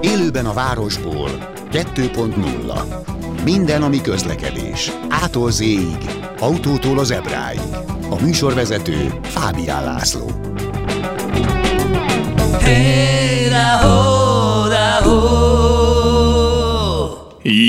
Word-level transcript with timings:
Élőben 0.00 0.46
a 0.46 0.52
városból 0.52 1.30
2.0 1.72 3.44
Minden, 3.44 3.82
ami 3.82 4.00
közlekedés. 4.00 4.92
Ától 5.08 5.50
z 5.50 5.62
autótól 6.38 6.98
az 6.98 7.10
ebráig. 7.10 7.60
A 8.10 8.22
műsorvezető 8.22 9.18
Fábián 9.22 9.84
László. 9.84 10.30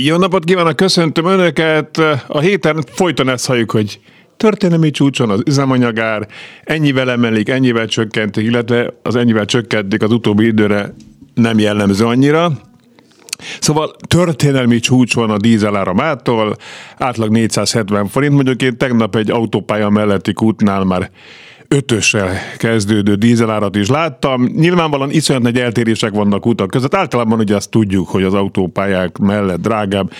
Jó 0.03 0.17
napot 0.17 0.43
kívánok, 0.43 0.75
köszöntöm 0.75 1.25
Önöket! 1.25 1.97
A 2.27 2.39
héten 2.39 2.83
folyton 2.93 3.29
ezt 3.29 3.45
halljuk, 3.45 3.71
hogy 3.71 3.99
történelmi 4.38 4.91
csúcson 4.91 5.29
az 5.29 5.41
üzemanyagár, 5.45 6.27
ennyivel 6.63 7.11
emelik, 7.11 7.49
ennyivel 7.49 7.87
csökkentik, 7.87 8.46
illetve 8.46 8.93
az 9.04 9.15
ennyivel 9.15 9.46
csökkentik 9.46 10.04
az 10.04 10.11
utóbbi 10.11 10.46
időre 10.46 10.93
nem 11.33 11.60
jellemző 11.60 12.05
annyira. 12.05 12.51
Szóval 13.60 13.96
történelmi 14.07 14.79
csúcs 14.79 15.15
van 15.15 15.29
a 15.29 15.37
dízeláramától, 15.37 16.55
átlag 16.97 17.29
470 17.29 18.07
forint. 18.07 18.33
Mondjuk 18.33 18.61
én 18.61 18.77
tegnap 18.77 19.15
egy 19.15 19.32
autópálya 19.32 19.89
melletti 19.89 20.33
kútnál 20.33 20.83
már 20.83 21.11
ötössel 21.68 22.33
kezdődő 22.57 23.15
dízelárat 23.15 23.75
is 23.75 23.88
láttam. 23.88 24.43
Nyilvánvalóan 24.43 25.11
iszonyat 25.11 25.41
nagy 25.41 25.57
eltérések 25.60 26.11
vannak 26.11 26.46
utak 26.46 26.69
között. 26.69 26.96
Általában 26.96 27.39
ugye 27.39 27.55
azt 27.55 27.69
tudjuk, 27.69 28.07
hogy 28.07 28.24
az 28.24 28.33
autópályák 28.33 29.18
mellett 29.18 29.61
drágább, 29.61 30.11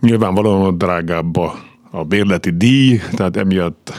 nyilvánvalóan 0.00 0.78
drágább 0.78 1.36
a, 1.36 1.54
a 1.90 2.04
bérleti 2.04 2.50
díj, 2.56 3.00
tehát 3.16 3.36
emiatt 3.36 3.92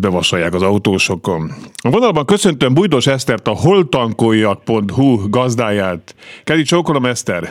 bevasalják 0.00 0.54
az 0.54 0.62
autósokon. 0.62 1.50
A 1.82 1.90
vonalban 1.90 2.24
köszöntöm 2.24 2.74
Bújdos 2.74 3.06
Esztert, 3.06 3.46
a 3.46 3.50
holtankoljak.hu 3.50 5.28
gazdáját. 5.30 6.14
Kedi 6.44 6.62
csókolom, 6.62 7.04
Eszter! 7.04 7.48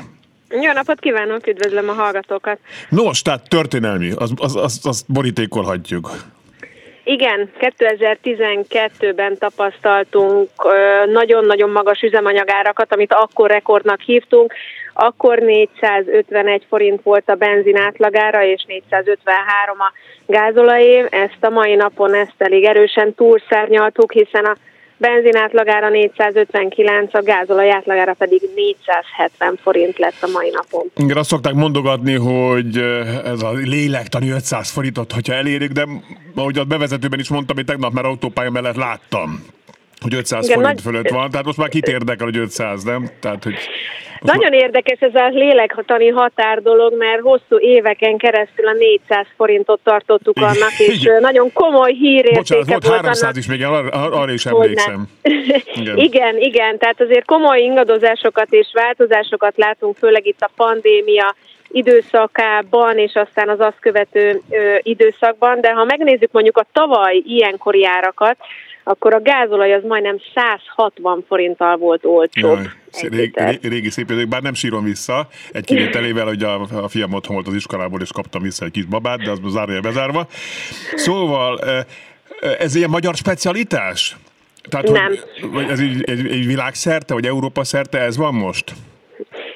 Jó 0.49 0.71
napot 0.71 0.99
kívánok, 0.99 1.47
üdvözlöm 1.47 1.89
a 1.89 1.93
hallgatókat! 1.93 2.59
Nos, 2.89 3.21
tehát 3.21 3.49
történelmi, 3.49 4.11
azt 4.15 4.31
az, 4.35 4.55
az, 4.55 4.79
az 4.83 5.03
borítékolhatjuk. 5.07 6.11
Igen, 7.03 7.49
2012-ben 7.59 9.37
tapasztaltunk 9.37 10.49
nagyon-nagyon 11.11 11.69
magas 11.69 12.01
üzemanyagárakat, 12.01 12.93
amit 12.93 13.13
akkor 13.13 13.49
rekordnak 13.49 14.01
hívtunk. 14.01 14.53
Akkor 15.03 15.39
451 15.39 16.65
forint 16.69 17.03
volt 17.03 17.29
a 17.29 17.35
benzin 17.35 17.77
átlagára, 17.77 18.43
és 18.43 18.63
453 18.67 19.79
a 19.79 19.91
gázolajé. 20.25 21.05
Ezt 21.09 21.37
a 21.39 21.49
mai 21.49 21.75
napon 21.75 22.13
ezt 22.13 22.35
elég 22.37 22.63
erősen 22.63 23.13
túlszárnyaltuk, 23.13 24.11
hiszen 24.11 24.45
a 24.45 24.55
benzin 24.97 25.35
átlagára 25.35 25.89
459, 25.89 27.13
a 27.13 27.21
gázolaj 27.21 27.71
átlagára 27.71 28.13
pedig 28.13 28.41
470 28.55 29.59
forint 29.61 29.97
lett 29.97 30.21
a 30.21 30.29
mai 30.33 30.49
napon. 30.49 30.91
Igen, 30.95 31.17
azt 31.17 31.29
szokták 31.29 31.53
mondogatni, 31.53 32.13
hogy 32.13 32.77
ez 33.25 33.41
a 33.41 33.51
lélektani 33.51 34.29
500 34.29 34.71
forintot, 34.71 35.11
hogyha 35.11 35.33
elérik, 35.33 35.71
de 35.71 35.87
ahogy 36.35 36.57
a 36.57 36.63
bevezetőben 36.63 37.19
is 37.19 37.29
mondtam, 37.29 37.55
hogy 37.55 37.65
tegnap 37.65 37.93
már 37.93 38.05
autópálya 38.05 38.49
mellett 38.49 38.75
láttam 38.75 39.45
hogy 40.01 40.13
500 40.13 40.45
Igen, 40.45 40.59
forint 40.59 40.83
nagy... 40.83 40.93
fölött 40.93 41.09
van, 41.09 41.29
tehát 41.29 41.45
most 41.45 41.57
már 41.57 41.69
kit 41.69 41.87
érdekel, 41.87 42.25
hogy 42.25 42.37
500, 42.37 42.83
nem? 42.83 43.09
Tehát, 43.19 43.43
hogy 43.43 43.55
nagyon 44.21 44.49
már... 44.49 44.61
érdekes 44.61 44.99
ez 44.99 45.15
a 45.15 45.27
lélektani 45.27 46.07
határ 46.07 46.61
dolog, 46.61 46.97
mert 46.97 47.21
hosszú 47.21 47.59
éveken 47.59 48.17
keresztül 48.17 48.67
a 48.67 48.73
400 48.73 49.25
forintot 49.35 49.79
tartottuk 49.83 50.37
annak, 50.37 50.79
és 50.79 51.09
nagyon 51.19 51.53
komoly 51.53 51.93
hírértéke 51.93 52.37
Bocsánat, 52.37 52.67
volt, 52.67 52.85
volt 52.85 53.01
300 53.01 53.23
annak, 53.23 53.37
is, 53.37 53.47
még 53.47 53.63
arra, 53.63 53.89
arra 53.89 54.31
is 54.31 54.45
emlékszem. 54.45 55.07
Igen. 55.73 55.97
igen, 56.07 56.37
igen, 56.37 56.77
tehát 56.77 57.01
azért 57.01 57.25
komoly 57.25 57.59
ingadozásokat 57.59 58.47
és 58.49 58.67
változásokat 58.73 59.57
látunk, 59.57 59.97
főleg 59.97 60.25
itt 60.27 60.41
a 60.41 60.51
pandémia 60.55 61.35
időszakában, 61.67 62.97
és 62.97 63.13
aztán 63.13 63.49
az 63.49 63.59
azt 63.59 63.79
követő 63.79 64.41
ö, 64.49 64.75
időszakban, 64.81 65.61
de 65.61 65.71
ha 65.71 65.83
megnézzük 65.83 66.31
mondjuk 66.31 66.57
a 66.57 66.65
tavaly 66.71 67.21
ilyenkori 67.25 67.85
árakat, 67.85 68.37
akkor 68.83 69.13
a 69.13 69.21
gázolaj 69.21 69.73
az 69.73 69.83
majdnem 69.83 70.17
160 70.35 71.25
forinttal 71.27 71.77
volt 71.77 72.05
olcsóbb. 72.05 72.59
Jaj, 73.01 73.09
régi, 73.09 73.67
régi 73.67 73.89
szép 73.89 74.11
idők, 74.11 74.27
bár 74.27 74.41
nem 74.41 74.53
sírom 74.53 74.83
vissza, 74.83 75.27
egy 75.51 75.65
kivételével, 75.65 76.25
hogy 76.25 76.43
a, 76.43 76.61
a 76.61 76.87
fiam 76.87 77.13
otthon 77.13 77.35
volt 77.35 77.47
az 77.47 77.53
iskolából, 77.53 78.01
és 78.01 78.11
kaptam 78.11 78.41
vissza 78.41 78.65
egy 78.65 78.71
kis 78.71 78.85
babát, 78.85 79.21
de 79.23 79.31
az 79.31 79.39
zárja 79.47 79.81
bezárva. 79.81 80.27
Szóval 80.95 81.59
ez 82.59 82.75
ilyen 82.75 82.89
magyar 82.89 83.15
specialitás? 83.15 84.17
Tehát, 84.69 84.91
nem. 84.91 85.13
Hogy, 85.53 85.69
ez 85.69 85.79
egy, 85.79 86.03
egy, 86.05 86.27
egy 86.27 86.45
világszerte, 86.45 87.13
vagy 87.13 87.25
Európa 87.25 87.63
szerte 87.63 87.99
ez 87.99 88.17
van 88.17 88.33
most? 88.33 88.73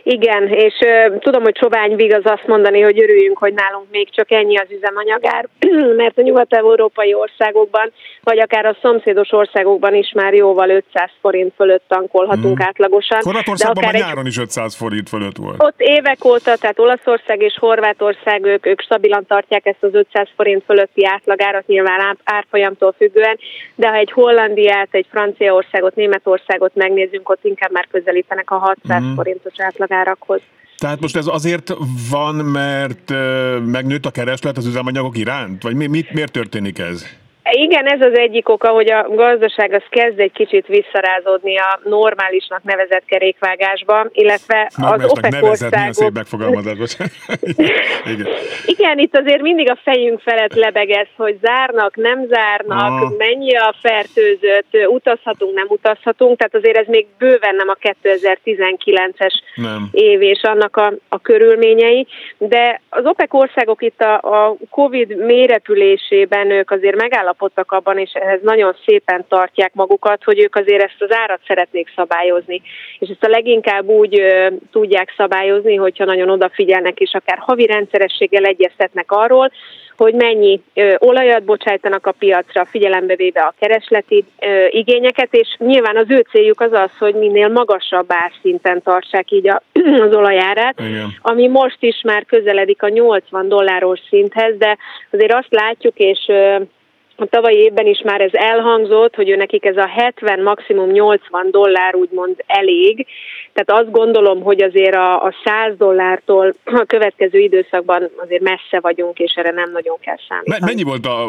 Igen, 0.08 0.48
és 0.48 0.74
uh, 0.80 1.18
tudom, 1.20 1.44
hogy 1.44 1.58
Sovány 1.58 1.96
Vig 1.96 2.14
az 2.14 2.22
azt 2.24 2.48
mondani, 2.48 2.82
hogy 2.82 3.02
örüljünk, 3.02 3.38
hogy 3.38 3.54
nálunk 3.54 3.86
még 3.92 4.10
csak 4.10 4.32
ennyi 4.32 4.58
az 4.58 4.68
üzemanyagár, 4.70 5.48
mert 6.02 6.18
a 6.18 6.22
nyugat-európai 6.22 7.14
országokban, 7.14 7.92
vagy 8.24 8.40
akár 8.40 8.66
a 8.66 8.78
szomszédos 8.82 9.32
országokban 9.32 9.96
is 9.96 10.12
már 10.16 10.34
jóval 10.34 10.70
500 10.70 11.10
forint 11.22 11.54
fölött 11.56 11.84
tankolhatunk 11.88 12.58
hmm. 12.58 12.68
átlagosan. 12.68 13.20
Horvátországban 13.22 13.84
már 13.84 13.94
nyáron 13.94 14.26
is 14.26 14.38
500 14.38 14.76
forint 14.76 15.10
fölött 15.10 15.38
volt. 15.38 15.64
Ott 15.64 15.82
évek 15.82 16.26
óta, 16.26 16.56
tehát 16.56 16.80
Olaszország 16.80 17.42
és 17.42 17.58
Horvátország, 17.60 18.46
ők, 18.46 18.66
ők 18.66 18.82
stabilan 18.82 19.26
tartják 19.26 19.66
ezt 19.66 19.84
az 19.84 19.94
500 19.94 20.28
forint 20.36 20.64
fölötti 20.66 21.06
átlagárat, 21.06 21.68
nyilván 21.68 22.18
árfolyamtól 22.24 22.94
függően, 22.98 23.40
de 23.76 23.88
ha 23.88 23.96
egy 23.96 24.12
Hollandiát, 24.12 24.88
egy 24.92 25.08
Franciaországot, 25.12 25.96
Németországot 25.96 26.76
megnézzünk, 26.76 27.30
ott 27.30 27.44
inkább 27.46 27.72
már 27.72 27.88
közelítenek 27.92 28.52
a 28.52 28.58
600 28.58 29.02
hmm. 29.02 29.16
forintos 29.16 29.54
átlagárat 29.58 29.94
árakhoz. 29.96 30.42
Tehát 30.78 31.00
most 31.00 31.16
ez 31.16 31.28
azért 31.28 31.74
van, 32.10 32.36
mert 32.36 33.10
megnőtt 33.66 34.06
a 34.06 34.12
kereslet 34.12 34.58
az 34.58 34.66
üzemanyagok 34.66 35.18
iránt? 35.18 35.64
Vagy 35.64 35.76
mi, 35.76 35.88
mit, 35.88 36.14
miért 36.14 36.32
történik 36.32 36.80
ez? 36.80 37.06
Igen, 37.52 37.86
ez 37.86 38.02
az 38.02 38.18
egyik 38.18 38.50
oka, 38.50 38.68
hogy 38.68 38.92
a 38.92 39.08
gazdaság 39.10 39.74
az 39.74 39.84
kezd 39.90 40.20
egy 40.20 40.32
kicsit 40.32 40.68
visszarázódni 40.68 41.58
a 41.58 41.80
normálisnak 41.84 42.64
nevezett 42.64 43.06
kerékvágásba, 43.06 44.08
illetve 44.12 44.72
az 44.76 45.06
OPEC 45.06 45.42
országok... 45.42 46.14
megfogalmazás, 46.14 46.98
Igen. 48.14 48.28
Igen, 48.66 49.00
itt 49.00 49.18
azért 49.18 49.42
mindig 49.42 49.70
a 49.70 49.80
fejünk 49.84 50.20
felett 50.20 50.54
lebegez, 50.54 51.08
hogy 51.16 51.38
zárnak, 51.42 51.96
nem 51.96 52.26
zárnak, 52.28 53.02
ah. 53.02 53.18
mennyi 53.18 53.56
a 53.56 53.76
fertőzött, 53.82 54.88
utazhatunk, 54.88 55.56
nem 55.56 55.68
utazhatunk, 55.70 56.38
tehát 56.38 56.56
azért 56.56 56.78
ez 56.78 56.88
még 56.88 57.08
bőven 57.18 57.56
nem 57.56 57.70
a 57.70 57.78
2019-es 58.04 59.34
nem. 59.56 59.90
év 59.92 60.22
és 60.22 60.42
annak 60.44 60.78
a, 60.78 60.94
a 61.10 61.20
körülményei, 61.20 62.08
de 62.38 62.82
az 62.90 63.06
OPEC 63.06 63.34
országok 63.34 63.82
itt 63.82 64.02
a, 64.02 64.14
a 64.16 64.56
COVID 64.70 65.18
mérepülésében 65.18 66.52
ők 66.52 66.72
azért 66.72 66.96
megállapodtak, 66.96 67.35
megállapodtak 67.36 67.72
abban, 67.72 67.98
és 67.98 68.12
ehhez 68.14 68.40
nagyon 68.42 68.76
szépen 68.86 69.26
tartják 69.28 69.74
magukat, 69.74 70.24
hogy 70.24 70.40
ők 70.40 70.56
azért 70.56 70.84
ezt 70.84 71.02
az 71.02 71.12
árat 71.12 71.40
szeretnék 71.48 71.92
szabályozni. 71.96 72.62
És 73.00 73.10
ezt 73.10 73.24
a 73.24 73.30
leginkább 73.30 73.88
úgy 73.88 74.22
tudják 74.72 75.14
szabályozni, 75.18 75.76
hogyha 75.76 76.06
nagyon 76.06 76.30
odafigyelnek, 76.30 77.00
és 77.00 77.14
akár 77.14 77.38
havi 77.38 77.66
rendszerességgel 77.66 78.44
egyeztetnek 78.44 79.12
arról, 79.12 79.52
hogy 79.98 80.14
mennyi 80.14 80.62
ö, 80.74 80.94
olajat 80.98 81.44
bocsájtanak 81.44 82.08
a 82.08 82.12
piacra, 82.12 82.66
figyelembe 82.66 83.16
véve 83.16 83.42
a 83.42 83.54
keresleti 83.60 84.26
ö, 84.40 84.66
igényeket, 84.70 85.34
és 85.34 85.56
nyilván 85.58 85.98
az 85.98 86.06
ő 86.08 86.26
céljuk 86.32 86.62
az 86.62 86.72
az, 86.72 86.90
hogy 87.00 87.16
minél 87.16 87.48
magasabb 87.48 88.06
árszinten 88.08 88.82
tartsák 88.82 89.32
így 89.32 89.48
a, 89.48 89.62
az 90.08 90.16
olajárát, 90.16 90.80
Igen. 90.80 91.14
ami 91.22 91.48
most 91.48 91.78
is 91.80 92.02
már 92.04 92.26
közeledik 92.26 92.84
a 92.84 92.90
80 92.90 93.48
dolláros 93.48 94.00
szinthez, 94.10 94.58
de 94.58 94.78
azért 95.12 95.34
azt 95.34 95.54
látjuk, 95.54 95.98
és 95.98 96.20
ö, 96.28 96.58
a 97.16 97.26
tavalyi 97.26 97.58
évben 97.58 97.86
is 97.86 98.02
már 98.04 98.22
ez 98.22 98.34
elhangzott, 98.34 99.16
hogy 99.16 99.30
ő 99.30 99.36
nekik 99.36 99.66
ez 99.66 99.78
a 99.78 99.88
70, 99.88 100.42
maximum 100.42 100.90
80 100.90 101.52
dollár 101.52 101.96
úgymond 101.96 102.44
elég. 102.48 103.08
Tehát 103.54 103.82
azt 103.82 103.92
gondolom, 103.92 104.42
hogy 104.42 104.62
azért 104.62 104.96
a, 104.96 105.24
a 105.24 105.34
100 105.44 105.78
dollártól 105.78 106.56
a 106.64 106.84
következő 106.88 107.40
időszakban 107.40 108.10
azért 108.16 108.42
messze 108.42 108.80
vagyunk, 108.80 109.20
és 109.20 109.34
erre 109.36 109.52
nem 109.52 109.72
nagyon 109.72 109.98
kell 110.02 110.18
számítani. 110.28 110.66
Mennyi 110.66 110.84
volt 110.84 111.06
a 111.06 111.28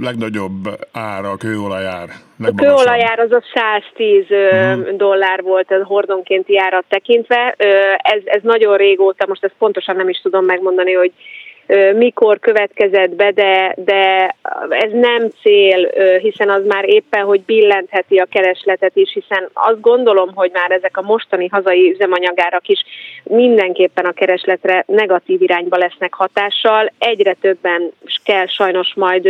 legnagyobb 0.00 0.68
ára, 0.92 1.30
a 1.30 1.36
kőolajár? 1.36 2.08
A 2.44 2.54
kőolajár 2.56 3.18
az 3.18 3.32
a 3.32 3.42
110 3.54 4.26
hmm. 4.26 4.96
dollár 4.96 5.42
volt 5.42 5.70
a 5.70 5.84
hordonkénti 5.84 6.58
árat 6.58 6.84
tekintve. 6.88 7.54
Ez, 7.96 8.20
ez 8.24 8.42
nagyon 8.42 8.76
régóta, 8.76 9.26
most 9.26 9.44
ezt 9.44 9.54
pontosan 9.58 9.96
nem 9.96 10.08
is 10.08 10.20
tudom 10.20 10.44
megmondani, 10.44 10.92
hogy 10.92 11.12
mikor 11.94 12.38
következett 12.38 13.10
be, 13.14 13.30
de, 13.30 13.74
de 13.84 14.34
ez 14.68 14.92
nem 14.92 15.28
cél, 15.42 15.90
hiszen 16.18 16.50
az 16.50 16.66
már 16.66 16.88
éppen, 16.88 17.24
hogy 17.24 17.40
billentheti 17.40 18.16
a 18.16 18.26
keresletet 18.30 18.96
is, 18.96 19.12
hiszen 19.12 19.48
azt 19.52 19.80
gondolom, 19.80 20.34
hogy 20.34 20.50
már 20.52 20.70
ezek 20.70 20.96
a 20.96 21.02
mostani 21.02 21.48
hazai 21.48 21.90
üzemanyagárak 21.90 22.68
is 22.68 22.84
mindenképpen 23.24 24.04
a 24.04 24.12
keresletre 24.12 24.84
negatív 24.86 25.42
irányba 25.42 25.76
lesznek 25.76 26.14
hatással. 26.14 26.92
Egyre 26.98 27.36
többen 27.40 27.90
kell 28.24 28.46
sajnos 28.46 28.92
majd 28.94 29.28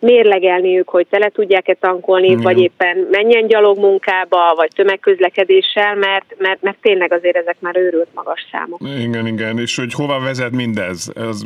mérlegelniük, 0.00 0.88
hogy 0.88 1.06
tele 1.10 1.28
tudják-e 1.28 1.74
tankolni, 1.80 2.34
mm. 2.34 2.40
vagy 2.40 2.58
éppen 2.58 3.06
menjen 3.10 3.46
gyalogmunkába, 3.46 4.52
vagy 4.56 4.70
tömegközlekedéssel, 4.74 5.94
mert, 5.94 6.34
mert, 6.38 6.62
mert 6.62 6.76
tényleg 6.82 7.12
azért 7.12 7.36
ezek 7.36 7.56
már 7.60 7.76
őrült 7.76 8.08
magas 8.14 8.46
számok. 8.52 8.80
Igen, 8.98 9.26
igen, 9.26 9.58
és 9.58 9.76
hogy 9.76 9.92
hova 9.92 10.20
vezet 10.20 10.50
mindez? 10.50 11.12
Ez 11.16 11.40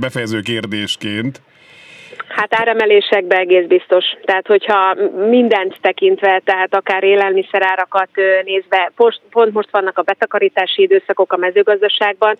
befejező 0.00 0.40
kérdésként. 0.40 1.40
Hát 2.28 2.54
áremelésekbe 2.54 3.36
egész 3.36 3.66
biztos. 3.66 4.04
Tehát, 4.24 4.46
hogyha 4.46 4.94
mindent 5.28 5.76
tekintve, 5.80 6.40
tehát 6.44 6.74
akár 6.74 7.04
élelmiszerárakat 7.04 8.08
nézve, 8.44 8.92
pont 9.30 9.52
most 9.52 9.70
vannak 9.70 9.98
a 9.98 10.02
betakarítási 10.02 10.82
időszakok 10.82 11.32
a 11.32 11.36
mezőgazdaságban, 11.36 12.38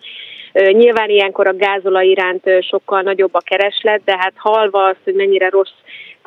Nyilván 0.53 1.09
ilyenkor 1.09 1.47
a 1.47 1.55
gázolaj 1.55 2.07
iránt 2.07 2.43
sokkal 2.61 3.01
nagyobb 3.01 3.33
a 3.33 3.39
kereslet, 3.39 4.01
de 4.05 4.17
hát 4.17 4.33
halva 4.35 4.85
az, 4.85 4.95
hogy 5.03 5.13
mennyire 5.13 5.49
rossz 5.49 5.77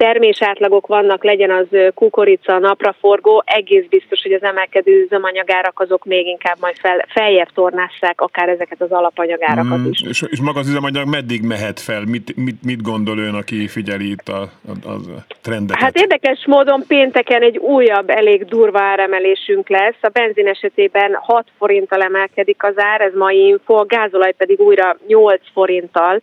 termésátlagok 0.02 0.86
vannak, 0.86 1.24
legyen 1.24 1.50
az 1.50 1.66
kukorica, 1.94 2.58
napraforgó, 2.58 3.42
egész 3.46 3.84
biztos, 3.88 4.22
hogy 4.22 4.32
az 4.32 4.42
emelkedő 4.42 5.02
üzemanyagárak 5.04 5.80
azok 5.80 6.04
még 6.04 6.26
inkább 6.26 6.56
majd 6.60 6.76
fel, 6.76 7.06
feljebb 7.08 7.48
tornásszák 7.54 8.20
akár 8.20 8.48
ezeket 8.48 8.80
az 8.80 8.90
alapanyagárakat 8.90 9.78
mm, 9.78 9.90
is. 9.90 10.02
És, 10.08 10.24
és 10.30 10.40
maga 10.40 10.58
az 10.58 10.68
üzemanyag 10.68 11.08
meddig 11.08 11.42
mehet 11.42 11.80
fel? 11.80 12.02
Mit, 12.06 12.36
mit, 12.36 12.64
mit 12.64 12.82
gondol 12.82 13.18
ön, 13.18 13.34
aki 13.34 13.68
figyeli 13.68 14.10
itt 14.10 14.28
a, 14.28 14.40
a, 14.42 14.90
a 14.90 15.24
trendeket? 15.42 15.82
Hát 15.82 15.98
érdekes 15.98 16.44
módon 16.46 16.84
pénteken 16.86 17.42
egy 17.42 17.56
újabb, 17.56 18.10
elég 18.10 18.44
durva 18.44 18.80
áremelésünk 18.80 19.68
lesz. 19.68 20.00
A 20.00 20.08
benzin 20.08 20.48
esetében 20.48 21.14
6 21.14 21.46
forinttal 21.58 22.02
emelkedik 22.02 22.64
az 22.64 22.74
ár, 22.76 23.00
ez 23.00 23.14
mai 23.14 23.46
info, 23.46 23.74
a 23.74 23.84
gázolaj 23.84 24.32
pedig 24.32 24.60
újra 24.60 24.96
8 25.06 25.40
forinttal 25.52 26.22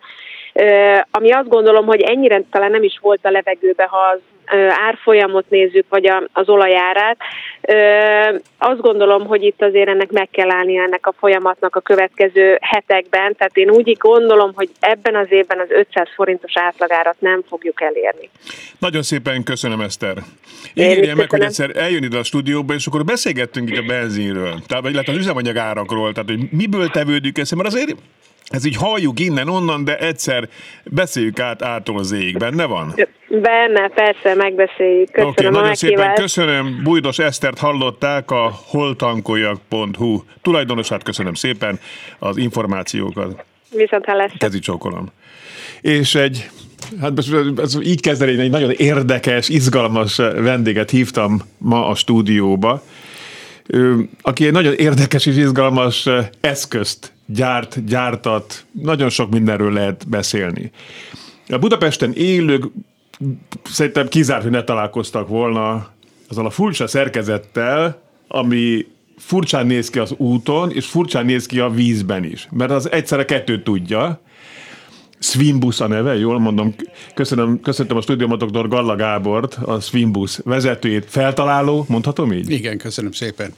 ami 1.12 1.32
azt 1.32 1.48
gondolom, 1.48 1.86
hogy 1.86 2.02
ennyire 2.02 2.42
talán 2.52 2.72
nem 2.72 2.84
is 2.84 3.00
volt 3.02 3.26
a 3.26 3.32
levegőbe, 3.32 3.84
ha 3.84 3.98
az 3.98 4.20
árfolyamot 4.88 5.50
nézzük, 5.50 5.86
vagy 5.90 6.12
az 6.34 6.50
olajárát. 6.50 7.18
Azt 8.58 8.82
gondolom, 8.82 9.28
hogy 9.28 9.44
itt 9.44 9.62
azért 9.62 9.88
ennek 9.88 10.12
meg 10.12 10.30
kell 10.32 10.52
állni 10.52 10.78
ennek 10.78 11.08
a 11.08 11.14
folyamatnak 11.20 11.76
a 11.76 11.80
következő 11.80 12.58
hetekben, 12.62 13.36
tehát 13.36 13.58
én 13.58 13.70
úgy 13.70 13.98
gondolom, 13.98 14.52
hogy 14.56 14.70
ebben 14.80 15.16
az 15.16 15.28
évben 15.30 15.60
az 15.60 15.68
500 15.70 16.08
forintos 16.16 16.52
átlagárat 16.56 17.16
nem 17.20 17.44
fogjuk 17.48 17.82
elérni. 17.82 18.30
Nagyon 18.80 19.02
szépen 19.02 19.44
köszönöm, 19.44 19.82
Eszter. 19.82 20.18
Ígérjem 20.74 21.18
meg, 21.18 21.30
hogy 21.30 21.42
egyszer 21.42 21.70
eljön 21.76 22.04
ide 22.04 22.18
a 22.18 22.24
stúdióba, 22.24 22.74
és 22.74 22.86
akkor 22.86 23.06
beszélgettünk 23.06 23.70
itt 23.70 23.78
a 23.78 23.84
benzinről, 23.88 24.56
tehát, 24.68 24.84
vagy 24.84 24.92
lehet 24.92 25.08
az 25.08 25.16
üzemanyag 25.16 25.58
árakról, 25.58 26.12
tehát 26.12 26.30
hogy 26.30 26.40
miből 26.52 26.88
tevődik 26.88 27.38
ez, 27.38 27.52
mert 27.52 27.68
azért 27.68 27.96
ez 28.50 28.66
így 28.66 28.76
halljuk 28.76 29.20
innen-onnan, 29.20 29.84
de 29.84 29.98
egyszer 29.98 30.50
beszéljük 30.84 31.40
át 31.40 31.62
ától 31.62 31.98
az 31.98 32.12
ég. 32.12 32.38
Benne 32.38 32.66
van? 32.66 32.96
Benne, 33.28 33.88
persze, 33.88 34.36
megbeszéljük. 34.36 35.12
Köszönöm 35.12 35.32
okay, 35.32 35.50
nagyon 35.50 35.76
szépen 35.76 36.14
köszönöm. 36.14 36.80
Bújdos 36.84 37.20
Esztert 37.20 37.60
hallották 37.60 38.32
a 38.32 38.52
holtankolyak.hu 38.66 40.24
tulajdonosát. 40.42 41.04
Köszönöm 41.04 41.34
szépen 41.34 41.80
az 42.20 42.38
információkat. 42.38 43.44
Viszont 43.72 44.06
hallásra. 44.06 44.38
Kezi 44.38 44.60
csókolom. 44.60 45.12
És 45.82 46.16
egy 46.16 46.50
Hát 47.02 47.18
ez 47.58 47.78
így 47.84 48.02
kezdeni, 48.02 48.40
egy 48.40 48.50
nagyon 48.50 48.72
érdekes, 48.72 49.50
izgalmas 49.50 50.16
vendéget 50.16 50.90
hívtam 50.90 51.42
ma 51.58 51.88
a 51.88 51.96
stúdióba, 51.96 52.84
aki 54.22 54.46
egy 54.46 54.52
nagyon 54.52 54.74
érdekes 54.74 55.26
és 55.26 55.36
izgalmas 55.36 56.08
eszközt 56.42 57.12
gyárt, 57.34 57.86
gyártat, 57.86 58.66
nagyon 58.72 59.10
sok 59.10 59.30
mindenről 59.30 59.74
lehet 59.74 60.10
beszélni. 60.10 60.72
A 61.48 61.58
Budapesten 61.58 62.14
élők 62.14 62.64
szerintem 63.64 64.08
kizárt, 64.08 64.42
hogy 64.42 64.52
ne 64.52 64.64
találkoztak 64.64 65.28
volna 65.28 65.90
azzal 66.30 66.46
a 66.46 66.50
furcsa 66.50 66.88
szerkezettel, 66.88 68.02
ami 68.28 68.86
furcsán 69.18 69.66
néz 69.68 69.90
ki 69.90 70.00
az 70.00 70.14
úton, 70.18 70.72
és 70.72 70.86
furcsán 70.86 71.26
néz 71.26 71.46
ki 71.46 71.60
a 71.60 71.70
vízben 71.70 72.24
is. 72.24 72.48
Mert 72.52 72.72
az 72.72 72.92
egyszerre 72.92 73.26
kettőt 73.26 73.64
tudja. 73.64 74.22
Swimbus 75.20 75.80
a 75.80 75.88
neve, 75.88 76.18
jól 76.18 76.40
mondom. 76.40 76.76
Köszönöm, 77.14 77.62
köszöntöm 77.62 77.98
a 77.98 78.02
stúdiómat 78.02 78.52
dr. 78.52 78.68
Galla 78.68 78.96
Gábort, 78.96 79.54
a 79.54 79.80
Swimbus 79.80 80.40
vezetőjét. 80.44 81.06
Feltaláló, 81.08 81.86
mondhatom 81.88 82.32
így? 82.32 82.50
Igen, 82.52 82.78
köszönöm 82.78 83.12
szépen. 83.12 83.54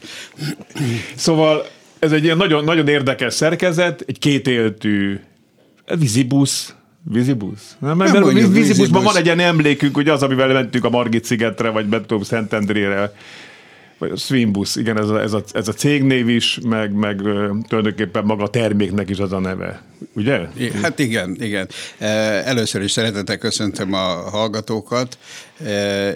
Szóval 1.16 1.66
ez 2.02 2.12
egy 2.12 2.24
ilyen 2.24 2.38
nagyon, 2.38 2.64
nagyon 2.64 2.88
érdekes 2.88 3.34
szerkezet, 3.34 4.04
egy 4.08 4.20
kétéltű 4.20 5.20
vízibusz, 5.98 6.76
Vízibusz? 7.04 7.76
Nem, 7.80 7.98
mert 7.98 8.14
nem 8.14 8.52
vízibuszban 8.52 9.04
van 9.04 9.16
egy 9.16 9.26
ilyen 9.26 9.40
emlékünk, 9.40 9.96
hogy 9.96 10.10
az, 10.10 10.24
amivel 10.24 10.48
mentünk 10.48 10.86
a 10.86 10.90
Margit 10.90 11.26
szigetre, 11.26 11.70
vagy 11.70 11.86
Betóbb 11.86 12.24
Szentendrére, 12.24 13.14
vagy 13.98 14.12
a 14.12 14.16
Swinbus, 14.16 14.76
igen, 14.76 14.98
ez 14.98 15.10
a, 15.10 15.22
ez, 15.22 15.34
a, 15.34 15.44
ez 15.54 15.68
a 15.68 15.74
cégnév 15.74 16.30
is, 16.30 16.60
meg, 16.64 16.92
meg 16.92 17.18
tulajdonképpen 17.68 18.24
maga 18.24 18.44
a 18.44 18.50
terméknek 18.50 19.10
is 19.10 19.18
az 19.18 19.32
a 19.32 19.40
neve, 19.40 19.84
ugye? 20.14 20.40
Hát 20.82 21.00
igen, 21.00 21.38
igen. 21.40 21.68
Először 22.46 22.82
is 22.82 22.92
szeretettel 22.92 23.38
köszöntöm 23.38 23.94
a 23.94 24.30
hallgatókat, 24.30 25.18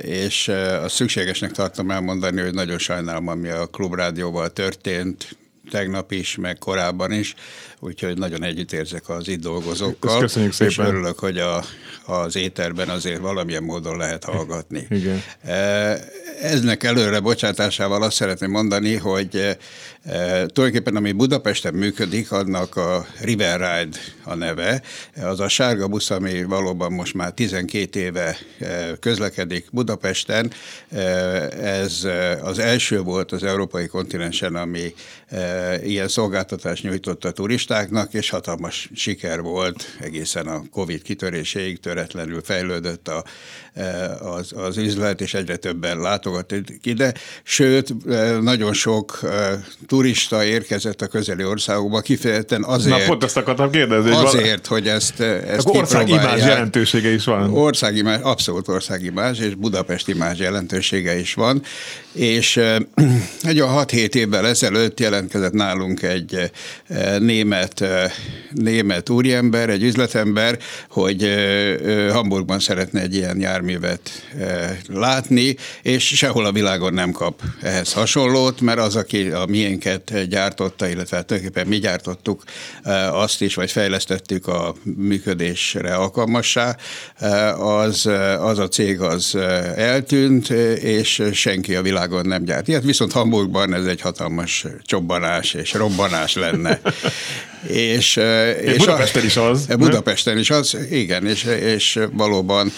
és 0.02 0.48
a 0.84 0.90
szükségesnek 0.90 1.52
tartom 1.52 1.92
elmondani, 1.92 2.42
hogy 2.42 2.54
nagyon 2.54 2.78
sajnálom, 2.78 3.28
ami 3.28 3.50
a 3.50 3.66
Klubrádióval 3.66 4.50
történt, 4.50 5.38
tegnap 5.72 6.12
is, 6.12 6.36
meg 6.36 6.58
korábban 6.58 7.12
is, 7.12 7.34
úgyhogy 7.80 8.18
nagyon 8.18 8.44
együttérzek 8.44 9.10
az 9.10 9.28
itt 9.28 9.42
dolgozókkal. 9.42 10.12
Ezt 10.12 10.20
köszönjük 10.20 10.54
szépen. 10.54 10.72
És 10.72 10.78
örülök, 10.78 11.20
hogy 11.20 11.38
a, 11.38 11.64
az 12.06 12.36
éterben 12.36 12.90
azért 12.90 13.20
valamilyen 13.20 13.64
módon 13.64 13.98
lehet 13.98 14.24
hallgatni. 14.24 14.88
Igen. 15.00 15.24
Eznek 16.42 16.84
előre 16.84 17.20
bocsátásával 17.20 18.04
azt 18.04 18.16
szeretném 18.16 18.52
mondani, 18.52 18.96
hogy 18.96 19.36
e, 19.36 19.58
tulajdonképpen 20.46 20.96
ami 20.96 21.12
Budapesten 21.12 21.74
működik, 21.74 22.32
annak 22.32 22.76
a 22.76 23.06
River 23.22 23.60
Ride 23.60 23.98
a 24.24 24.36
neve. 24.36 24.82
Az 25.22 25.40
a 25.40 25.48
sárga 25.48 25.88
busz, 25.88 26.10
ami 26.10 26.44
valóban 26.44 26.92
most 26.92 27.14
már 27.14 27.32
12 27.32 28.00
éve 28.00 28.38
közlekedik 29.00 29.66
Budapesten. 29.72 30.52
Ez 31.62 32.08
az 32.42 32.60
első 32.60 33.02
volt 33.02 33.32
az 33.32 33.44
európai 33.44 33.88
kontinensen, 33.88 34.56
ami 34.56 34.94
ilyen 35.84 36.08
szolgáltatást 36.08 36.84
nyújtott 36.84 37.26
a 37.26 37.32
turistáknak, 37.32 38.14
és 38.14 38.30
hatalmas 38.30 38.90
siker 38.96 39.42
volt 39.42 39.98
egészen 40.00 40.48
a 40.48 40.62
Covid 40.72 41.02
kitöréséig, 41.02 41.80
töretlenül 41.80 42.42
fejlődött 42.44 43.08
a, 43.08 43.24
az, 44.20 44.54
az 44.56 44.78
üzlet, 44.78 45.22
és 45.22 45.34
egyre 45.34 45.56
többen 45.56 46.00
látogatott 46.00 46.68
ide. 46.84 47.14
Sőt, 47.44 47.94
nagyon 48.42 48.74
sok 48.74 49.20
turista 49.88 50.44
érkezett 50.44 51.02
a 51.02 51.08
közeli 51.08 51.44
országokba, 51.44 52.00
kifejezetten 52.00 52.64
azért... 52.64 52.98
Na, 52.98 53.06
pont 53.06 53.24
ezt 53.24 53.38
akartam 53.38 53.72
kérdezni. 53.72 54.12
Azért, 54.12 54.68
hogy 54.68 54.88
ezt, 54.88 55.20
ezt 55.20 55.68
országimázs 55.68 56.40
jelentősége 56.40 57.14
is 57.14 57.24
van. 57.24 57.54
Országimázs, 57.54 58.22
abszolút 58.22 58.68
országimázs, 58.68 59.40
és 59.40 59.56
Budapesti 59.56 60.14
más 60.14 60.38
jelentősége 60.38 61.20
is 61.20 61.34
van. 61.34 61.62
És 62.12 62.58
egy 63.52 63.60
a 63.60 63.86
6-7 63.86 64.16
évvel 64.16 64.48
ezelőtt 64.48 65.00
jelentkezett 65.00 65.45
nálunk 65.54 66.02
egy 66.02 66.52
német, 67.20 67.84
német 68.52 69.10
úriember, 69.10 69.70
egy 69.70 69.84
üzletember, 69.84 70.58
hogy 70.90 71.30
Hamburgban 72.12 72.60
szeretne 72.60 73.02
egy 73.02 73.16
ilyen 73.16 73.40
járművet 73.40 74.10
látni, 74.88 75.56
és 75.82 76.08
sehol 76.08 76.46
a 76.46 76.52
világon 76.52 76.94
nem 76.94 77.12
kap 77.12 77.42
ehhez 77.62 77.94
hasonlót, 77.94 78.62
mert 78.62 78.80
az, 78.80 78.96
aki 78.96 79.30
a 79.30 79.46
miénket 79.46 80.28
gyártotta, 80.30 80.88
illetve 80.88 81.18
hát 81.18 81.26
tulajdonképpen 81.26 81.68
mi 81.70 81.78
gyártottuk 81.78 82.44
azt 83.12 83.42
is, 83.42 83.56
vagy 83.56 83.72
fejlesztettük 83.72 84.48
a 84.48 84.76
működésre 84.84 85.96
alkalmassá, 85.96 86.78
az, 87.60 88.10
az 88.40 88.60
a 88.60 88.68
cég 88.68 89.00
az 89.02 89.36
eltűnt, 89.76 90.50
és 90.80 91.24
senki 91.34 91.76
a 91.76 91.82
világon 91.82 92.26
nem 92.26 92.44
gyárt. 92.44 92.68
Ilyet 92.68 92.84
viszont 92.84 93.12
Hamburgban 93.12 93.74
ez 93.74 93.86
egy 93.86 94.02
hatalmas 94.02 94.66
csobbanás 94.82 95.35
és 95.54 95.74
robbanás 95.74 96.36
lenne. 96.36 96.80
és, 97.68 98.20
és 98.62 98.78
Budapesten 98.78 99.22
a, 99.22 99.26
is 99.26 99.38
az. 99.38 99.66
Budapesten 99.66 100.34
nem? 100.34 100.42
is 100.42 100.50
az, 100.50 100.78
igen, 100.92 101.26
és, 101.26 101.44
és 101.44 102.00
valóban 102.12 102.72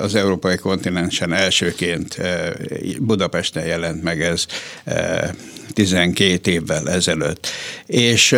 az 0.00 0.14
európai 0.14 0.56
kontinensen 0.56 1.32
elsőként 1.32 2.16
Budapesten 2.98 3.66
jelent 3.66 4.02
meg 4.02 4.22
ez 4.22 4.46
12 5.72 6.50
évvel 6.50 6.90
ezelőtt. 6.90 7.48
És 7.86 8.36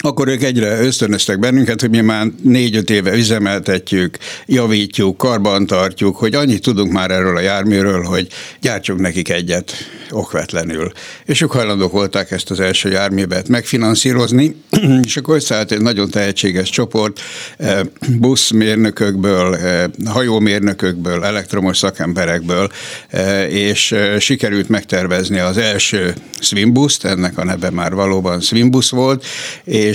akkor 0.00 0.28
ők 0.28 0.42
egyre 0.42 0.80
ösztönöztek 0.80 1.38
bennünket, 1.38 1.80
hogy 1.80 1.90
mi 1.90 2.00
már 2.00 2.26
négy-öt 2.42 2.90
éve 2.90 3.16
üzemeltetjük, 3.16 4.18
javítjuk, 4.46 5.16
karbantartjuk, 5.16 6.16
hogy 6.16 6.34
annyit 6.34 6.62
tudunk 6.62 6.92
már 6.92 7.10
erről 7.10 7.36
a 7.36 7.40
járműről, 7.40 8.02
hogy 8.02 8.28
gyártsunk 8.60 9.00
nekik 9.00 9.28
egyet 9.28 9.72
okvetlenül. 10.10 10.92
És 11.24 11.40
ők 11.40 11.50
hajlandók 11.50 11.92
volták 11.92 12.30
ezt 12.30 12.50
az 12.50 12.60
első 12.60 12.90
járművet 12.90 13.48
megfinanszírozni, 13.48 14.54
és 15.06 15.16
akkor 15.16 15.36
összeállt 15.36 15.72
egy 15.72 15.80
nagyon 15.80 16.10
tehetséges 16.10 16.70
csoport 16.70 17.20
eh, 17.56 17.80
buszmérnökökből, 18.18 19.56
eh, 19.56 19.84
hajómérnökökből, 20.06 21.24
elektromos 21.24 21.78
szakemberekből, 21.78 22.70
eh, 23.08 23.52
és 23.52 23.94
sikerült 24.18 24.68
megtervezni 24.68 25.38
az 25.38 25.56
első 25.56 26.14
Swimbuszt, 26.40 27.04
ennek 27.04 27.38
a 27.38 27.44
neve 27.44 27.70
már 27.70 27.94
valóban 27.94 28.40
Swimbus 28.40 28.90
volt, 28.90 29.24
és 29.64 29.87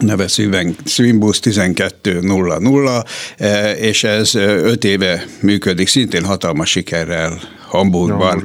neve 0.00 0.28
Swimbus 0.84 1.38
1200, 1.42 3.02
és 3.76 4.04
ez 4.04 4.34
öt 4.34 4.84
éve 4.84 5.24
működik, 5.40 5.88
szintén 5.88 6.24
hatalmas 6.24 6.70
sikerrel 6.70 7.40
Hamburgban. 7.68 8.42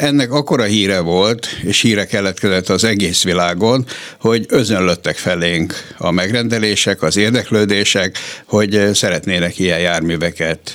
Ennek 0.00 0.32
akkora 0.32 0.62
híre 0.62 1.00
volt, 1.00 1.48
és 1.62 1.80
híre 1.80 2.06
keletkezett 2.06 2.68
az 2.68 2.84
egész 2.84 3.22
világon, 3.22 3.86
hogy 4.20 4.46
özönlöttek 4.48 5.16
felénk 5.16 5.74
a 5.98 6.10
megrendelések, 6.10 7.02
az 7.02 7.16
érdeklődések, 7.16 8.18
hogy 8.44 8.88
szeretnének 8.92 9.58
ilyen 9.58 9.80
járműveket 9.80 10.72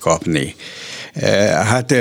kapni. 0.00 0.54
Hát 1.64 1.94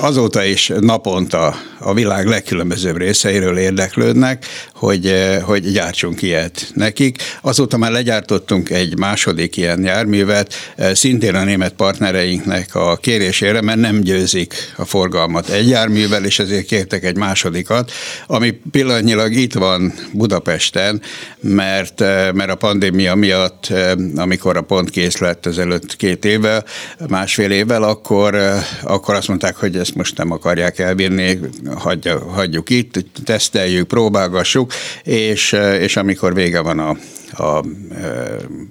azóta 0.00 0.44
is 0.44 0.72
naponta 0.80 1.54
a 1.78 1.94
világ 1.94 2.26
legkülönbözőbb 2.26 2.96
részeiről 2.96 3.58
érdeklődnek, 3.58 4.46
hogy, 4.74 5.14
hogy 5.42 5.72
gyártsunk 5.72 6.22
ilyet 6.22 6.70
nekik. 6.74 7.22
Azóta 7.40 7.76
már 7.76 7.90
legyártottunk 7.90 8.70
egy 8.70 8.98
második 8.98 9.56
ilyen 9.56 9.82
járművet, 9.82 10.54
szintén 10.92 11.34
a 11.34 11.44
német 11.44 11.72
partnereinknek 11.72 12.74
a 12.74 12.96
kérésére, 12.96 13.60
mert 13.60 13.78
nem 13.78 14.00
győzik 14.00 14.54
a 14.76 14.84
forgalmat 14.84 15.48
egy 15.48 15.68
járművel, 15.68 16.24
és 16.24 16.38
ezért 16.38 16.66
kértek 16.66 17.04
egy 17.04 17.16
másodikat, 17.16 17.92
ami 18.26 18.50
pillanatnyilag 18.70 19.32
itt 19.32 19.54
van 19.54 19.94
Budapesten, 20.12 21.02
mert, 21.40 22.00
mert 22.32 22.50
a 22.50 22.54
pandémia 22.54 23.14
miatt, 23.14 23.72
amikor 24.16 24.56
a 24.56 24.62
pont 24.62 24.90
kész 24.90 25.18
lett 25.18 25.46
ezelőtt 25.46 25.96
két 25.96 26.24
évvel, 26.24 26.64
másfél 27.08 27.50
évvel, 27.50 27.82
akkor 27.82 28.53
akkor 28.82 29.14
azt 29.14 29.28
mondták, 29.28 29.56
hogy 29.56 29.76
ezt 29.76 29.94
most 29.94 30.16
nem 30.16 30.30
akarják 30.30 30.78
elbírni, 30.78 31.40
hagyja, 31.74 32.18
hagyjuk 32.18 32.70
itt, 32.70 33.04
teszteljük, 33.24 33.86
próbálgassuk, 33.86 34.72
és, 35.02 35.52
és 35.80 35.96
amikor 35.96 36.34
vége 36.34 36.60
van 36.60 36.78
a, 36.78 36.96
a 37.44 37.64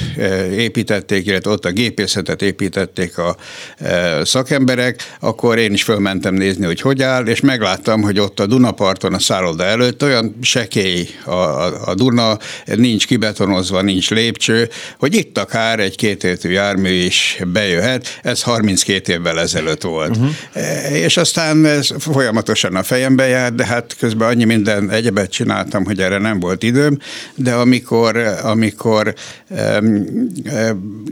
építették, 0.51 1.25
illetve 1.25 1.51
ott 1.51 1.65
a 1.65 1.71
gépészetet 1.71 2.41
építették 2.41 3.17
a 3.17 3.35
szakemberek, 4.23 5.15
akkor 5.19 5.57
én 5.57 5.73
is 5.73 5.83
fölmentem 5.83 6.33
nézni, 6.33 6.65
hogy 6.65 6.81
hogy 6.81 7.01
áll, 7.01 7.25
és 7.25 7.39
megláttam, 7.39 8.01
hogy 8.01 8.19
ott 8.19 8.39
a 8.39 8.45
Dunaparton, 8.45 9.13
a 9.13 9.19
szálloda 9.19 9.63
előtt 9.63 10.03
olyan 10.03 10.35
sekély 10.41 11.07
a, 11.25 11.31
a, 11.31 11.87
a 11.89 11.95
Duna, 11.95 12.37
nincs 12.65 13.07
kibetonozva, 13.07 13.81
nincs 13.81 14.09
lépcső, 14.09 14.69
hogy 14.99 15.15
itt 15.15 15.37
akár 15.37 15.79
egy 15.79 15.95
kétértű 15.95 16.49
jármű 16.49 16.89
is 16.89 17.39
bejöhet. 17.53 18.19
Ez 18.23 18.41
32 18.41 19.13
évvel 19.13 19.39
ezelőtt 19.39 19.81
volt. 19.81 20.17
Uh-huh. 20.17 20.31
És 20.91 21.17
aztán 21.17 21.65
ez 21.65 21.89
folyamatosan 21.99 22.75
a 22.75 22.83
fejembe 22.83 23.27
járt, 23.39 23.55
de 23.55 23.65
hát 23.65 23.95
közben 23.99 24.27
annyi 24.27 24.43
minden 24.43 24.89
egyebet 24.89 25.31
csináltam, 25.31 25.85
hogy 25.85 25.99
erre 25.99 26.17
nem 26.17 26.39
volt 26.39 26.63
időm, 26.63 26.97
de 27.35 27.53
amikor, 27.53 28.17
amikor 28.43 29.13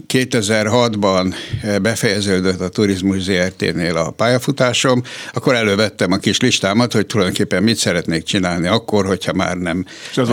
2006-ban 0.07 1.33
befejeződött 1.81 2.61
a 2.61 2.69
Turizmus 2.69 3.21
ZRT-nél 3.21 3.97
a 3.97 4.09
pályafutásom, 4.09 5.03
akkor 5.33 5.55
elővettem 5.55 6.11
a 6.11 6.17
kis 6.17 6.39
listámat, 6.39 6.93
hogy 6.93 7.05
tulajdonképpen 7.05 7.63
mit 7.63 7.77
szeretnék 7.77 8.23
csinálni 8.23 8.67
akkor, 8.67 9.05
hogyha 9.05 9.33
már 9.33 9.57
nem 9.57 9.85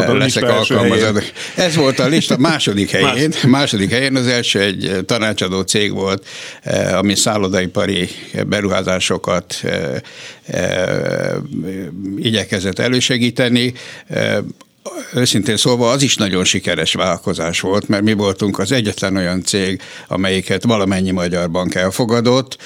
leszek 0.07 0.43
alkalmazott. 0.43 1.33
Ez 1.57 1.77
volt 1.77 1.99
a 1.99 2.07
lista 2.07 2.37
második 2.39 2.91
helyén, 2.91 3.33
második 3.47 3.91
helyén 3.91 4.17
az 4.17 4.27
első 4.27 4.61
egy 4.61 5.05
tanácsadó 5.07 5.61
cég 5.61 5.93
volt, 5.93 6.27
eh, 6.63 6.99
ami 6.99 7.15
szállodaipari 7.15 8.09
beruházásokat 8.47 9.61
eh, 9.63 10.01
eh, 10.47 11.35
igyekezett 12.17 12.79
elősegíteni. 12.79 13.73
Őszintén 15.15 15.57
szólva 15.57 15.91
az 15.91 16.03
is 16.03 16.17
nagyon 16.17 16.45
sikeres 16.45 16.93
vállalkozás 16.95 17.61
volt, 17.61 17.89
mert 17.89 18.03
mi 18.03 18.13
voltunk 18.13 18.59
az 18.59 18.73
egyetlen 18.73 19.17
olyan 19.17 19.43
cég, 19.43 19.81
amelyiket 20.09 20.65
valamennyi 20.65 21.11
magyar 21.11 21.51
bank 21.51 21.75
elfogadott, 21.75 22.59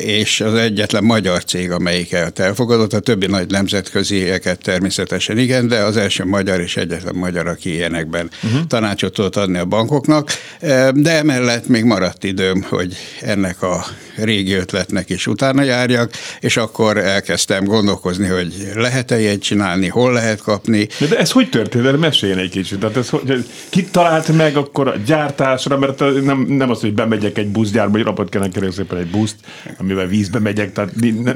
és 0.00 0.40
az 0.40 0.54
egyetlen 0.54 1.04
magyar 1.04 1.44
cég, 1.44 1.70
amelyiket 1.70 2.38
elfogadott, 2.38 2.92
a 2.92 3.00
többi 3.00 3.26
nagy 3.26 3.50
nemzetközieket 3.50 4.60
természetesen 4.62 5.38
igen, 5.38 5.68
de 5.68 5.78
az 5.78 5.96
első 5.96 6.24
magyar 6.24 6.60
és 6.60 6.76
egyetlen 6.76 7.14
magyar, 7.14 7.46
aki 7.46 7.72
ilyenekben 7.74 8.30
uh-huh. 8.44 8.66
tanácsot 8.66 9.12
tudott 9.12 9.36
adni 9.36 9.58
a 9.58 9.64
bankoknak, 9.64 10.30
e, 10.60 10.92
de 10.92 11.10
emellett 11.10 11.68
még 11.68 11.84
maradt 11.84 12.24
időm, 12.24 12.62
hogy 12.68 12.96
ennek 13.20 13.62
a 13.62 13.84
régi 14.16 14.52
ötletnek 14.52 15.10
is 15.10 15.26
utána 15.26 15.62
járjak, 15.62 16.10
és 16.40 16.56
akkor 16.56 16.96
elkezdtem 16.98 17.64
gondolkozni, 17.64 18.26
hogy 18.26 18.54
lehet-e 18.74 19.20
ilyet 19.20 19.40
csinálni, 19.40 19.88
hol 19.88 20.12
lehet 20.12 20.40
kapni. 20.40 20.88
De 21.08 21.18
ez 21.18 21.30
hogy 21.30 21.48
történt? 21.48 21.98
Meséljen 21.98 22.38
egy 22.38 22.50
kicsit. 22.50 22.78
Tehát 22.78 22.96
ez, 22.96 23.08
hogy, 23.08 23.46
ki 23.68 23.84
talált 23.84 24.36
meg 24.36 24.56
akkor 24.56 24.88
a 24.88 24.96
gyártásra, 25.06 25.78
mert 25.78 26.22
nem, 26.24 26.46
nem 26.48 26.70
az, 26.70 26.80
hogy 26.80 26.94
bemegyek 26.94 27.38
egy 27.38 27.48
buszgyárba, 27.48 28.12
hogy 28.16 28.28
kellene 28.28 28.50
kérni 28.50 28.72
szépen 28.72 28.98
egy 28.98 29.10
buszt, 29.10 29.36
amivel 29.78 30.06
vízbe 30.06 30.38
megyek, 30.38 30.72
tehát 30.72 30.90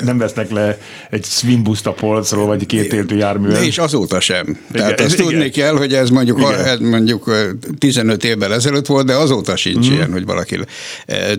nem 0.04 0.18
vesznek 0.18 0.50
le 0.50 0.78
egy 1.10 1.24
swimbuszt 1.24 1.86
a 1.86 1.92
polcról, 1.92 2.46
vagy 2.46 2.66
két 2.66 2.92
éltő 2.92 3.16
járművel. 3.16 3.62
És 3.62 3.78
azóta 3.78 4.20
sem. 4.20 4.46
Igen, 4.46 4.58
tehát 4.70 5.00
azt 5.00 5.16
tudni 5.16 5.34
igen. 5.34 5.50
kell, 5.50 5.76
hogy 5.76 5.94
ez 5.94 6.10
mondjuk, 6.10 6.38
igen. 6.38 6.64
ez 6.64 6.78
mondjuk 6.78 7.30
15 7.78 8.24
évvel 8.24 8.54
ezelőtt 8.54 8.86
volt, 8.86 9.06
de 9.06 9.14
azóta 9.14 9.56
sincs 9.56 9.88
mm. 9.88 9.92
ilyen, 9.92 10.12
hogy 10.12 10.24
valaki 10.24 10.58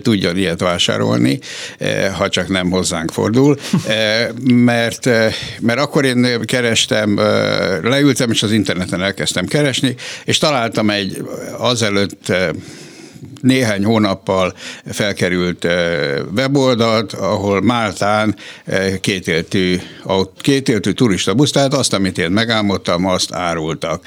tudjon 0.02 0.36
ilyet 0.36 0.60
vásárolni, 0.60 1.38
ha 2.16 2.28
csak 2.28 2.48
nem 2.48 2.70
hozzánk 2.70 3.10
fordul. 3.10 3.58
mert, 4.44 5.08
mert 5.60 5.78
akkor 5.78 6.04
én 6.04 6.44
kerestem, 6.44 7.16
leültem, 7.82 8.30
és 8.30 8.42
az 8.42 8.52
interneten 8.52 9.02
elkezdtem 9.02 9.46
keresni, 9.46 9.94
és 10.24 10.38
találtam 10.38 10.90
egy 10.90 11.24
azelőtt 11.58 12.32
néhány 13.40 13.84
hónappal 13.84 14.54
felkerült 14.84 15.66
weboldalt, 16.36 17.12
ahol 17.12 17.62
Máltán 17.62 18.36
kétéltű, 19.00 19.80
kétéltű 20.40 20.90
turista 20.90 21.34
busz, 21.34 21.50
tehát 21.50 21.74
azt, 21.74 21.92
amit 21.92 22.18
én 22.18 22.30
megálmodtam, 22.30 23.06
azt 23.06 23.32
árultak. 23.32 24.04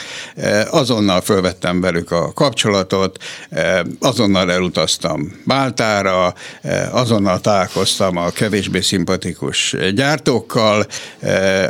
Azonnal 0.70 1.22
fölvettem 1.22 1.82
velük 1.82 2.12
a 2.12 2.34
kapcsolatot, 2.34 3.24
azonnal 4.00 4.52
elutaztam 4.52 5.32
Máltára, 5.44 6.34
azonnal 6.92 7.42
találkoztam 7.42 8.18
a 8.18 8.30
kevésbé 8.30 8.82
szimpatikus 8.82 9.76
gyártókkal. 9.96 10.86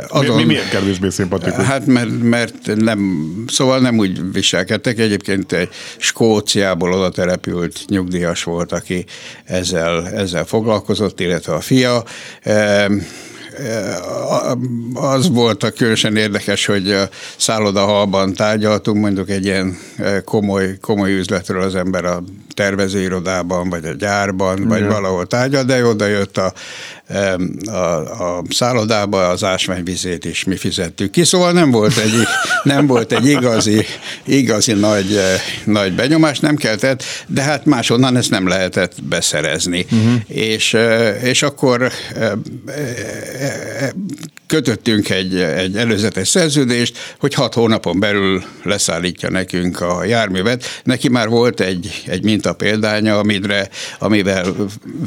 Azon, 0.08 0.36
mi, 0.36 0.42
mi 0.42 0.44
miért 0.44 0.68
kevésbé 0.68 1.08
szimpatikus? 1.08 1.64
Hát 1.64 1.86
mert, 1.86 2.22
mert 2.22 2.54
nem, 2.74 3.26
szóval 3.48 3.78
nem 3.78 3.98
úgy 3.98 4.32
viselkedtek. 4.32 4.98
Egyébként 4.98 5.52
egy 5.52 5.68
Skóciából 5.98 6.92
oda 6.92 7.10
települt 7.36 7.84
nyugdíjas 7.88 8.42
volt, 8.42 8.72
aki 8.72 9.04
ezzel, 9.44 10.08
ezzel 10.08 10.44
foglalkozott, 10.44 11.20
illetve 11.20 11.54
a 11.54 11.60
fia. 11.60 12.04
Az 14.94 15.28
volt 15.30 15.62
a 15.62 15.70
különösen 15.70 16.16
érdekes, 16.16 16.66
hogy 16.66 16.90
a 16.90 17.08
szállodahalban 17.36 18.34
tárgyaltunk, 18.34 19.00
mondjuk 19.00 19.30
egy 19.30 19.44
ilyen 19.44 19.78
komoly, 20.24 20.78
komoly 20.80 21.12
üzletről 21.18 21.62
az 21.62 21.74
ember 21.74 22.04
a 22.04 22.22
tervezőirodában, 22.56 23.68
vagy 23.68 23.84
a 23.84 23.92
gyárban, 23.92 24.68
vagy 24.68 24.84
valahol 24.84 25.26
tárgyal, 25.26 25.62
de 25.62 25.84
oda 25.84 26.06
jött 26.06 26.36
a, 26.36 26.52
a, 27.70 27.76
a 28.38 28.42
szállodába 28.48 29.28
az 29.28 29.44
ásványvizét 29.44 30.24
is 30.24 30.44
mi 30.44 30.56
fizettük 30.56 31.10
ki, 31.10 31.24
szóval 31.24 31.52
nem 31.52 31.70
volt 31.70 31.96
egy, 31.96 32.14
nem 32.74 32.86
volt 32.86 33.12
egy 33.12 33.26
igazi, 33.26 33.84
igazi 34.24 34.72
nagy, 34.72 35.20
nagy 35.64 35.92
benyomás, 35.92 36.38
nem 36.40 36.56
keltett, 36.56 37.02
de 37.26 37.42
hát 37.42 37.64
máshonnan 37.64 38.16
ezt 38.16 38.30
nem 38.30 38.48
lehetett 38.48 39.02
beszerezni. 39.02 39.86
Uh-huh. 39.90 40.20
És, 40.26 40.76
és 41.22 41.42
akkor 41.42 41.92
kötöttünk 44.46 45.10
egy, 45.10 45.36
egy 45.36 45.76
előzetes 45.76 46.28
szerződést, 46.28 46.98
hogy 47.18 47.34
hat 47.34 47.54
hónapon 47.54 48.00
belül 48.00 48.44
leszállítja 48.62 49.30
nekünk 49.30 49.80
a 49.80 50.04
járművet. 50.04 50.80
Neki 50.84 51.08
már 51.08 51.28
volt 51.28 51.60
egy, 51.60 52.02
egy 52.06 52.22
mintapéldánya, 52.22 53.18
amire, 53.18 53.68
amivel 53.98 54.54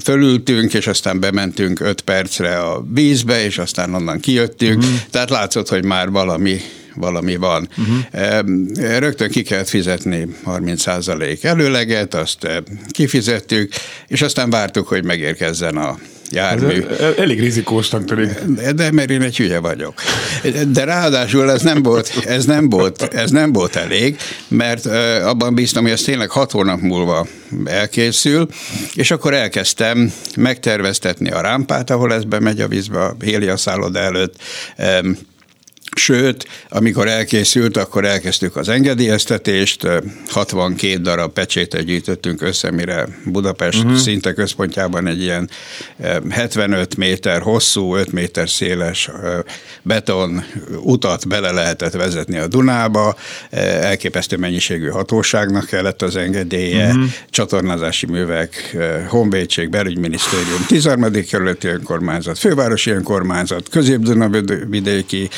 fölültünk, 0.04 0.74
és 0.74 0.88
aztán 0.88 1.20
bementünk 1.20 1.80
öt 1.80 2.02
percre 2.02 2.58
a 2.58 2.86
vízbe, 2.94 3.44
és 3.44 3.58
aztán 3.58 3.94
onnan 3.94 4.20
kijöttünk. 4.20 4.84
Uh-huh. 4.84 5.00
Tehát 5.12 5.30
látszott, 5.30 5.70
hogy 5.70 5.86
már 5.86 6.10
valami 6.10 6.62
valami 6.96 7.36
van. 7.36 7.70
Uh-huh. 7.78 9.00
Rögtön 9.00 9.30
ki 9.30 9.42
kellett 9.42 9.70
fizetni 9.70 10.28
30% 10.46 11.44
előleget, 11.44 12.14
azt 12.14 12.48
kifizettük, 12.90 13.74
és 14.08 14.22
aztán 14.22 14.50
vártuk, 14.50 14.88
hogy 14.88 15.04
megérkezzen 15.04 15.78
a 15.78 15.98
jármű. 16.32 16.86
Ez 17.00 17.14
elég 17.18 17.40
rizikósnak 17.40 18.06
tűnik. 18.06 18.40
De 18.76 18.92
mert 18.92 19.10
én 19.10 19.22
egy 19.22 19.38
hülye 19.38 19.60
vagyok. 19.60 19.94
De 20.68 20.84
ráadásul 20.84 21.52
ez 21.52 21.62
nem 21.62 21.84
volt, 21.84 22.12
ez 22.26 22.46
nem 22.46 22.70
volt, 22.70 23.02
ez 23.02 23.32
nem 23.32 23.54
volt 23.54 23.76
elég, 23.76 24.18
mert 24.48 24.86
abban 25.24 25.56
bíztam, 25.56 25.84
hogy 25.84 25.92
ez 25.92 26.02
tényleg 26.02 26.30
hat 26.30 26.52
hónap 26.52 26.80
múlva 26.80 27.28
elkészül, 27.66 28.48
és 28.94 29.12
akkor 29.12 29.34
elkezdtem 29.34 30.14
megterveztetni 30.36 31.30
a 31.32 31.42
rámpát, 31.42 31.90
ahol 31.90 32.14
ez 32.14 32.24
bemegy 32.24 32.62
a 32.62 32.68
vízbe, 32.68 33.00
a 33.00 33.16
Hélia 33.20 33.58
szálloda 33.58 34.00
előtt, 34.00 34.36
Sőt, 35.96 36.48
amikor 36.70 37.08
elkészült, 37.08 37.78
akkor 37.78 38.06
elkezdtük 38.06 38.56
az 38.56 38.70
engedélyeztetést, 38.70 39.88
62 40.28 40.98
darab 40.98 41.34
pecsétet 41.34 41.84
gyűjtöttünk 41.84 42.42
össze, 42.42 42.72
mire 42.72 43.08
Budapest 43.26 43.84
uh-huh. 43.84 43.98
szinte 43.98 44.34
központjában 44.34 45.08
egy 45.08 45.22
ilyen 45.22 45.50
75 46.30 46.96
méter 46.98 47.42
hosszú, 47.42 47.96
5 47.96 48.12
méter 48.12 48.50
széles 48.50 49.10
beton 49.82 50.44
utat 50.84 51.28
bele 51.28 51.52
lehetett 51.52 51.94
vezetni 51.94 52.38
a 52.38 52.48
Dunába, 52.48 53.16
elképesztő 53.82 54.38
mennyiségű 54.38 54.88
hatóságnak 54.88 55.66
kellett 55.66 56.02
az 56.02 56.16
engedélye, 56.16 56.88
uh-huh. 56.88 57.04
csatornázási 57.30 58.06
művek, 58.06 58.78
Honvédség, 59.08 59.70
Belügyminisztérium, 59.70 60.66
13. 60.68 61.12
kerületi 61.30 61.68
önkormányzat, 61.68 62.38
fővárosi 62.38 62.92
önkormányzat, 62.92 63.70
közép-Dunavidéki 63.70 65.30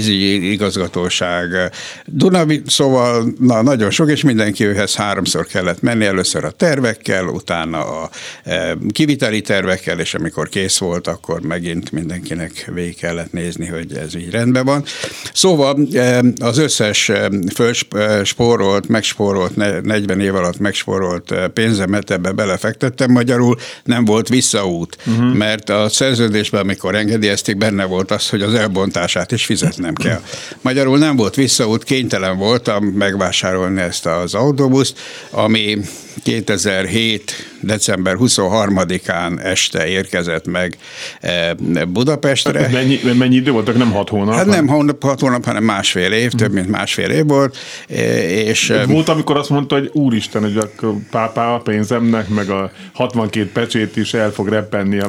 vízi 0.00 0.20
pénzügyi 0.20 0.52
igazgatóság, 0.52 1.72
Dunavi, 2.06 2.62
szóval 2.66 3.34
na, 3.38 3.62
nagyon 3.62 3.90
sok, 3.90 4.10
és 4.10 4.22
mindenki 4.22 4.64
őhez 4.64 4.94
háromszor 4.94 5.46
kellett 5.46 5.80
menni, 5.80 6.04
először 6.04 6.44
a 6.44 6.50
tervekkel, 6.50 7.24
utána 7.24 8.02
a 8.02 8.10
e, 8.44 8.76
kiviteli 8.90 9.40
tervekkel, 9.40 10.00
és 10.00 10.14
amikor 10.14 10.48
kész 10.48 10.78
volt, 10.78 11.06
akkor 11.06 11.40
megint 11.40 11.92
mindenkinek 11.92 12.70
végig 12.74 12.96
kellett 12.96 13.32
nézni, 13.32 13.66
hogy 13.66 13.92
ez 13.92 14.14
így 14.14 14.30
rendben 14.30 14.64
van. 14.64 14.84
Szóval 15.32 15.88
e, 15.94 16.22
az 16.40 16.58
összes 16.58 17.08
e, 17.08 17.30
fölspórolt, 17.54 18.88
megspórolt, 18.88 19.56
40 19.56 20.20
év 20.20 20.34
alatt 20.34 20.58
megspórolt 20.58 21.34
pénzemet 21.54 22.10
ebbe 22.10 22.32
belefektettem, 22.32 23.10
magyarul 23.10 23.56
nem 23.84 24.04
volt 24.04 24.28
visszaút, 24.28 24.96
uh-huh. 25.06 25.34
mert 25.34 25.70
a 25.70 25.88
szerződésben, 25.88 26.60
amikor 26.60 26.94
engedélyezték, 26.94 27.56
benne 27.56 27.84
volt 27.84 28.10
az, 28.10 28.28
hogy 28.28 28.42
az 28.42 28.54
elbontását 28.54 29.32
is 29.32 29.44
fizetnem 29.44 29.89
kell. 29.94 30.20
Magyarul 30.60 30.98
nem 30.98 31.16
volt 31.16 31.34
visszaút, 31.34 31.84
kénytelen 31.84 32.36
voltam 32.36 32.84
megvásárolni 32.84 33.80
ezt 33.80 34.06
az 34.06 34.34
autóbuszt, 34.34 34.98
ami 35.30 35.78
2007. 36.22 37.50
december 37.62 38.16
23-án 38.18 39.44
este 39.44 39.86
érkezett 39.86 40.46
meg 40.46 40.76
eh, 41.20 41.50
Budapestre. 41.88 42.60
Hát 42.60 42.72
mennyi, 42.72 43.00
mennyi 43.18 43.34
idő 43.34 43.50
voltak? 43.50 43.76
Nem 43.76 43.92
hat 43.92 44.08
hónap? 44.08 44.34
Hát 44.34 44.46
nem 44.46 44.68
hónap, 44.68 45.02
hat 45.02 45.20
hónap, 45.20 45.44
hanem 45.44 45.64
másfél 45.64 46.12
év, 46.12 46.30
több 46.30 46.52
mint 46.52 46.68
másfél 46.68 47.10
év 47.10 47.26
volt. 47.26 47.56
Eh, 47.88 47.98
és, 48.30 48.70
eh, 48.70 48.86
volt, 48.86 49.08
amikor 49.08 49.36
azt 49.36 49.50
mondta, 49.50 49.74
hogy 49.74 49.90
úristen, 49.92 50.42
hogy 50.42 50.56
a 50.56 50.86
pápá 51.10 51.54
a 51.54 51.58
pénzemnek, 51.58 52.28
meg 52.28 52.50
a 52.50 52.70
62 52.92 53.50
pecsét 53.52 53.96
is 53.96 54.14
el 54.14 54.30
fog 54.30 54.48
repenni 54.48 54.98
a 54.98 55.06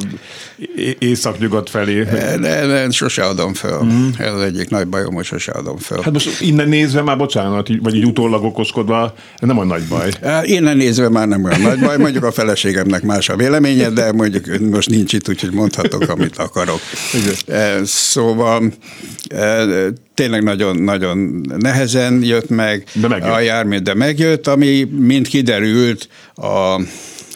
észak-nyugat 0.99 1.69
felé. 1.69 2.03
De, 2.03 2.37
de 2.67 2.89
sose 2.91 3.23
adom 3.23 3.53
föl. 3.53 3.83
Mm. 3.83 4.07
Ez 4.17 4.33
az 4.33 4.41
egyik 4.41 4.69
nagy 4.69 4.87
bajom, 4.87 5.13
hogy 5.13 5.25
sose 5.25 5.51
adom 5.51 5.77
föl. 5.77 6.01
Hát 6.01 6.13
most 6.13 6.41
innen 6.41 6.67
nézve 6.67 7.01
már 7.01 7.17
bocsánat, 7.17 7.67
vagy 7.81 7.95
így 7.95 8.05
utólag 8.05 8.43
okoskodva, 8.43 9.13
nem 9.39 9.59
a 9.59 9.63
nagy 9.63 9.83
baj. 9.89 10.11
Innen 10.43 10.77
nézve 10.77 11.00
nézve 11.01 11.19
már 11.19 11.27
nem 11.27 11.43
olyan 11.43 11.61
nagy 11.61 11.79
baj, 11.79 11.97
mondjuk 11.97 12.23
a 12.23 12.31
feleségemnek 12.31 13.03
más 13.03 13.29
a 13.29 13.35
véleménye, 13.35 13.89
de 13.89 14.11
mondjuk 14.11 14.59
most 14.59 14.89
nincs 14.89 15.13
itt, 15.13 15.29
úgyhogy 15.29 15.53
mondhatok, 15.53 16.09
amit 16.09 16.37
akarok. 16.37 16.79
Igen. 17.13 17.85
Szóval 17.85 18.73
tényleg 20.13 20.43
nagyon-nagyon 20.43 21.45
nehezen 21.57 22.23
jött 22.23 22.49
meg 22.49 22.83
de 22.93 23.07
a 23.07 23.39
jármű, 23.39 23.77
de 23.77 23.93
megjött, 23.93 24.47
ami 24.47 24.83
mind 24.83 25.27
kiderült 25.27 26.07
a 26.35 26.81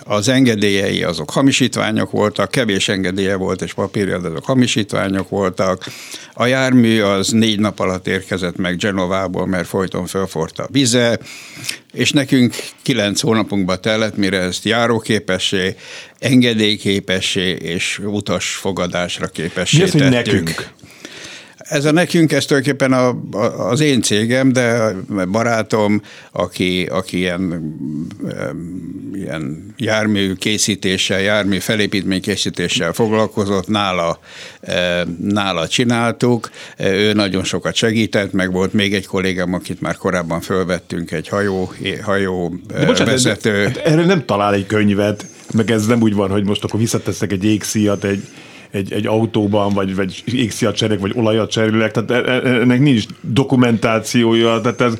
az 0.08 0.28
engedélyei 0.28 1.04
azok 1.04 1.30
hamisítványok 1.30 2.12
voltak, 2.12 2.52
kevés 2.52 2.88
engedélye 2.88 3.36
volt 3.36 3.62
és 3.62 3.74
papírja, 3.74 4.20
de 4.20 4.28
azok 4.28 4.46
hamisítványok 4.46 5.30
voltak. 5.30 5.84
A 6.34 6.46
jármű 6.46 7.02
az 7.02 7.30
négy 7.30 7.60
nap 7.60 7.80
alatt 7.80 8.08
érkezett 8.08 8.56
meg 8.56 8.78
Genovából, 8.78 9.48
mert 9.48 9.68
folyton 9.68 10.06
fölforta 10.06 10.64
a 10.64 10.68
vize, 10.72 11.20
és 11.94 12.12
nekünk 12.12 12.56
kilenc 12.82 13.22
hónapunkba 13.22 13.76
tellett, 13.76 14.18
mire 14.18 14.40
ezt 14.40 14.66
járóképessé, 14.66 15.76
engedélyképessé 16.20 17.50
és 17.50 18.00
utas 18.04 18.56
fogadásra 18.56 19.28
képessé 19.28 19.78
Mi 19.78 19.84
az, 19.84 19.92
tettünk. 19.92 20.14
nekünk? 20.14 20.74
Ez 21.68 21.86
a 21.86 21.92
nekünk, 21.92 22.32
ez 22.32 22.46
tulajdonképpen 22.46 22.94
a, 22.94 23.08
a, 23.32 23.70
az 23.70 23.80
én 23.80 24.02
cégem, 24.02 24.54
de 24.54 24.92
barátom, 25.32 26.02
aki, 26.32 26.86
aki 26.86 27.18
ilyen, 27.18 27.76
ilyen 29.14 29.74
jármű 29.78 30.34
készítéssel, 30.34 31.22
jármű 31.22 31.58
felépítmény 31.60 32.22
készítéssel 32.22 32.94
foglalkozott, 32.94 33.68
nála, 33.68 34.20
nála 35.20 35.68
csináltuk. 35.68 36.50
Ő 36.78 37.14
nagyon 37.14 37.44
sokat 37.44 37.76
segített, 37.76 38.32
meg 38.32 38.52
volt 38.52 38.74
még 38.74 38.94
egy 38.94 39.06
kollégám, 39.06 39.54
akit 39.54 39.82
már 39.82 39.96
korábban 39.96 40.42
fölvettünk, 40.42 41.12
egy 41.12 41.28
hajó, 41.28 41.72
hajó 42.02 42.56
de 42.68 42.86
bocsánat, 42.86 43.14
vezető. 43.14 43.64
De, 43.64 43.70
de, 43.70 43.84
erről 43.84 44.06
nem 44.06 44.26
talál 44.26 44.54
egy 44.54 44.66
könyvet, 44.66 45.26
meg 45.54 45.72
ez 45.72 45.86
nem 45.86 46.02
úgy 46.02 46.14
van, 46.14 46.30
hogy 46.30 46.44
most 46.44 46.64
akkor 46.64 46.80
visszateszek 46.80 47.32
egy 47.32 47.46
égszíjat, 47.46 48.04
egy 48.04 48.24
egy, 48.76 48.94
egy 48.94 49.08
autóban, 49.08 49.74
vagy, 49.74 49.96
vagy 49.96 50.24
égszíjat 50.26 50.76
cserélek, 50.76 51.02
vagy 51.02 51.12
olajat 51.16 51.52
cserélek, 51.52 51.92
tehát 51.92 52.12
e, 52.12 52.32
e, 52.32 52.60
ennek 52.60 52.80
nincs 52.80 53.04
dokumentációja, 53.22 54.62
tehát 54.62 54.82
ez 54.82 54.94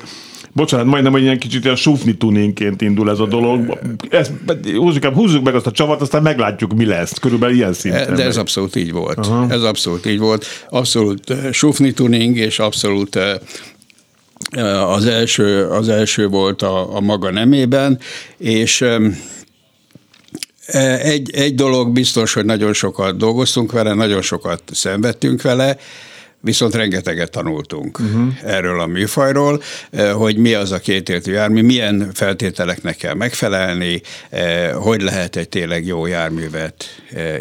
bocsánat, 0.52 0.86
majdnem, 0.86 1.12
hogy 1.12 1.22
ilyen 1.22 1.38
kicsit 1.38 1.64
ilyen 1.64 1.76
sufni 1.76 2.16
tuninként 2.16 2.82
indul 2.82 3.10
ez 3.10 3.18
a 3.18 3.26
dolog. 3.26 3.78
Ezt, 4.10 4.32
Józsikám, 4.64 5.14
húzzuk 5.14 5.44
meg 5.44 5.54
azt 5.54 5.66
a 5.66 5.70
csavat, 5.70 6.00
aztán 6.00 6.22
meglátjuk, 6.22 6.74
mi 6.74 6.84
lesz. 6.84 7.18
Körülbelül 7.18 7.56
ilyen 7.56 7.72
szinten. 7.72 8.14
De 8.14 8.24
ez 8.24 8.36
abszolút 8.36 8.76
így 8.76 8.92
volt. 8.92 9.18
Aha. 9.18 9.46
Ez 9.48 9.62
abszolút 9.62 10.06
így 10.06 10.18
volt. 10.18 10.46
Abszolút 10.68 11.34
sufni 11.52 11.92
tuning, 11.92 12.36
és 12.36 12.58
abszolút 12.58 13.18
az 14.86 15.06
első, 15.06 15.66
az 15.66 15.88
első 15.88 16.28
volt 16.28 16.62
a, 16.62 16.96
a 16.96 17.00
maga 17.00 17.30
nemében, 17.30 17.98
és 18.38 18.84
egy, 21.02 21.30
egy 21.34 21.54
dolog 21.54 21.92
biztos, 21.92 22.32
hogy 22.32 22.44
nagyon 22.44 22.72
sokat 22.72 23.16
dolgoztunk 23.16 23.72
vele, 23.72 23.94
nagyon 23.94 24.22
sokat 24.22 24.62
szenvedtünk 24.72 25.42
vele, 25.42 25.76
viszont 26.40 26.74
rengeteget 26.74 27.30
tanultunk 27.30 27.98
uh-huh. 27.98 28.28
erről 28.44 28.80
a 28.80 28.86
műfajról, 28.86 29.62
hogy 30.14 30.36
mi 30.36 30.54
az 30.54 30.72
a 30.72 30.78
kétértű 30.78 31.32
jármű, 31.32 31.62
milyen 31.62 32.10
feltételeknek 32.14 32.96
kell 32.96 33.14
megfelelni, 33.14 34.02
hogy 34.74 35.02
lehet 35.02 35.36
egy 35.36 35.48
tényleg 35.48 35.86
jó 35.86 36.06
járművet 36.06 36.84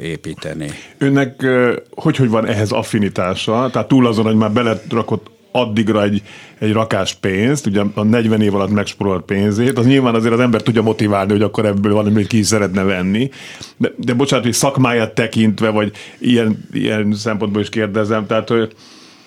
építeni. 0.02 0.70
Önnek 0.98 1.46
hogy, 1.90 2.16
hogy 2.16 2.30
van 2.30 2.48
ehhez 2.48 2.72
affinitása? 2.72 3.70
Tehát 3.72 3.88
túl 3.88 4.08
azon, 4.08 4.26
hogy 4.26 4.36
már 4.36 4.52
beletrakott 4.52 5.35
addigra 5.56 6.04
egy, 6.04 6.22
egy 6.60 6.72
rakás 6.72 7.13
pénzt, 7.13 7.65
ugye 7.65 7.82
a 7.94 8.04
40 8.04 8.41
év 8.41 8.56
alatt 8.56 8.70
megsporolt 8.70 9.26
pénzét, 9.26 9.78
az 9.78 9.86
nyilván 9.86 10.15
azért 10.15 10.34
az 10.34 10.39
ember 10.39 10.62
tudja 10.62 10.82
motiválni, 10.82 11.32
hogy 11.32 11.41
akkor 11.41 11.65
ebből 11.65 11.94
valamit 11.94 12.28
ki 12.28 12.38
is 12.38 12.46
szeretne 12.46 12.84
venni. 12.84 13.30
De, 13.78 13.91
de 13.98 14.13
bocsánat, 14.13 14.46
hogy 14.46 14.54
szakmáját 14.54 15.13
tekintve, 15.13 15.70
vagy 15.70 15.91
ilyen, 16.18 16.68
ilyen 16.72 17.13
szempontból 17.13 17.62
is 17.62 17.70
kérdezem, 17.70 18.26
tehát 18.26 18.50
hogy 18.50 18.76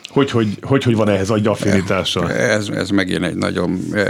hogy, 0.09 0.31
hogy, 0.31 0.49
hogy, 0.61 0.83
hogy 0.83 0.94
van 0.94 1.09
ehhez 1.09 1.31
a 1.31 1.38
affinitása? 1.44 2.33
Ez, 2.33 2.68
ez 2.68 2.90
megint 2.90 3.25
egy 3.25 3.35
nagyon 3.35 3.79
eh, 3.92 4.07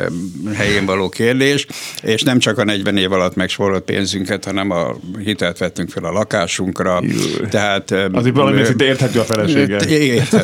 helyén 0.54 0.87
való 0.87 1.08
kérdés, 1.08 1.66
és 2.02 2.22
nem 2.22 2.38
csak 2.38 2.58
a 2.58 2.64
40 2.64 2.96
év 2.96 3.12
alatt 3.12 3.34
megsporolt 3.34 3.84
pénzünket, 3.84 4.44
hanem 4.44 4.70
a 4.70 4.96
hitelt 5.24 5.58
vettünk 5.58 5.90
fel 5.90 6.04
a 6.04 6.11
lakásunkra. 6.11 7.00
Jú. 7.02 7.46
Tehát, 7.50 7.90
eh, 7.90 8.04
Azért 8.12 8.34
valami 8.34 8.64
szinte 8.64 8.84
érthető 8.84 9.20
a 9.20 9.24
felesége. 9.24 9.78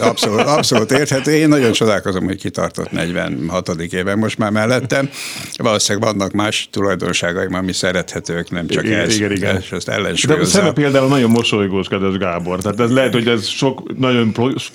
Abszolút, 0.00 0.40
abszolút 0.40 0.90
érthető. 0.90 1.32
Én 1.32 1.48
nagyon 1.48 1.72
csodálkozom, 1.72 2.24
hogy 2.24 2.36
kitartott 2.36 2.90
46. 2.90 3.68
éven 3.90 4.18
most 4.18 4.38
már 4.38 4.50
mellettem. 4.50 5.08
Valószínűleg 5.56 6.08
vannak 6.08 6.32
más 6.32 6.68
tulajdonságaim, 6.72 7.54
ami 7.54 7.72
szerethetők, 7.72 8.50
nem 8.50 8.66
csak 8.66 8.84
igen, 8.84 9.00
ez. 9.00 9.16
Igen, 9.16 9.32
igen. 9.32 9.56
És 9.56 9.72
ezt 9.72 10.26
De 10.26 10.34
a 10.34 10.44
szeme 10.44 10.72
például 10.72 11.08
nagyon 11.08 11.30
mosolygós, 11.30 11.88
kedves 11.88 12.16
Gábor. 12.16 12.60
Tehát 12.60 12.80
ez 12.80 12.90
lehet, 12.90 13.12
hogy 13.12 13.28
ez 13.28 13.46
sok 13.46 13.98
nagyon 13.98 14.34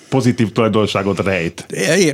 pozitív 0.10 0.52
tulajdonság 0.52 0.69
tulajdonságot 0.72 1.20
rejt. 1.26 1.66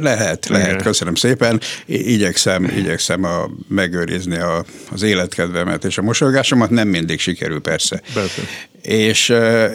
Lehet, 0.02 0.48
lehet, 0.48 0.68
Igen. 0.68 0.82
köszönöm 0.82 1.16
szépen. 1.16 1.62
Igyekszem, 1.86 2.64
igyekszem 2.64 3.24
a, 3.24 3.50
megőrizni 3.68 4.38
a, 4.38 4.66
az 4.92 5.02
életkedvemet 5.02 5.86
és 5.86 5.98
a 5.98 6.02
mosolygásomat, 6.02 6.70
nem 6.70 6.88
mindig 6.88 7.20
sikerül 7.20 7.62
persze. 7.62 8.02
persze 8.14 8.42
és, 8.86 9.34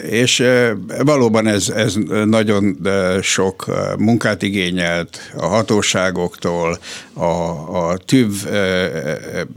és 0.09 0.43
valóban 1.03 1.47
ez, 1.47 1.69
ez 1.69 1.95
nagyon 2.25 2.87
sok 3.21 3.65
munkát 3.97 4.41
igényelt 4.41 5.31
a 5.37 5.45
hatóságoktól, 5.45 6.79
a, 7.13 7.23
a 7.89 7.97
TÜV 7.97 8.31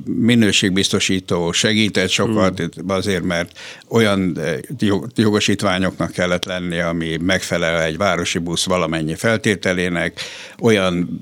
minőségbiztosító 0.04 1.52
segített 1.52 2.08
sokat, 2.08 2.62
mm. 2.62 2.88
azért 2.88 3.22
mert 3.22 3.50
olyan 3.88 4.38
jogosítványoknak 5.14 6.10
kellett 6.10 6.44
lenni, 6.44 6.80
ami 6.80 7.16
megfelel 7.22 7.82
egy 7.82 7.96
városi 7.96 8.38
busz 8.38 8.64
valamennyi 8.64 9.14
feltételének, 9.14 10.20
olyan 10.60 11.20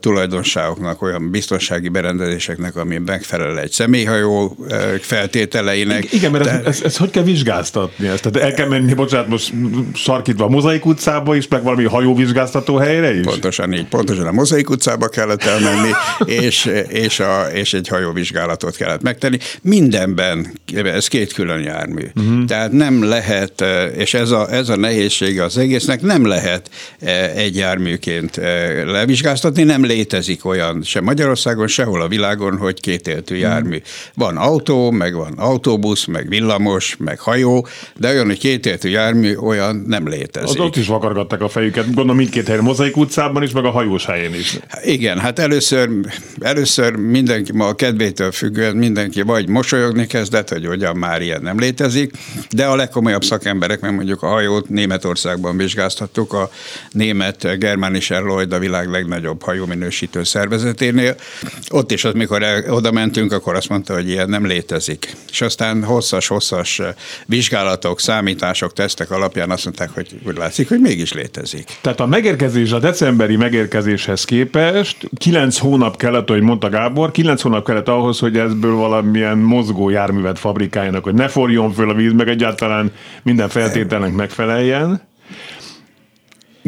tulajdonságoknak, 0.00 1.02
olyan 1.02 1.30
biztonsági 1.30 1.88
berendezéseknek, 1.88 2.76
ami 2.76 2.98
megfelel 2.98 3.58
egy 3.58 3.70
személyhajó 3.70 4.56
feltételeinek. 5.00 6.12
Igen, 6.12 6.30
mert 6.30 6.44
De, 6.44 6.50
ez, 6.50 6.64
ez, 6.66 6.80
ez 6.82 6.96
hogy 6.96 7.10
kell 7.10 7.22
vizsgálni? 7.22 7.62
Vizsgáztatni 7.64 8.06
ezt? 8.06 8.22
Tehát 8.22 8.48
el 8.48 8.54
kell 8.54 8.68
menni, 8.68 8.94
bocsánat, 8.94 9.28
most 9.28 9.52
sarkítva 9.94 10.44
a 10.44 10.48
Mozaik 10.48 10.86
utcába 10.86 11.36
is, 11.36 11.48
meg 11.48 11.62
valami 11.62 11.84
hajóvizsgáztató 11.84 12.76
helyre 12.76 13.14
is? 13.14 13.24
Pontosan 13.24 13.72
így, 13.72 13.86
pontosan 13.86 14.26
a 14.26 14.32
Mozaik 14.32 14.70
utcába 14.70 15.08
kellett 15.08 15.42
elmenni, 15.42 15.90
és, 16.24 16.70
és, 16.88 17.20
a, 17.20 17.46
és 17.52 17.74
egy 17.74 17.88
hajóvizsgálatot 17.88 18.76
kellett 18.76 19.02
megtenni. 19.02 19.38
Mindenben, 19.62 20.52
ez 20.74 21.08
két 21.08 21.32
külön 21.32 21.60
jármű. 21.62 22.04
Uh-huh. 22.14 22.44
Tehát 22.44 22.72
nem 22.72 23.04
lehet, 23.04 23.64
és 23.96 24.14
ez 24.14 24.30
a, 24.30 24.52
ez 24.52 24.68
a 24.68 24.76
nehézsége 24.76 25.44
az 25.44 25.58
egésznek, 25.58 26.02
nem 26.02 26.26
lehet 26.26 26.70
egy 27.34 27.56
járműként 27.56 28.40
levizsgáztatni, 28.84 29.62
nem 29.62 29.84
létezik 29.84 30.44
olyan 30.44 30.82
sem 30.82 31.04
Magyarországon, 31.04 31.66
sehol 31.66 32.02
a 32.02 32.08
világon, 32.08 32.56
hogy 32.56 32.80
kétéltű 32.80 33.36
jármű. 33.36 33.82
Van 34.14 34.36
autó, 34.36 34.90
meg 34.90 35.14
van 35.14 35.32
autóbusz, 35.36 36.04
meg 36.04 36.28
villamos, 36.28 36.96
meg 36.98 37.18
hajó, 37.18 37.53
de 37.96 38.08
olyan, 38.10 38.26
hogy 38.26 38.38
kétértű 38.38 38.88
jármű, 38.88 39.36
olyan 39.36 39.84
nem 39.86 40.08
létezik. 40.08 40.48
Az 40.48 40.64
ott 40.66 40.76
is 40.76 40.86
vakargatták 40.86 41.40
a 41.40 41.48
fejüket, 41.48 41.84
gondolom 41.86 42.16
mindkét 42.16 42.46
helyen, 42.46 42.62
Mozaik 42.62 42.96
utcában 42.96 43.42
is, 43.42 43.52
meg 43.52 43.64
a 43.64 43.70
hajós 43.70 44.04
helyén 44.04 44.34
is. 44.34 44.58
Igen, 44.84 45.18
hát 45.18 45.38
először, 45.38 45.88
először 46.40 46.94
mindenki, 46.94 47.52
ma 47.52 47.66
a 47.66 47.74
kedvétől 47.74 48.32
függően 48.32 48.76
mindenki 48.76 49.22
vagy 49.22 49.48
mosolyogni 49.48 50.06
kezdett, 50.06 50.48
hogy 50.48 50.68
ugyan 50.68 50.96
már 50.96 51.22
ilyen 51.22 51.42
nem 51.42 51.58
létezik, 51.58 52.10
de 52.50 52.64
a 52.64 52.76
legkomolyabb 52.76 53.24
szakemberek, 53.24 53.80
mert 53.80 53.94
mondjuk 53.94 54.22
a 54.22 54.26
hajót 54.26 54.68
Németországban 54.68 55.56
vizsgáztattuk, 55.56 56.32
a 56.32 56.50
német 56.90 57.58
Germanischer 57.58 58.22
Lloyd 58.22 58.52
a 58.52 58.58
világ 58.58 58.88
legnagyobb 58.88 59.42
hajóminősítő 59.42 60.24
szervezeténél. 60.24 61.16
Ott 61.70 61.92
is, 61.92 62.04
amikor 62.04 62.42
el, 62.42 62.72
oda 62.72 62.92
mentünk, 62.92 63.32
akkor 63.32 63.54
azt 63.54 63.68
mondta, 63.68 63.94
hogy 63.94 64.08
ilyen 64.08 64.28
nem 64.28 64.46
létezik. 64.46 65.16
És 65.30 65.40
aztán 65.40 65.84
hosszas-hosszas 65.84 66.82
vizsgálatok, 67.34 68.00
számítások, 68.00 68.72
tesztek 68.72 69.10
alapján 69.10 69.50
azt 69.50 69.64
mondták, 69.64 69.90
hogy 69.90 70.20
úgy 70.26 70.36
látszik, 70.36 70.68
hogy 70.68 70.80
mégis 70.80 71.12
létezik. 71.12 71.78
Tehát 71.80 72.00
a 72.00 72.06
megérkezés, 72.06 72.72
a 72.72 72.78
decemberi 72.78 73.36
megérkezéshez 73.36 74.24
képest 74.24 75.08
kilenc 75.16 75.58
hónap 75.58 75.96
kellett, 75.96 76.28
hogy 76.28 76.40
mondta 76.40 76.68
Gábor, 76.68 77.10
kilenc 77.10 77.42
hónap 77.42 77.64
kellett 77.66 77.88
ahhoz, 77.88 78.18
hogy 78.18 78.38
ebből 78.38 78.74
valamilyen 78.74 79.38
mozgó 79.38 79.88
járművet 79.88 80.38
fabrikáljanak, 80.38 81.04
hogy 81.04 81.14
ne 81.14 81.28
forjon 81.28 81.72
föl 81.72 81.90
a 81.90 81.94
víz, 81.94 82.12
meg 82.12 82.28
egyáltalán 82.28 82.92
minden 83.22 83.48
feltételnek 83.48 84.12
megfeleljen. 84.12 85.02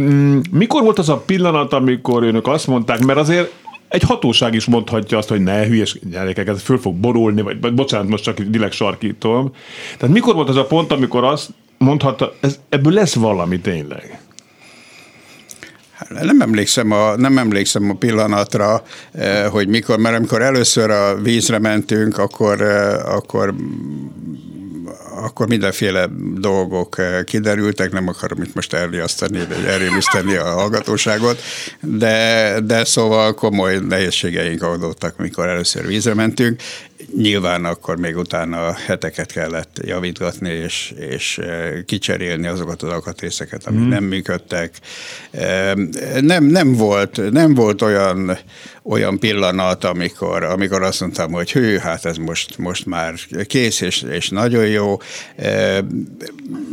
Mm, 0.00 0.38
mikor 0.50 0.82
volt 0.82 0.98
az 0.98 1.08
a 1.08 1.16
pillanat, 1.16 1.72
amikor 1.72 2.22
önök 2.22 2.46
azt 2.46 2.66
mondták, 2.66 3.04
mert 3.04 3.18
azért 3.18 3.52
egy 3.96 4.02
hatóság 4.02 4.54
is 4.54 4.64
mondhatja 4.64 5.18
azt, 5.18 5.28
hogy 5.28 5.42
ne, 5.42 5.66
hülyes 5.66 5.98
gyerekek, 6.10 6.48
ez 6.48 6.62
föl 6.62 6.78
fog 6.78 6.94
borulni, 6.94 7.42
vagy, 7.42 7.60
vagy 7.60 7.74
bocsánat, 7.74 8.08
most 8.08 8.22
csak 8.22 8.40
dilek 8.40 8.72
sarkítom. 8.72 9.52
Tehát 9.98 10.14
mikor 10.14 10.34
volt 10.34 10.48
az 10.48 10.56
a 10.56 10.66
pont, 10.66 10.92
amikor 10.92 11.24
azt 11.24 11.50
mondhatta, 11.78 12.34
ez, 12.40 12.58
ebből 12.68 12.92
lesz 12.92 13.14
valami 13.14 13.60
tényleg? 13.60 14.20
Hát 15.92 16.24
nem 16.24 16.40
emlékszem, 16.40 16.90
a, 16.90 17.16
nem 17.16 17.38
emlékszem 17.38 17.90
a 17.90 17.94
pillanatra, 17.94 18.82
eh, 19.12 19.48
hogy 19.50 19.68
mikor, 19.68 19.98
mert 19.98 20.16
amikor 20.16 20.42
először 20.42 20.90
a 20.90 21.14
vízre 21.22 21.58
mentünk, 21.58 22.18
akkor, 22.18 22.60
eh, 22.60 23.14
akkor 23.14 23.54
akkor 25.24 25.48
mindenféle 25.48 26.08
dolgok 26.34 26.98
eh, 26.98 27.22
kiderültek, 27.24 27.92
nem 27.92 28.08
akarom 28.08 28.42
itt 28.42 28.54
most 28.54 28.72
elriasztani, 28.72 29.38
vagy 29.38 29.64
elrémiszteni 29.66 30.34
a 30.34 30.44
hallgatóságot, 30.44 31.40
de, 31.80 32.58
de 32.64 32.84
szóval 32.84 33.34
komoly 33.34 33.78
nehézségeink 33.78 34.62
adottak, 34.62 35.16
mikor 35.16 35.48
először 35.48 35.86
vízre 35.86 36.14
mentünk. 36.14 36.62
Nyilván 37.16 37.64
akkor 37.64 37.96
még 37.96 38.16
utána 38.16 38.74
heteket 38.74 39.32
kellett 39.32 39.76
javítgatni, 39.82 40.50
és, 40.50 40.94
és 41.10 41.38
eh, 41.38 41.72
kicserélni 41.86 42.46
azokat 42.46 42.82
az 42.82 42.88
alkatrészeket, 42.88 43.66
amik 43.66 43.80
mm. 43.80 43.88
nem 43.88 44.04
működtek. 44.04 44.70
Nem, 46.20 46.44
nem, 46.44 46.72
volt, 46.72 47.30
nem 47.30 47.54
volt 47.54 47.82
olyan, 47.82 48.38
olyan 48.88 49.18
pillanat, 49.18 49.84
amikor, 49.84 50.42
amikor 50.42 50.82
azt 50.82 51.00
mondtam, 51.00 51.32
hogy 51.32 51.52
hű, 51.52 51.76
hát 51.76 52.04
ez 52.04 52.16
most, 52.16 52.58
most 52.58 52.86
már 52.86 53.14
kész, 53.46 53.80
és, 53.80 54.02
és 54.02 54.28
nagyon 54.28 54.66
jó. 54.66 54.98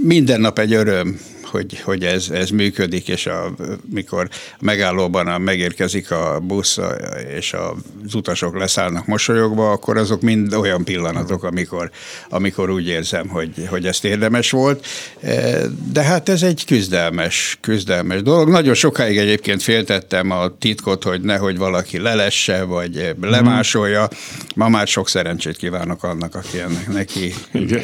Minden 0.04 0.42
nap 0.42 0.60
egy 0.60 0.74
öröm 0.74 1.20
hogy, 1.54 1.80
hogy 1.80 2.04
ez, 2.04 2.30
ez 2.30 2.50
működik, 2.50 3.08
és 3.08 3.26
a, 3.26 3.54
mikor 3.90 4.30
megállóban 4.60 5.28
a, 5.28 5.38
megérkezik 5.38 6.12
a 6.12 6.40
busz, 6.40 6.80
és 7.38 7.54
az 7.54 8.16
utasok 8.16 8.58
leszállnak 8.58 9.06
mosolyogva, 9.06 9.72
akkor 9.72 9.98
azok 9.98 10.22
mind 10.22 10.54
olyan 10.54 10.84
pillanatok, 10.84 11.44
amikor, 11.44 11.92
amikor 12.30 12.70
úgy 12.70 12.88
érzem, 12.88 13.28
hogy, 13.28 13.68
hogy 13.70 13.86
ezt 13.86 14.06
érdemes 14.06 14.52
volt. 14.52 14.86
De 15.92 16.02
hát 16.04 16.30
ez 16.30 16.44
egy 16.44 16.66
küzdelmes, 16.66 17.58
küzdelmes 17.62 18.22
dolog. 18.22 18.50
Nagyon 18.50 18.74
sokáig 18.74 19.18
egyébként 19.18 19.64
féltettem 19.64 20.32
a 20.32 20.58
titkot, 20.58 21.04
hogy 21.04 21.22
nehogy 21.22 21.58
valaki 21.58 22.00
lelesse, 22.00 22.64
vagy 22.64 23.16
lemásolja. 23.22 24.08
Ma 24.56 24.70
már 24.70 24.88
sok 24.88 25.10
szerencsét 25.10 25.58
kívánok 25.58 26.04
annak, 26.04 26.36
aki 26.36 26.60
ennek 26.60 26.88
neki, 26.88 27.34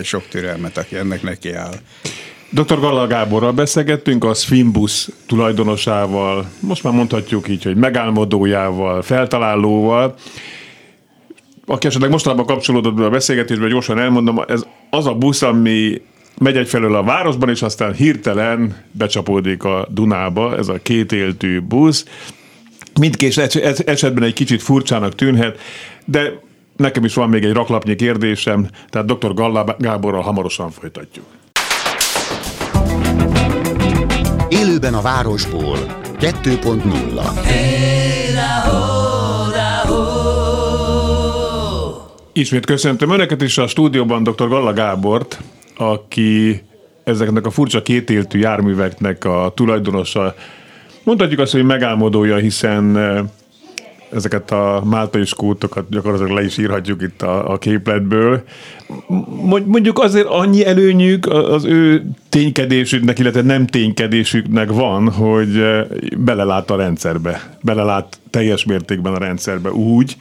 sok 0.04 0.28
türelmet, 0.28 0.78
aki 0.78 0.96
ennek 0.96 1.22
neki 1.22 1.52
áll. 1.54 1.80
Dr. 2.52 2.80
Galla 2.80 3.08
Gáborral 3.08 3.52
beszélgettünk, 3.52 4.24
a 4.24 4.34
Swimbus 4.34 5.08
tulajdonosával, 5.26 6.46
most 6.60 6.84
már 6.84 6.94
mondhatjuk 6.94 7.48
így, 7.48 7.64
hogy 7.64 7.76
megálmodójával, 7.76 9.02
feltalálóval, 9.02 10.16
aki 11.66 11.88
esetleg 11.88 12.10
mostanában 12.10 12.46
kapcsolódott 12.46 12.94
be 12.94 13.06
a 13.06 13.10
beszélgetésbe, 13.10 13.68
gyorsan 13.68 14.00
elmondom, 14.00 14.42
ez 14.48 14.66
az 14.90 15.06
a 15.06 15.14
busz, 15.14 15.42
ami 15.42 16.02
megy 16.38 16.58
egyfelől 16.58 16.96
a 16.96 17.04
városban, 17.04 17.50
és 17.50 17.62
aztán 17.62 17.94
hirtelen 17.94 18.84
becsapódik 18.92 19.64
a 19.64 19.88
Dunába, 19.90 20.58
ez 20.58 20.68
a 20.68 20.80
kétéltű 20.82 21.62
busz. 21.62 22.06
Mindkét 23.00 23.38
esetben 23.86 24.24
egy 24.24 24.34
kicsit 24.34 24.62
furcsának 24.62 25.16
tűnhet, 25.16 25.60
de 26.06 26.40
nekem 26.76 27.06
is 27.06 27.14
van 27.14 27.30
még 27.30 27.44
egy 27.44 27.54
raklapnyi 27.54 27.96
kérdésem, 27.96 28.68
tehát 28.90 29.08
dr. 29.08 29.34
Galla 29.34 29.76
Gáborral 29.80 30.22
hamarosan 30.22 30.72
folytatjuk. 30.72 31.26
Élőben 34.50 34.94
a 34.94 35.02
városból 35.02 35.78
2.0 36.20 37.80
Ismét 42.34 42.66
köszöntöm 42.66 43.12
Önöket 43.12 43.42
is 43.42 43.58
a 43.58 43.68
stúdióban 43.68 44.24
dr. 44.24 44.48
Galla 44.48 44.74
Gábort, 44.74 45.40
aki 45.78 46.62
ezeknek 47.04 47.46
a 47.46 47.50
furcsa 47.50 47.82
kétéltű 47.82 48.40
járműveknek 48.40 49.26
a 49.26 49.52
tulajdonosa, 49.56 50.36
mondhatjuk 51.04 51.40
azt, 51.40 51.52
hogy 51.52 51.64
megálmodója, 51.64 52.36
hiszen 52.36 52.98
ezeket 54.14 54.52
a 54.52 54.84
máltai 54.86 55.26
skótokat 55.26 55.90
gyakorlatilag 55.90 56.32
le 56.32 56.44
is 56.44 56.58
írhatjuk 56.58 57.02
itt 57.02 57.22
a, 57.22 57.52
a 57.52 57.58
képletből. 57.58 58.44
Mondjuk 59.66 60.00
azért 60.00 60.28
annyi 60.28 60.66
előnyük 60.66 61.26
az 61.26 61.66
ő 61.66 62.06
ténykedésüknek, 62.30 63.20
illetve 63.20 63.42
nem 63.42 63.68
ténykedésüknek 63.68 64.72
van, 64.72 65.12
hogy 65.12 65.64
belelát 66.18 66.70
a 66.70 66.76
rendszerbe. 66.76 67.58
Belelát 67.62 68.20
teljes 68.30 68.66
mértékben 68.66 69.14
a 69.14 69.18
rendszerbe 69.18 69.72
úgy, 69.72 70.18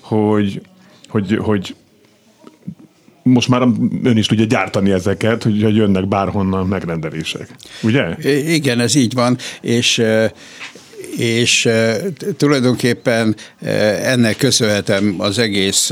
hogy, 0.00 0.60
hogy, 1.08 1.38
hogy 1.42 1.74
most 3.22 3.48
már 3.48 3.62
ön 4.02 4.16
is 4.16 4.26
tudja 4.26 4.44
gyártani 4.44 4.90
ezeket, 4.90 5.42
hogy 5.42 5.76
jönnek 5.76 6.08
bárhonnan 6.08 6.66
megrendelések. 6.66 7.48
Ugye? 7.82 8.16
Igen, 8.54 8.80
ez 8.80 8.94
így 8.94 9.14
van, 9.14 9.36
és 9.60 10.02
és 11.16 11.68
tulajdonképpen 12.36 13.36
ennek 14.02 14.36
köszönhetem 14.36 15.14
az 15.18 15.38
egész, 15.38 15.90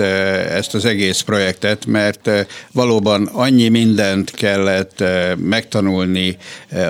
ezt 0.49 0.75
az 0.75 0.85
egész 0.85 1.21
projektet, 1.21 1.87
mert 1.87 2.31
valóban 2.73 3.27
annyi 3.33 3.69
mindent 3.69 4.31
kellett 4.31 5.05
megtanulni 5.37 6.37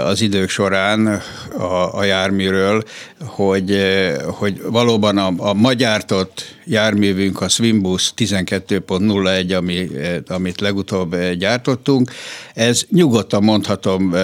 az 0.05 0.21
idők 0.21 0.49
során 0.49 1.23
a, 1.59 1.99
a 1.99 2.05
járműről, 2.05 2.83
hogy, 3.21 3.83
hogy 4.27 4.61
valóban 4.63 5.19
a, 5.19 5.33
a 5.37 5.55
magyártott 5.55 6.59
járművünk, 6.71 7.41
a 7.41 7.49
Swimbus 7.49 8.13
12.01, 8.17 9.57
ami, 9.57 9.89
amit 10.27 10.61
legutóbb 10.61 11.17
gyártottunk, 11.39 12.11
ez 12.55 12.83
nyugodtan 12.91 13.43
mondhatom 13.43 14.15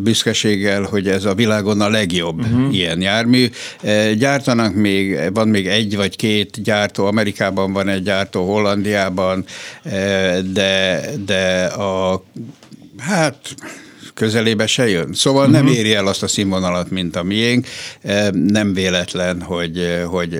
büszkeséggel, 0.00 0.82
hogy 0.82 1.08
ez 1.08 1.24
a 1.24 1.34
világon 1.34 1.80
a 1.80 1.88
legjobb 1.88 2.40
uh-huh. 2.40 2.74
ilyen 2.74 3.00
jármű. 3.00 3.46
Gyártanak 4.16 4.74
még, 4.74 5.18
van 5.32 5.48
még 5.48 5.66
egy 5.66 5.96
vagy 5.96 6.16
két 6.16 6.62
gyártó, 6.62 7.06
Amerikában 7.06 7.72
van 7.72 7.88
egy 7.88 8.02
gyártó, 8.02 8.44
Hollandiában, 8.44 9.44
de, 10.52 11.00
de 11.24 11.64
a 11.64 12.24
hát 12.98 13.54
közelébe 14.14 14.66
se 14.66 14.88
jön. 14.88 15.12
Szóval 15.12 15.40
uh-huh. 15.40 15.56
nem 15.56 15.64
mhm. 15.64 15.74
éri 15.74 15.94
el 15.94 16.06
azt 16.06 16.22
a 16.22 16.28
színvonalat, 16.28 16.90
mint 16.90 17.16
a 17.16 17.22
miénk. 17.22 17.66
Nem 18.32 18.74
véletlen, 18.74 19.42
hogy, 19.42 20.02
hogy 20.06 20.38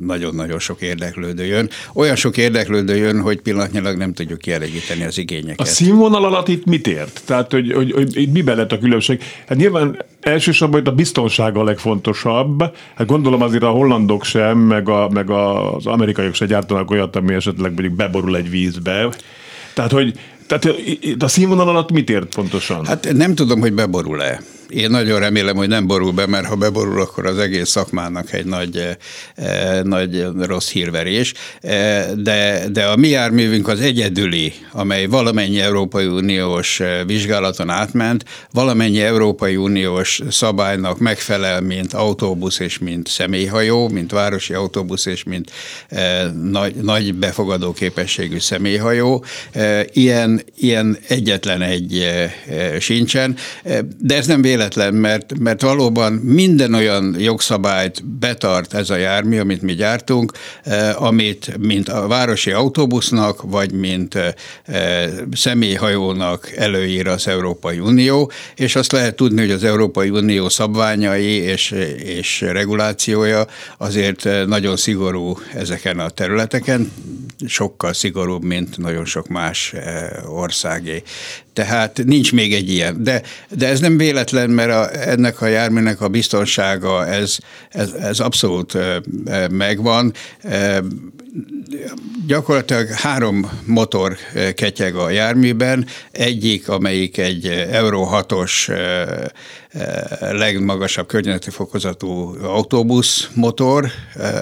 nagyon-nagyon 0.00 0.58
sok 0.58 0.80
érdeklődő 0.80 1.44
jön. 1.44 1.70
Olyan 1.94 2.16
sok 2.16 2.36
érdeklődő 2.36 2.96
jön, 2.96 3.20
hogy 3.20 3.40
pillanatnyilag 3.40 3.96
nem 3.96 4.12
tudjuk 4.12 4.38
kielégíteni 4.38 5.04
az 5.04 5.18
igényeket. 5.18 5.60
A 5.60 5.64
színvonal 5.64 6.24
alatt 6.24 6.48
itt 6.48 6.64
mit 6.64 6.86
ért? 6.86 7.22
Tehát, 7.24 7.52
hogy, 7.52 7.72
hogy, 7.72 7.92
hogy 7.92 8.16
itt 8.16 8.32
miben 8.32 8.56
lett 8.56 8.72
a 8.72 8.78
különbség? 8.78 9.22
Hát 9.46 9.58
nyilván 9.58 10.04
elsősorban 10.20 10.80
itt 10.80 10.86
a 10.86 10.92
biztonsága 10.92 11.60
a 11.60 11.64
legfontosabb. 11.64 12.60
Hát 12.94 13.06
gondolom 13.06 13.42
azért 13.42 13.62
a 13.62 13.70
hollandok 13.70 14.24
sem, 14.24 14.58
meg, 14.58 14.88
a, 14.88 15.08
meg 15.08 15.30
az 15.30 15.86
amerikaiak 15.86 16.34
se 16.34 16.46
gyártanak 16.46 16.90
olyat, 16.90 17.16
ami 17.16 17.34
esetleg 17.34 17.72
mondjuk 17.72 17.94
beborul 17.94 18.36
egy 18.36 18.50
vízbe. 18.50 19.08
Tehát, 19.74 19.90
hogy 19.90 20.18
tehát 20.58 20.76
a 21.18 21.28
színvonal 21.28 21.68
alatt 21.68 21.90
mit 21.90 22.10
ért 22.10 22.34
pontosan? 22.34 22.86
Hát 22.86 23.12
nem 23.12 23.34
tudom, 23.34 23.60
hogy 23.60 23.72
beborul-e. 23.72 24.42
Én 24.74 24.90
nagyon 24.90 25.20
remélem, 25.20 25.56
hogy 25.56 25.68
nem 25.68 25.86
borul 25.86 26.12
be, 26.12 26.26
mert 26.26 26.46
ha 26.46 26.54
beborul, 26.54 27.00
akkor 27.00 27.26
az 27.26 27.38
egész 27.38 27.68
szakmának 27.68 28.32
egy 28.32 28.44
nagy, 28.44 28.76
eh, 28.76 28.96
eh, 29.34 29.82
nagy 29.82 30.26
rossz 30.40 30.70
hírverés. 30.70 31.34
Eh, 31.60 32.06
de, 32.16 32.68
de 32.72 32.84
a 32.84 32.96
mi 32.96 33.08
járművünk 33.08 33.68
az 33.68 33.80
egyedüli, 33.80 34.52
amely 34.72 35.06
valamennyi 35.06 35.60
Európai 35.60 36.06
Uniós 36.06 36.80
vizsgálaton 37.06 37.70
átment, 37.70 38.24
valamennyi 38.52 39.00
Európai 39.00 39.56
Uniós 39.56 40.22
szabálynak 40.30 40.98
megfelel, 40.98 41.60
mint 41.60 41.92
autóbusz 41.92 42.58
és 42.58 42.78
mint 42.78 43.08
személyhajó, 43.08 43.88
mint 43.88 44.10
városi 44.12 44.54
autóbusz 44.54 45.06
és 45.06 45.22
mint 45.22 45.50
nagy, 46.42 46.74
nagy 46.74 47.14
befogadó 47.14 47.72
képességű 47.72 48.38
személyhajó. 48.38 49.24
Ilyen, 49.92 50.42
ilyen 50.56 50.98
egyetlen 51.08 51.62
egy 51.62 52.06
sincsen, 52.78 53.36
de 53.98 54.16
ez 54.16 54.26
nem 54.26 54.42
véletlen 54.42 54.61
véletlen, 54.62 54.94
mert, 54.94 55.38
mert 55.38 55.62
valóban 55.62 56.12
minden 56.12 56.74
olyan 56.74 57.16
jogszabályt 57.18 58.04
betart 58.04 58.74
ez 58.74 58.90
a 58.90 58.96
jármű, 58.96 59.38
amit 59.38 59.62
mi 59.62 59.74
gyártunk, 59.74 60.32
eh, 60.62 61.02
amit 61.02 61.56
mint 61.58 61.88
a 61.88 62.06
városi 62.06 62.50
autóbusznak, 62.50 63.42
vagy 63.42 63.72
mint 63.72 64.14
eh, 64.14 65.10
személyhajónak 65.32 66.52
előír 66.56 67.06
az 67.06 67.28
Európai 67.28 67.78
Unió, 67.78 68.30
és 68.54 68.76
azt 68.76 68.92
lehet 68.92 69.16
tudni, 69.16 69.40
hogy 69.40 69.50
az 69.50 69.64
Európai 69.64 70.10
Unió 70.10 70.48
szabványai 70.48 71.32
és, 71.32 71.70
és 71.96 72.40
regulációja 72.40 73.46
azért 73.78 74.26
eh, 74.26 74.46
nagyon 74.46 74.76
szigorú 74.76 75.38
ezeken 75.54 75.98
a 75.98 76.08
területeken, 76.08 76.92
sokkal 77.46 77.92
szigorúbb, 77.92 78.44
mint 78.44 78.78
nagyon 78.78 79.04
sok 79.04 79.28
más 79.28 79.74
országé. 80.26 81.02
Tehát 81.52 82.00
nincs 82.04 82.32
még 82.32 82.54
egy 82.54 82.70
ilyen. 82.70 83.02
De, 83.02 83.22
de 83.48 83.68
ez 83.68 83.80
nem 83.80 83.96
véletlen, 83.96 84.50
mert 84.50 84.70
a, 84.70 85.08
ennek 85.08 85.40
a 85.40 85.46
járműnek 85.46 86.00
a 86.00 86.08
biztonsága, 86.08 87.06
ez, 87.06 87.36
ez, 87.70 87.92
ez 87.92 88.20
abszolút 88.20 88.78
megvan. 89.50 90.12
Gyakorlatilag 92.26 92.88
három 92.88 93.50
motor 93.64 94.16
ketyeg 94.54 94.94
a 94.94 95.10
járműben, 95.10 95.86
egyik, 96.10 96.68
amelyik 96.68 97.18
egy 97.18 97.46
Euro 97.70 98.08
6-os 98.12 98.72
legmagasabb 100.20 101.06
környezeti 101.06 101.50
fokozatú 101.50 102.36
autóbusz 102.42 103.28
motor, 103.34 103.90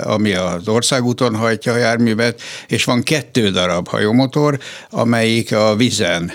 ami 0.02 0.32
az 0.32 0.68
országúton 0.68 1.36
hajtja 1.36 1.72
a 1.72 1.76
járművet, 1.76 2.40
és 2.68 2.84
van 2.84 3.02
kettő 3.02 3.50
darab 3.50 3.88
hajómotor, 3.88 4.58
amelyik 4.90 5.52
a 5.52 5.76
vizen 5.76 6.32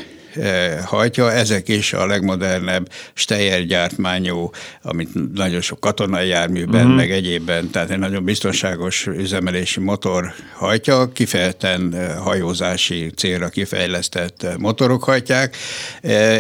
hajtja. 0.86 1.32
Ezek 1.32 1.67
is 1.67 1.93
a 1.93 2.06
legmodernebb 2.06 2.89
Steyer 3.13 3.63
gyártmányú, 3.65 4.50
amit 4.82 5.34
nagyon 5.34 5.62
sok 5.62 5.80
katonai 5.80 6.28
járműben, 6.28 6.82
uh-huh. 6.82 6.95
meg 6.95 7.12
egyébben, 7.12 7.69
tehát 7.69 7.89
egy 7.89 8.00
nagyon 8.00 8.24
biztonságos 8.24 9.08
üzemelési 9.08 9.80
motor 9.80 10.34
hajtja, 10.54 11.12
kifejezetten 11.13 11.93
eh, 11.93 12.15
hajózási 12.17 13.12
célra 13.15 13.50
kifejlesztett 13.50 14.43
eh, 14.43 14.54
motorok 14.58 15.04
hajtják, 15.04 15.56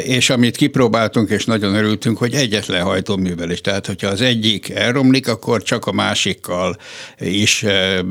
és 0.03 0.29
amit 0.29 0.55
kipróbáltunk, 0.55 1.29
és 1.29 1.45
nagyon 1.45 1.75
örültünk, 1.75 2.17
hogy 2.17 2.33
egyetlen 2.33 2.83
hajtóművel 2.83 3.49
is, 3.49 3.61
tehát 3.61 3.85
hogyha 3.85 4.07
az 4.07 4.21
egyik 4.21 4.69
elromlik, 4.69 5.27
akkor 5.27 5.63
csak 5.63 5.85
a 5.85 5.91
másikkal 5.91 6.77
is 7.19 7.65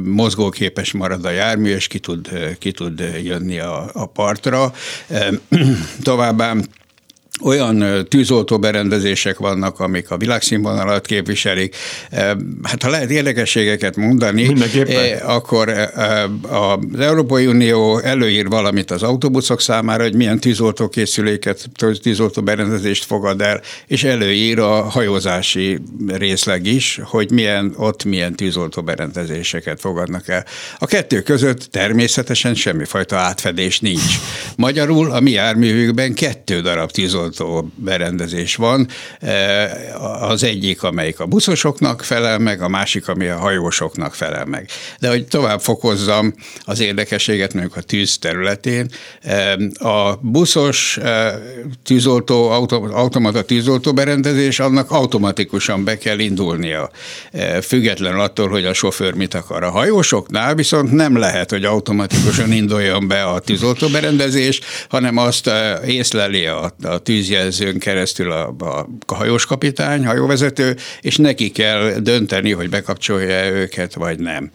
mozgóképes 0.04 0.92
marad 0.92 1.24
a 1.24 1.30
jármű, 1.30 1.74
és 1.74 1.86
ki 1.86 1.98
tud, 1.98 2.28
ki 2.58 2.72
tud 2.72 3.02
jönni 3.22 3.58
a, 3.58 3.90
a 3.92 4.06
partra. 4.06 4.72
Továbbá 6.04 6.54
olyan 7.42 8.06
tűzoltó 8.08 8.58
berendezések 8.58 9.38
vannak, 9.38 9.80
amik 9.80 10.10
a 10.10 10.16
világszínvonalat 10.16 11.06
képviselik. 11.06 11.76
Hát 12.62 12.82
ha 12.82 12.88
lehet 12.88 13.10
érdekességeket 13.10 13.96
mondani, 13.96 14.54
akkor 15.22 15.68
az 16.48 17.00
Európai 17.00 17.46
Unió 17.46 17.98
előír 17.98 18.48
valamit 18.48 18.90
az 18.90 19.02
autóbuszok 19.02 19.60
számára, 19.60 20.02
hogy 20.02 20.14
milyen 20.14 20.40
tűzoltókészüléket, 20.40 21.68
tűzoltó 22.02 22.42
berendezést 22.42 23.04
fogad 23.04 23.40
el, 23.40 23.60
és 23.86 24.04
előír 24.04 24.58
a 24.58 24.82
hajózási 24.82 25.78
részleg 26.06 26.66
is, 26.66 27.00
hogy 27.04 27.30
milyen, 27.30 27.74
ott 27.76 28.04
milyen 28.04 28.34
tűzoltó 28.34 28.82
berendezéseket 28.82 29.80
fogadnak 29.80 30.28
el. 30.28 30.44
A 30.78 30.86
kettő 30.86 31.20
között 31.20 31.68
természetesen 31.70 32.54
semmifajta 32.54 33.16
átfedés 33.16 33.80
nincs. 33.80 34.18
Magyarul 34.56 35.10
a 35.10 35.20
mi 35.20 35.30
járművükben 35.30 36.14
kettő 36.14 36.60
darab 36.60 36.90
tűzoltó 36.90 37.22
tűzoltó 37.28 37.70
berendezés 37.74 38.56
van. 38.56 38.88
E, 39.20 39.70
az 40.20 40.42
egyik, 40.42 40.82
amelyik 40.82 41.20
a 41.20 41.26
buszosoknak 41.26 42.02
felel 42.02 42.38
meg, 42.38 42.62
a 42.62 42.68
másik, 42.68 43.08
ami 43.08 43.26
a 43.26 43.38
hajósoknak 43.38 44.14
felel 44.14 44.44
meg. 44.44 44.68
De 45.00 45.08
hogy 45.08 45.26
tovább 45.26 45.60
fokozzam 45.60 46.34
az 46.64 46.80
érdekességet 46.80 47.54
mondjuk 47.54 47.76
a 47.76 47.80
tűz 47.80 48.18
területén, 48.18 48.90
e, 49.22 49.58
a 49.78 50.18
buszos 50.20 50.96
e, 50.96 51.38
tűzoltó, 51.84 52.48
automata 52.92 53.42
tűzoltó 53.42 53.92
berendezés, 53.92 54.60
annak 54.60 54.90
automatikusan 54.90 55.84
be 55.84 55.98
kell 55.98 56.18
indulnia, 56.18 56.90
független 57.62 58.14
attól, 58.14 58.48
hogy 58.48 58.64
a 58.64 58.72
sofőr 58.72 59.14
mit 59.14 59.34
akar. 59.34 59.62
A 59.62 59.70
hajósoknál 59.70 60.54
viszont 60.54 60.92
nem 60.92 61.16
lehet, 61.16 61.50
hogy 61.50 61.64
automatikusan 61.64 62.52
induljon 62.52 63.08
be 63.08 63.22
a 63.24 63.38
tűzoltó 63.38 63.88
berendezés, 63.88 64.60
hanem 64.88 65.16
azt 65.16 65.50
észleli 65.86 66.46
a, 66.46 66.72
a 66.82 66.98
tűzjelzőn 67.14 67.78
keresztül 67.78 68.32
a, 68.32 68.54
a 69.06 69.14
hajós 69.14 69.46
kapitány, 69.46 70.06
hajóvezető, 70.06 70.76
és 71.00 71.16
neki 71.16 71.50
kell 71.50 71.92
dönteni, 71.98 72.52
hogy 72.52 72.68
bekapcsolja 72.68 73.50
őket, 73.50 73.94
vagy 73.94 74.18
nem. 74.18 74.50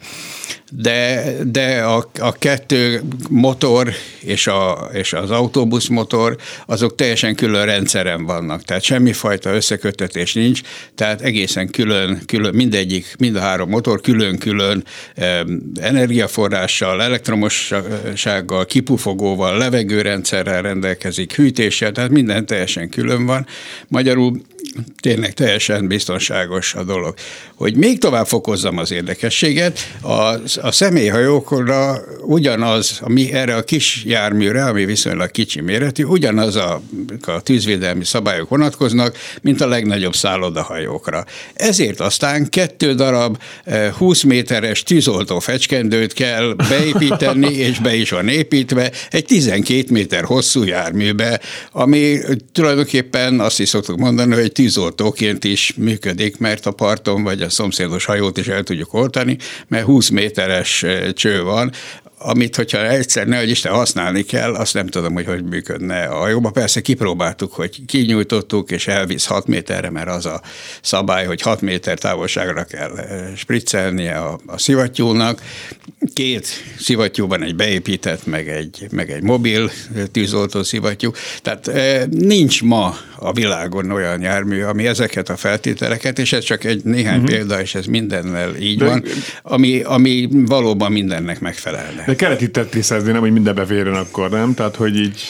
De, 0.72 1.32
de 1.46 1.82
a, 1.82 2.10
a 2.18 2.32
kettő 2.32 3.02
motor 3.28 3.92
és, 4.20 4.46
a, 4.46 4.90
és 4.92 5.12
az 5.12 5.30
autóbusz 5.30 5.86
motor, 5.86 6.36
azok 6.66 6.94
teljesen 6.94 7.34
külön 7.34 7.64
rendszeren 7.64 8.24
vannak, 8.24 8.62
tehát 8.62 8.82
semmifajta 8.82 9.54
összekötetés 9.54 10.34
nincs, 10.34 10.60
tehát 10.94 11.20
egészen 11.20 11.70
külön, 11.70 12.22
külön 12.26 12.54
mindegyik, 12.54 13.14
mind 13.18 13.36
a 13.36 13.40
három 13.40 13.68
motor 13.68 14.00
külön-külön 14.00 14.84
energiaforrással, 15.80 17.02
elektromossággal, 17.02 18.64
kipufogóval, 18.64 19.58
levegőrendszerrel 19.58 20.62
rendelkezik, 20.62 21.34
hűtéssel, 21.34 21.92
tehát 21.92 22.10
minden 22.10 22.46
teljesen 22.46 22.88
külön 22.88 23.26
van. 23.26 23.46
Magyarul 23.88 24.40
tényleg 25.00 25.32
teljesen 25.32 25.86
biztonságos 25.86 26.74
a 26.74 26.84
dolog. 26.84 27.14
Hogy 27.54 27.76
még 27.76 27.98
tovább 27.98 28.26
fokozzam 28.26 28.78
az 28.78 28.92
érdekességet, 28.92 29.78
a, 30.00 30.34
a 30.60 30.72
személyhajókra 30.72 32.00
ugyanaz, 32.22 32.98
ami 33.02 33.32
erre 33.32 33.54
a 33.54 33.62
kis 33.62 34.02
járműre, 34.06 34.64
ami 34.64 34.84
viszonylag 34.84 35.30
kicsi 35.30 35.60
méretű, 35.60 36.04
ugyanaz 36.04 36.56
a, 36.56 36.82
a 37.26 37.40
tűzvédelmi 37.40 38.04
szabályok 38.04 38.48
vonatkoznak, 38.48 39.16
mint 39.42 39.60
a 39.60 39.68
legnagyobb 39.68 40.14
szállodahajókra. 40.14 41.24
Ezért 41.54 42.00
aztán 42.00 42.48
kettő 42.48 42.94
darab 42.94 43.38
20 43.98 44.22
eh, 44.22 44.28
méteres 44.28 44.82
tűzoltó 44.82 45.38
fecskendőt 45.38 46.12
kell 46.12 46.54
beépíteni, 46.68 47.54
és 47.68 47.78
be 47.78 47.94
is 47.94 48.10
van 48.10 48.28
építve, 48.28 48.90
egy 49.10 49.24
12 49.24 49.84
méter 49.90 50.24
hosszú 50.24 50.64
járműbe, 50.64 51.40
ami 51.72 52.18
tulajdonképpen 52.52 53.40
azt 53.40 53.60
is 53.60 53.68
szoktuk 53.68 53.98
mondani, 53.98 54.34
hogy 54.34 54.49
tűzoltóként 54.52 55.44
is 55.44 55.74
működik, 55.76 56.38
mert 56.38 56.66
a 56.66 56.70
parton 56.70 57.22
vagy 57.22 57.42
a 57.42 57.50
szomszédos 57.50 58.04
hajót 58.04 58.38
is 58.38 58.48
el 58.48 58.62
tudjuk 58.62 58.94
oltani, 58.94 59.36
mert 59.68 59.84
20 59.84 60.08
méteres 60.08 60.82
eh, 60.82 61.12
cső 61.12 61.42
van, 61.42 61.72
amit, 62.22 62.56
hogyha 62.56 62.88
egyszer 62.88 63.26
ne, 63.26 63.38
hogy 63.38 63.50
Isten 63.50 63.72
használni 63.72 64.22
kell, 64.22 64.54
azt 64.54 64.74
nem 64.74 64.86
tudom, 64.86 65.12
hogy 65.12 65.26
hogy 65.26 65.44
működne 65.44 66.04
a 66.04 66.14
hajóba. 66.14 66.50
Persze 66.50 66.80
kipróbáltuk, 66.80 67.52
hogy 67.52 67.84
kinyújtottuk, 67.86 68.70
és 68.70 68.86
elvisz 68.86 69.26
6 69.26 69.46
méterre, 69.46 69.90
mert 69.90 70.08
az 70.08 70.26
a 70.26 70.40
szabály, 70.82 71.26
hogy 71.26 71.40
6 71.40 71.60
méter 71.60 71.98
távolságra 71.98 72.64
kell 72.64 72.96
eh, 72.96 73.28
spriccelnie 73.36 74.16
a, 74.16 74.40
a 74.46 74.58
szivattyúnak. 74.58 75.42
Két 76.14 76.46
szivattyúban 76.78 77.42
egy 77.42 77.56
beépített, 77.56 78.26
meg 78.26 78.48
egy, 78.48 78.86
meg 78.90 79.10
egy 79.10 79.22
mobil 79.22 79.70
tűzoltó 80.12 80.62
szivattyú. 80.62 81.10
Tehát 81.42 81.68
eh, 81.68 82.04
nincs 82.10 82.62
ma 82.62 82.96
a 83.16 83.32
világon 83.32 83.90
olyan 83.90 84.20
jármű, 84.20 84.62
ami 84.62 84.86
ezeket 84.86 85.28
a 85.28 85.36
feltételeket, 85.36 86.18
és 86.18 86.32
ez 86.32 86.44
csak 86.44 86.64
egy 86.64 86.84
néhány 86.84 87.20
uh-huh. 87.20 87.30
példa, 87.30 87.60
és 87.60 87.74
ez 87.74 87.86
mindennel 87.86 88.56
így 88.56 88.78
De... 88.78 88.84
van, 88.84 89.04
ami, 89.42 89.80
ami 89.80 90.28
valóban 90.32 90.92
mindennek 90.92 91.40
megfelelne. 91.40 92.04
De 92.10 92.16
kellett 92.16 92.40
itt 92.40 92.52
tetriszezni, 92.52 93.12
nem, 93.12 93.20
hogy 93.20 93.32
minden 93.32 93.54
beférjen 93.54 93.94
akkor, 93.94 94.30
nem? 94.30 94.54
Tehát, 94.54 94.76
hogy 94.76 94.96
így... 94.96 95.20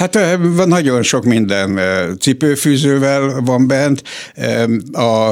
Hát 0.00 0.38
nagyon 0.66 1.02
sok 1.02 1.24
minden 1.24 1.80
cipőfűzővel 2.20 3.40
van 3.44 3.66
bent. 3.66 4.02
A, 4.92 5.28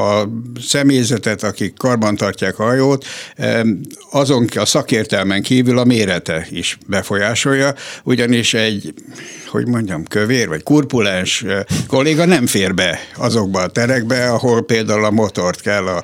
a 0.00 0.28
személyzetet, 0.60 1.42
akik 1.42 1.74
karban 1.76 2.16
tartják 2.16 2.58
a 2.58 2.64
hajót, 2.64 3.04
azon 4.10 4.46
a 4.54 4.64
szakértelmen 4.64 5.42
kívül 5.42 5.78
a 5.78 5.84
mérete 5.84 6.46
is 6.50 6.78
befolyásolja, 6.86 7.74
ugyanis 8.04 8.54
egy 8.54 8.94
hogy 9.46 9.66
mondjam, 9.66 10.04
kövér 10.04 10.48
vagy 10.48 10.62
kurpulens 10.62 11.44
kolléga 11.86 12.24
nem 12.24 12.46
fér 12.46 12.74
be 12.74 12.98
azokba 13.16 13.60
a 13.60 13.66
terekbe, 13.66 14.28
ahol 14.28 14.64
például 14.64 15.04
a 15.04 15.10
motort 15.10 15.60
kell 15.60 15.86
a, 15.86 16.02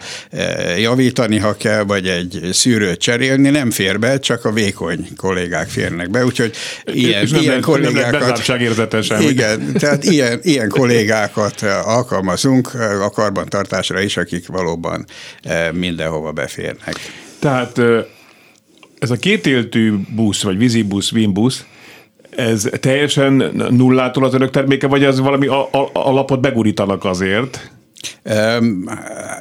javítani, 0.78 1.38
ha 1.38 1.56
kell, 1.56 1.82
vagy 1.82 2.06
egy 2.06 2.48
szűrőt 2.52 3.00
cserélni, 3.00 3.50
nem 3.50 3.70
fér 3.70 3.98
be, 3.98 4.18
csak 4.18 4.44
a 4.44 4.52
vékony 4.52 5.08
kollégák 5.16 5.68
férnek 5.68 6.10
be, 6.10 6.24
úgyhogy 6.24 6.54
ilyen, 6.84 7.28
nem 7.30 7.40
ilyen 7.40 7.60
kollégákat... 8.10 9.08
Nem 9.08 9.28
igen, 9.30 9.72
tehát 9.78 10.04
ilyen, 10.04 10.40
ilyen 10.42 10.68
kollégákat 10.68 11.62
alkalmazunk 11.84 12.74
a 13.02 13.10
karbantartásra 13.10 14.00
is, 14.00 14.16
akik 14.16 14.46
valóban 14.46 15.04
mindenhova 15.72 16.32
beférnek. 16.32 16.94
Tehát 17.38 17.78
ez 18.98 19.10
a 19.10 19.16
kétéltű 19.16 19.94
busz, 20.08 20.42
vagy 20.42 20.58
vízibusz, 20.58 21.10
vímbusz, 21.10 21.64
ez 22.36 22.68
teljesen 22.80 23.32
nullától 23.70 24.24
az 24.24 24.34
önök 24.34 24.50
terméke, 24.50 24.86
vagy 24.86 25.04
ez 25.04 25.20
valami 25.20 25.46
alapot 25.92 26.40
begurítanak 26.40 27.04
azért? 27.04 27.70
Um, 28.24 28.88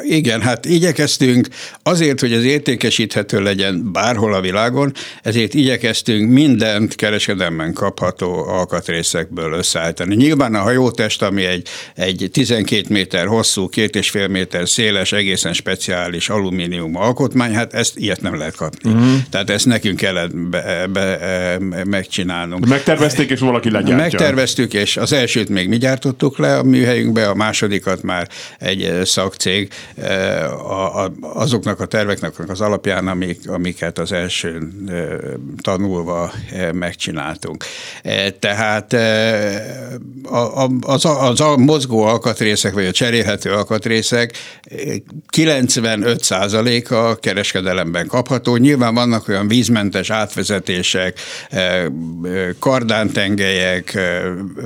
igen, 0.04 0.42
hát 0.42 0.66
igyekeztünk 0.66 1.48
azért, 1.84 2.20
hogy 2.20 2.34
ez 2.34 2.44
értékesíthető 2.44 3.42
legyen 3.42 3.92
bárhol 3.92 4.34
a 4.34 4.42
világon, 4.42 4.94
ezért 5.24 5.54
igyekeztünk 5.54 6.32
mindent 6.32 6.96
kereskedelmen 6.96 7.74
kapható 7.74 8.48
alkatrészekből 8.48 9.54
összeállítani. 9.54 10.16
Nyilván 10.16 10.56
a 10.56 10.60
hajótest, 10.62 11.22
ami 11.22 11.46
egy, 11.46 11.68
egy 11.96 12.30
12 12.32 12.86
méter 12.90 13.26
hosszú, 13.28 13.70
két 13.70 13.96
és 13.96 14.10
fél 14.10 14.28
méter 14.28 14.70
széles, 14.70 15.12
egészen 15.12 15.54
speciális 15.54 16.30
alumínium 16.30 16.96
alkotmány, 16.96 17.54
hát 17.54 17.74
ezt 17.74 17.98
ilyet 17.98 18.22
nem 18.22 18.38
lehet 18.38 18.56
kapni. 18.56 18.92
Uh-huh. 18.92 19.12
Tehát 19.30 19.50
ezt 19.50 19.66
nekünk 19.66 19.98
kellett 19.98 20.36
be, 20.36 20.88
be, 20.94 21.58
megcsinálnunk. 21.86 22.68
Megtervezték, 22.68 23.30
és 23.30 23.40
valaki 23.40 23.70
legyártja. 23.70 23.96
Megterveztük, 23.96 24.74
és 24.74 24.98
az 24.98 25.14
elsőt 25.14 25.50
még 25.50 25.68
mi 25.68 25.78
gyártottuk 25.78 26.38
le 26.38 26.58
a 26.58 26.64
műhelyünkbe, 26.64 27.30
a 27.30 27.36
másodikat 27.36 28.04
már 28.04 28.30
egy 28.60 29.02
szakcég 29.04 29.70
azoknak 31.22 31.80
a 31.80 31.86
terveknek 31.86 32.50
az 32.50 32.62
alapján, 32.62 33.08
amik, 33.08 33.50
amiket 33.50 34.00
az 34.00 34.12
első 34.12 34.68
tanulva 35.62 36.32
megcsináltunk. 36.74 37.66
Tehát 38.40 38.94
az, 40.82 41.06
az 41.06 41.42
a 41.42 41.58
mozgó 41.58 42.04
alkatrészek, 42.04 42.74
vagy 42.74 42.86
a 42.86 42.92
cserélhető 42.92 43.52
alkatrészek 43.52 44.38
95%-a 45.38 47.16
kereskedelemben 47.16 48.08
kapható. 48.08 48.56
Nyilván 48.56 48.94
vannak 48.94 49.28
olyan 49.28 49.48
vízmentes 49.48 50.10
átvezetések, 50.10 51.20
kardántengelyek, 52.60 54.00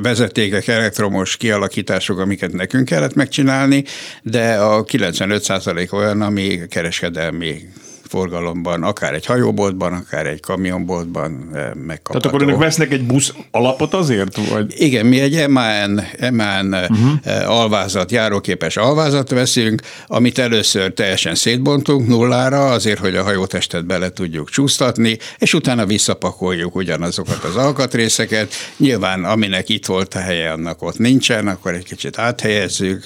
vezetékek, 0.02 0.68
elektromos 0.68 1.38
kialakítások, 1.38 2.20
amiket 2.20 2.54
nekünk 2.54 2.86
kellett 2.86 3.14
megcsinálni, 3.14 3.75
de 4.22 4.58
a 4.60 4.84
95% 4.84 5.92
olyan, 5.92 6.22
ami 6.22 6.60
kereskedelmi 6.70 7.68
forgalomban, 8.16 8.84
akár 8.84 9.14
egy 9.14 9.26
hajóboltban, 9.26 9.94
akár 9.94 10.26
egy 10.26 10.40
kamionboltban 10.40 11.32
megkapható. 11.74 12.20
Tehát 12.20 12.26
akkor 12.26 12.42
önök 12.42 12.58
vesznek 12.58 12.92
egy 12.92 13.06
busz 13.06 13.34
alapot 13.52 13.94
azért? 13.94 14.50
Vagy? 14.50 14.74
Igen, 14.78 15.06
mi 15.06 15.20
egy 15.20 15.48
MAN, 15.48 16.04
MAN 16.32 16.74
uh-huh. 16.74 17.50
alvázat, 17.50 18.12
járóképes 18.12 18.78
alvázat 18.78 19.30
veszünk, 19.30 19.82
amit 20.08 20.38
először 20.38 20.94
teljesen 20.94 21.36
szétbontunk 21.36 22.08
nullára, 22.08 22.66
azért, 22.66 23.00
hogy 23.00 23.16
a 23.16 23.24
hajótestet 23.24 23.86
bele 23.86 24.10
tudjuk 24.10 24.50
csúsztatni, 24.50 25.18
és 25.38 25.54
utána 25.54 25.86
visszapakoljuk 25.86 26.76
ugyanazokat 26.76 27.44
az 27.44 27.56
alkatrészeket. 27.56 28.54
Nyilván, 28.78 29.24
aminek 29.24 29.70
itt 29.70 29.86
volt 29.86 30.14
a 30.14 30.20
helye, 30.20 30.52
annak 30.52 30.82
ott 30.82 30.98
nincsen, 30.98 31.48
akkor 31.48 31.74
egy 31.74 31.86
kicsit 31.86 32.18
áthelyezzük. 32.18 33.06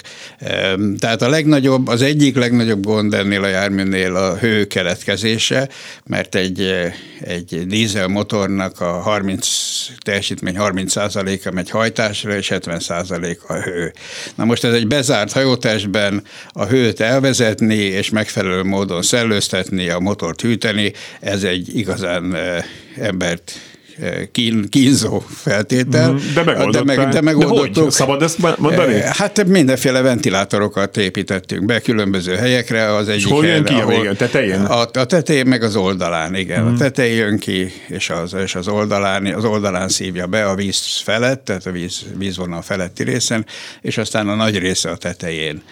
Tehát 0.98 1.22
a 1.22 1.28
legnagyobb, 1.28 1.88
az 1.88 2.02
egyik 2.02 2.36
legnagyobb 2.36 2.84
gond 2.84 3.14
ennél 3.14 3.42
a 3.42 3.48
járműnél 3.48 4.16
a 4.16 4.36
hő 4.36 4.64
keletkezése, 5.04 5.68
mert 6.04 6.34
egy, 6.34 6.90
egy 7.20 7.66
dízel 7.66 8.08
motornak 8.08 8.80
a 8.80 8.92
30 9.00 9.48
teljesítmény 9.98 10.54
30%-a 10.58 11.50
megy 11.50 11.70
hajtásra, 11.70 12.36
és 12.36 12.50
70% 12.54 13.38
a 13.46 13.54
hő. 13.54 13.92
Na 14.34 14.44
most 14.44 14.64
ez 14.64 14.72
egy 14.72 14.86
bezárt 14.86 15.32
hajótestben 15.32 16.22
a 16.48 16.64
hőt 16.64 17.00
elvezetni, 17.00 17.74
és 17.74 18.10
megfelelő 18.10 18.62
módon 18.62 19.02
szellőztetni, 19.02 19.88
a 19.88 19.98
motort 19.98 20.40
hűteni, 20.40 20.92
ez 21.20 21.42
egy 21.42 21.76
igazán 21.76 22.34
eh, 22.34 22.64
embert 22.96 23.52
kín, 24.32 24.68
kínzó 24.68 25.22
feltétel. 25.28 26.12
Mhm. 26.12 26.34
De 26.34 26.42
megoldották. 26.44 26.96
De, 26.96 27.02
meg, 27.02 27.12
de 27.12 27.20
megoldottuk. 27.20 27.74
De 27.74 27.80
hogy? 27.80 27.90
Szabad 27.90 28.22
ezt 28.22 28.38
mondani? 28.58 29.00
Hát 29.00 29.44
mindenféle 29.46 30.00
ventilátorokat 30.02 30.96
építettünk 30.96 31.64
be 31.64 31.80
különböző 31.80 32.34
helyekre. 32.34 32.94
Az 32.94 33.08
egyik 33.08 33.24
és 33.24 33.30
hol 33.30 33.46
jön 33.46 33.64
ki 33.64 33.74
a 33.74 33.86
végén? 33.86 34.16
Tetején? 34.16 34.60
A, 34.60 34.80
a 34.80 35.04
tetején 35.04 35.46
meg 35.46 35.62
az 35.62 35.76
oldalán, 35.76 36.34
igen. 36.34 36.58
Hmm. 36.58 36.66
A 36.66 36.70
mhm. 36.70 36.78
tetején 36.78 37.16
jön 37.16 37.38
ki, 37.38 37.72
és 37.88 38.10
az, 38.10 38.34
és 38.44 38.54
az 38.54 38.68
oldalán, 38.68 39.26
az 39.26 39.44
oldalán 39.44 39.88
szívja 39.88 40.26
be 40.26 40.44
a 40.44 40.54
víz 40.54 41.00
felett, 41.04 41.44
tehát 41.44 41.66
a 41.66 41.70
víz, 41.70 42.04
vízvonal 42.18 42.62
feletti 42.62 43.02
részen, 43.02 43.46
és 43.80 43.98
aztán 43.98 44.28
a 44.28 44.34
nagy 44.34 44.58
része 44.58 44.90
a 44.90 44.96
tetején, 44.96 45.62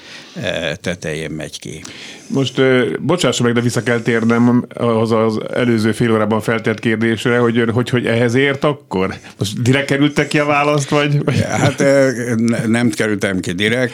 tetején 0.81 1.31
megy 1.31 1.59
ki. 1.59 1.83
Most 2.27 2.63
bocsássa 3.01 3.43
meg, 3.43 3.53
de 3.53 3.61
vissza 3.61 3.83
kell 3.83 4.01
térnem 4.01 4.67
az 4.75 5.13
az 5.13 5.41
előző 5.55 5.93
fél 5.93 6.13
órában 6.13 6.41
feltett 6.41 6.79
kérdésre, 6.79 7.39
hogy, 7.39 7.65
hogy, 7.73 7.89
hogy 7.89 8.07
ehhez 8.19 8.35
ért 8.35 8.65
akkor? 8.65 9.15
Most 9.39 9.63
direkt 9.63 9.87
kerültek 9.87 10.29
ki 10.29 10.39
a 10.39 10.45
választ, 10.45 10.89
vagy? 10.89 11.19
Hát 11.49 11.85
nem 12.67 12.91
kerültem 12.91 13.41
ki 13.41 13.53
direkt, 13.53 13.93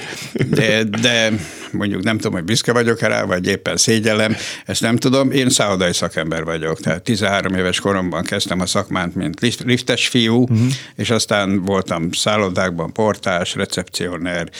de, 0.48 0.85
de 0.85 1.33
mondjuk 1.75 2.02
nem 2.02 2.16
tudom, 2.16 2.33
hogy 2.33 2.44
büszke 2.44 2.72
vagyok 2.72 3.00
rá, 3.00 3.25
vagy 3.25 3.46
éppen 3.46 3.77
szégyellem, 3.77 4.37
ezt 4.66 4.81
nem 4.81 4.96
tudom. 4.96 5.31
Én 5.31 5.48
szállodai 5.48 5.92
szakember 5.92 6.44
vagyok, 6.44 6.81
tehát 6.81 7.02
13 7.02 7.54
éves 7.54 7.81
koromban 7.81 8.22
kezdtem 8.22 8.60
a 8.60 8.66
szakmánt, 8.66 9.14
mint 9.14 9.40
liftes 9.64 10.08
fiú, 10.08 10.42
uh-huh. 10.42 10.58
és 10.96 11.10
aztán 11.10 11.62
voltam 11.62 12.12
szállodákban 12.12 12.92
portás, 12.92 13.54
recepcioner, 13.54 14.50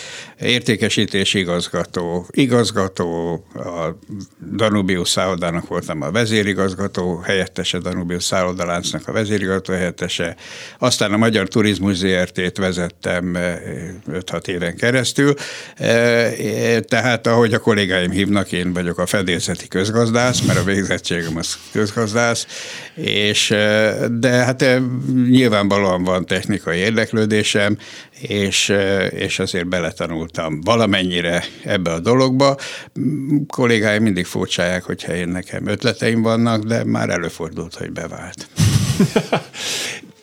értékesítési 0.41 1.39
igazgató, 1.39 2.27
igazgató, 2.31 3.33
a 3.55 3.99
Danubius 4.57 5.09
szállodának 5.09 5.69
voltam 5.69 6.03
a 6.03 6.11
vezérigazgató, 6.11 7.19
helyettese 7.19 7.79
Danubius 7.79 8.25
szállodaláncnak 8.25 9.09
a 9.09 9.13
vezérigazgató 9.13 9.53
helyettese, 9.67 10.37
aztán 10.79 11.13
a 11.13 11.17
Magyar 11.17 11.49
Turizmus 11.49 11.97
ZRT-t 11.97 12.59
vezettem 12.59 13.37
5-6 14.13 14.47
éven 14.47 14.77
keresztül, 14.77 15.35
tehát 16.81 17.27
ahogy 17.27 17.55
a 17.55 17.59
kollégáim 17.59 18.11
hívnak, 18.11 18.53
én 18.53 18.73
vagyok 18.73 18.99
a 18.99 19.07
fedélzeti 19.07 19.69
közgazdász, 19.69 20.41
mert 20.41 20.59
a 20.59 20.65
végzettségem 20.65 21.37
az 21.37 21.59
közgazdász, 21.73 22.47
és 22.95 23.49
de 24.11 24.29
hát 24.29 24.65
nyilvánvalóan 25.29 26.05
van 26.05 26.27
technikai 26.27 26.79
érdeklődésem, 26.79 27.79
és, 28.21 28.73
és 29.11 29.39
azért 29.39 29.69
beletanultam 29.69 30.61
valamennyire 30.61 31.45
ebbe 31.65 31.93
a 31.93 32.01
dologba. 32.01 32.57
Kollégáim 33.47 34.03
mindig 34.03 34.27
furcsálják, 34.27 34.83
hogyha 34.83 35.15
én 35.15 35.29
nekem 35.29 35.67
ötleteim 35.67 36.23
vannak, 36.23 36.63
de 36.63 36.85
már 36.85 37.11
előfordult, 37.11 37.75
hogy 37.75 37.93
bevált. 37.93 38.49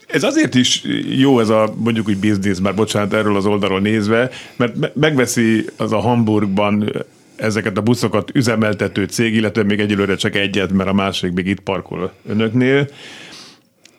Ez 0.07 0.23
azért 0.23 0.55
is 0.55 0.81
jó 1.17 1.39
ez 1.39 1.49
a 1.49 1.73
mondjuk 1.77 2.07
úgy 2.07 2.17
biznisz, 2.17 2.59
már 2.59 2.75
bocsánat, 2.75 3.13
erről 3.13 3.35
az 3.35 3.45
oldalról 3.45 3.79
nézve, 3.79 4.29
mert 4.55 4.95
megveszi 4.95 5.65
az 5.77 5.91
a 5.91 5.99
Hamburgban 5.99 6.91
ezeket 7.35 7.77
a 7.77 7.81
buszokat 7.81 8.29
üzemeltető 8.33 9.05
cég, 9.05 9.33
illetve 9.33 9.63
még 9.63 9.79
egyelőre 9.79 10.15
csak 10.15 10.35
egyet, 10.35 10.71
mert 10.71 10.89
a 10.89 10.93
másik 10.93 11.31
még 11.31 11.47
itt 11.47 11.59
parkol 11.59 12.13
önöknél. 12.27 12.87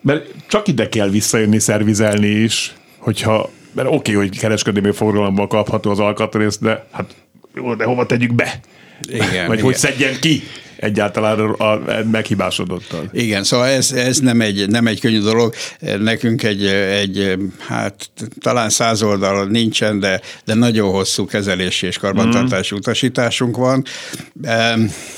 Mert 0.01 0.31
csak 0.47 0.67
ide 0.67 0.89
kell 0.89 1.09
visszajönni, 1.09 1.59
szervizelni 1.59 2.27
is, 2.27 2.73
hogyha, 2.97 3.49
mert 3.71 3.87
oké, 3.87 3.97
okay, 3.97 4.13
hogy 4.13 4.39
kereskedelmi 4.39 4.91
forgalomban 4.91 5.47
kapható 5.47 5.91
az 5.91 5.99
alkatrészt, 5.99 6.61
de 6.61 6.85
hát 6.91 7.15
jó, 7.55 7.75
de 7.75 7.83
hova 7.83 8.05
tegyük 8.05 8.33
be? 8.33 8.59
Igen, 9.01 9.47
Vagy 9.47 9.57
igen. 9.57 9.65
hogy 9.65 9.75
szedjen 9.75 10.19
ki? 10.19 10.43
Egyáltalán 10.83 11.39
a 11.39 11.79
meghibásodottal. 12.11 13.09
Igen, 13.11 13.43
szóval 13.43 13.67
ez, 13.67 13.91
ez 13.91 14.17
nem, 14.17 14.41
egy, 14.41 14.69
nem 14.69 14.87
egy 14.87 14.99
könnyű 14.99 15.19
dolog. 15.19 15.53
Nekünk 15.99 16.43
egy, 16.43 16.65
egy 16.65 17.37
hát 17.57 18.09
talán 18.39 18.69
száz 18.69 19.01
oldal 19.01 19.45
nincsen, 19.45 19.99
de, 19.99 20.21
de 20.45 20.53
nagyon 20.53 20.91
hosszú 20.91 21.25
kezelési 21.25 21.87
és 21.87 21.97
karbantartási 21.97 22.73
mm. 22.73 22.77
utasításunk 22.77 23.57
van. 23.57 23.83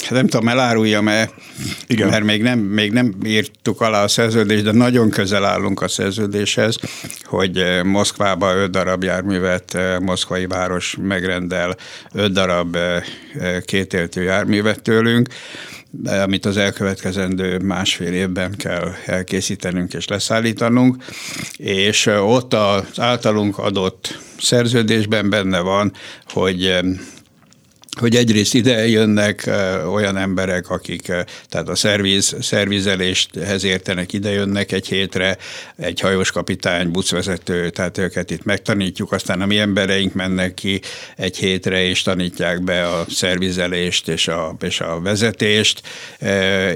Nem 0.10 0.28
tudom, 0.28 0.48
eláruljam-e, 0.48 1.30
Igen. 1.88 2.10
mert 2.10 2.24
még 2.24 2.42
nem, 2.42 2.60
még 2.60 2.92
nem 2.92 3.16
írtuk 3.26 3.82
alá 3.82 4.04
a 4.04 4.08
szerződést, 4.08 4.64
de 4.64 4.72
nagyon 4.72 5.10
közel 5.10 5.46
állunk 5.46 5.82
a 5.82 5.88
szerződéshez, 5.88 6.78
hogy 7.24 7.64
Moszkvába 7.84 8.56
öt 8.56 8.72
darab 8.72 9.04
járművet, 9.04 9.78
moszkvai 10.00 10.46
város 10.46 10.98
megrendel 11.02 11.76
öt 12.14 12.32
darab 12.32 12.78
kétéltő 13.66 14.22
járművet 14.22 14.82
tőlünk, 14.82 15.28
amit 16.04 16.46
az 16.46 16.58
elkövetkezendő 16.58 17.58
másfél 17.58 18.14
évben 18.14 18.56
kell 18.58 18.92
elkészítenünk 19.06 19.94
és 19.94 20.08
leszállítanunk, 20.08 21.04
és 21.58 22.06
ott 22.06 22.54
az 22.54 23.00
általunk 23.00 23.58
adott 23.58 24.20
szerződésben 24.40 25.30
benne 25.30 25.60
van, 25.60 25.92
hogy 26.28 26.80
hogy 27.96 28.16
egyrészt 28.16 28.54
ide 28.54 28.88
jönnek 28.88 29.50
olyan 29.92 30.18
emberek, 30.18 30.70
akik 30.70 31.02
tehát 31.50 31.70
a 31.70 31.76
szerviz, 31.76 32.36
szervizeléshez 32.42 33.64
értenek, 33.64 34.14
ide 34.14 34.32
jönnek 34.32 34.72
egy 34.72 34.88
hétre, 34.88 35.38
egy 35.78 36.00
hajós 36.00 36.32
kapitány, 36.32 36.92
buszvezető, 36.92 37.70
tehát 37.70 37.98
őket 37.98 38.32
itt 38.32 38.44
megtanítjuk, 38.44 39.12
aztán 39.12 39.42
a 39.42 39.46
mi 39.46 39.58
embereink 39.58 40.14
mennek 40.14 40.54
ki 40.54 40.82
egy 41.16 41.38
hétre, 41.38 41.84
és 41.84 42.02
tanítják 42.02 42.64
be 42.64 42.88
a 42.88 43.06
szervizelést 43.10 44.08
és 44.08 44.28
a, 44.28 44.56
és 44.62 44.82
a 44.82 45.00
vezetést, 45.04 45.82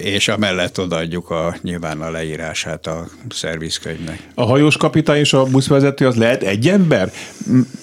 és 0.02 0.28
amellett 0.28 0.80
odaadjuk 0.80 1.30
a, 1.30 1.56
nyilván 1.62 2.02
a 2.02 2.12
leírását 2.12 2.88
a 2.88 3.08
szervizkönyvnek. 3.30 4.20
A 4.36 4.44
hajós 4.44 4.78
kapitány 4.78 5.20
és 5.20 5.34
a 5.34 5.44
buszvezető 5.44 6.08
az 6.08 6.16
lehet 6.16 6.44
egy 6.44 6.68
ember? 6.68 7.12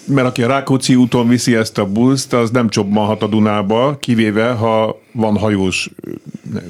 Mert 0.04 0.26
aki 0.26 0.42
a 0.42 0.46
Rákóczi 0.46 0.94
úton 0.94 1.28
viszi 1.28 1.54
ezt 1.54 1.78
a 1.78 1.86
buszt, 1.86 2.32
az 2.32 2.50
nem 2.50 2.68
csobbanhat 2.68 3.22
a 3.26 3.28
Dunába, 3.28 3.96
kivéve 4.00 4.42
ha 4.42 4.96
van 5.12 5.36
hajós 5.36 5.90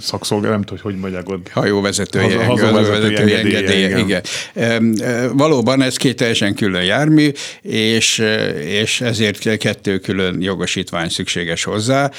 szakszolgál, 0.01 0.51
nem 0.51 0.63
tudom, 0.63 0.83
hogy 0.83 0.97
mondják 0.97 1.29
ott. 1.29 1.49
Hajóvezetői, 1.49 2.33
Haza, 2.33 2.67
hajóvezetői 2.67 3.35
engedélye, 3.35 3.99
igen. 3.99 4.23
igen. 4.55 5.33
Valóban 5.33 5.83
ez 5.83 5.97
két 5.97 6.17
teljesen 6.17 6.55
külön 6.55 6.83
jármű, 6.83 7.31
és, 7.63 8.23
és 8.65 9.01
ezért 9.01 9.57
kettő 9.57 9.99
külön 9.99 10.43
jogosítvány 10.43 11.09
szükséges 11.09 11.65
hozzá. 11.65 12.11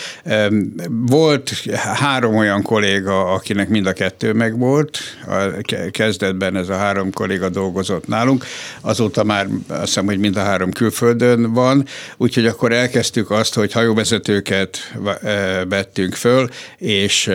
Volt 0.89 1.53
három 1.75 2.35
olyan 2.35 2.61
kolléga, 2.61 3.33
akinek 3.33 3.69
mind 3.69 3.85
a 3.85 3.93
kettő 3.93 4.33
megvolt, 4.33 4.99
kezdetben 5.91 6.55
ez 6.55 6.69
a 6.69 6.75
három 6.75 7.11
kolléga 7.11 7.49
dolgozott 7.49 8.07
nálunk, 8.07 8.45
azóta 8.81 9.23
már 9.23 9.47
azt 9.67 9.85
hiszem, 9.85 10.05
hogy 10.05 10.19
mind 10.19 10.37
a 10.37 10.43
három 10.43 10.71
külföldön 10.71 11.53
van, 11.53 11.85
úgyhogy 12.17 12.45
akkor 12.45 12.71
elkezdtük 12.71 13.31
azt, 13.31 13.53
hogy 13.53 13.71
hajóvezetőket 13.71 14.93
vettünk 15.69 16.15
föl, 16.15 16.49
és, 16.77 17.29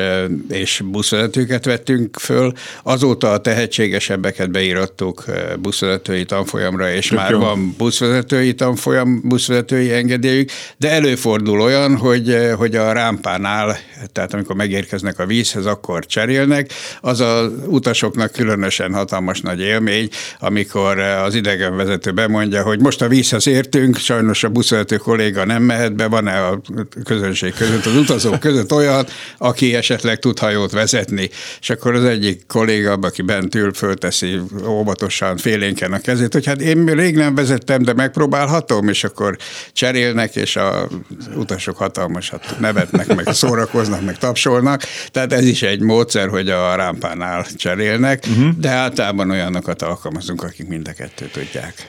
és 0.48 0.82
buszvezetőket 0.84 1.64
vettünk 1.64 2.16
föl. 2.18 2.52
Azóta 2.82 3.30
a 3.30 3.38
tehetségesebbeket 3.40 4.50
beírattuk 4.50 5.24
buszvezetői 5.60 6.24
tanfolyamra, 6.24 6.90
és 6.92 7.06
Tök 7.06 7.18
már 7.18 7.30
jó. 7.30 7.38
van 7.38 7.74
buszvezetői 7.78 8.54
tanfolyam, 8.54 9.20
buszvezetői 9.24 9.92
engedélyük, 9.92 10.50
de 10.76 10.90
előfordul 10.90 11.60
olyan, 11.60 11.96
hogy, 11.96 12.36
hogy 12.56 12.76
a 12.76 12.92
rámpánál, 12.92 13.76
tehát 14.12 14.34
amikor 14.34 14.56
megérkeznek 14.56 15.18
a 15.18 15.26
vízhez, 15.26 15.66
akkor 15.66 16.06
cserélnek. 16.06 16.72
Az 17.00 17.20
az 17.20 17.50
utasoknak 17.66 18.32
különösen 18.32 18.94
hatalmas 18.94 19.40
nagy 19.40 19.60
élmény, 19.60 20.08
amikor 20.40 20.98
az 20.98 21.34
idegenvezető 21.34 22.12
bemondja, 22.12 22.62
hogy 22.62 22.80
most 22.80 23.02
a 23.02 23.08
vízhez 23.08 23.46
értünk, 23.46 23.96
sajnos 23.96 24.44
a 24.44 24.48
buszvezető 24.48 24.96
kolléga 24.96 25.44
nem 25.44 25.62
mehet 25.62 25.94
be, 25.94 26.06
van-e 26.06 26.46
a 26.46 26.60
közönség 27.04 27.54
között, 27.54 27.84
az 27.86 27.96
utazók 27.96 28.40
között 28.40 28.72
olyan, 28.72 29.06
aki 29.38 29.74
esetleg 29.74 30.01
tud 30.20 30.38
hajót 30.38 30.72
vezetni. 30.72 31.30
És 31.60 31.70
akkor 31.70 31.94
az 31.94 32.04
egyik 32.04 32.46
kolléga, 32.46 32.92
aki 32.92 33.22
bent 33.22 33.54
ül, 33.54 33.72
fölteszi 33.72 34.40
óvatosan, 34.66 35.36
félénken 35.36 35.92
a 35.92 35.98
kezét, 35.98 36.32
hogy 36.32 36.46
hát 36.46 36.60
én 36.60 36.86
rég 36.86 37.14
nem 37.14 37.34
vezettem, 37.34 37.82
de 37.82 37.92
megpróbálhatom, 37.92 38.88
és 38.88 39.04
akkor 39.04 39.36
cserélnek, 39.72 40.36
és 40.36 40.56
a 40.56 40.88
utasok 41.34 41.76
hatalmasat 41.76 42.56
nevetnek, 42.58 43.14
meg 43.14 43.34
szórakoznak, 43.34 44.04
meg 44.04 44.18
tapsolnak. 44.18 44.82
Tehát 45.10 45.32
ez 45.32 45.44
is 45.44 45.62
egy 45.62 45.80
módszer, 45.80 46.28
hogy 46.28 46.48
a 46.48 46.74
rámpánál 46.74 47.46
cserélnek, 47.56 48.24
uh-huh. 48.30 48.48
de 48.58 48.68
általában 48.68 49.30
olyanokat 49.30 49.82
alkalmazunk, 49.82 50.42
akik 50.42 50.68
mind 50.68 50.88
a 50.88 50.92
kettőt 50.92 51.32
tudják. 51.32 51.86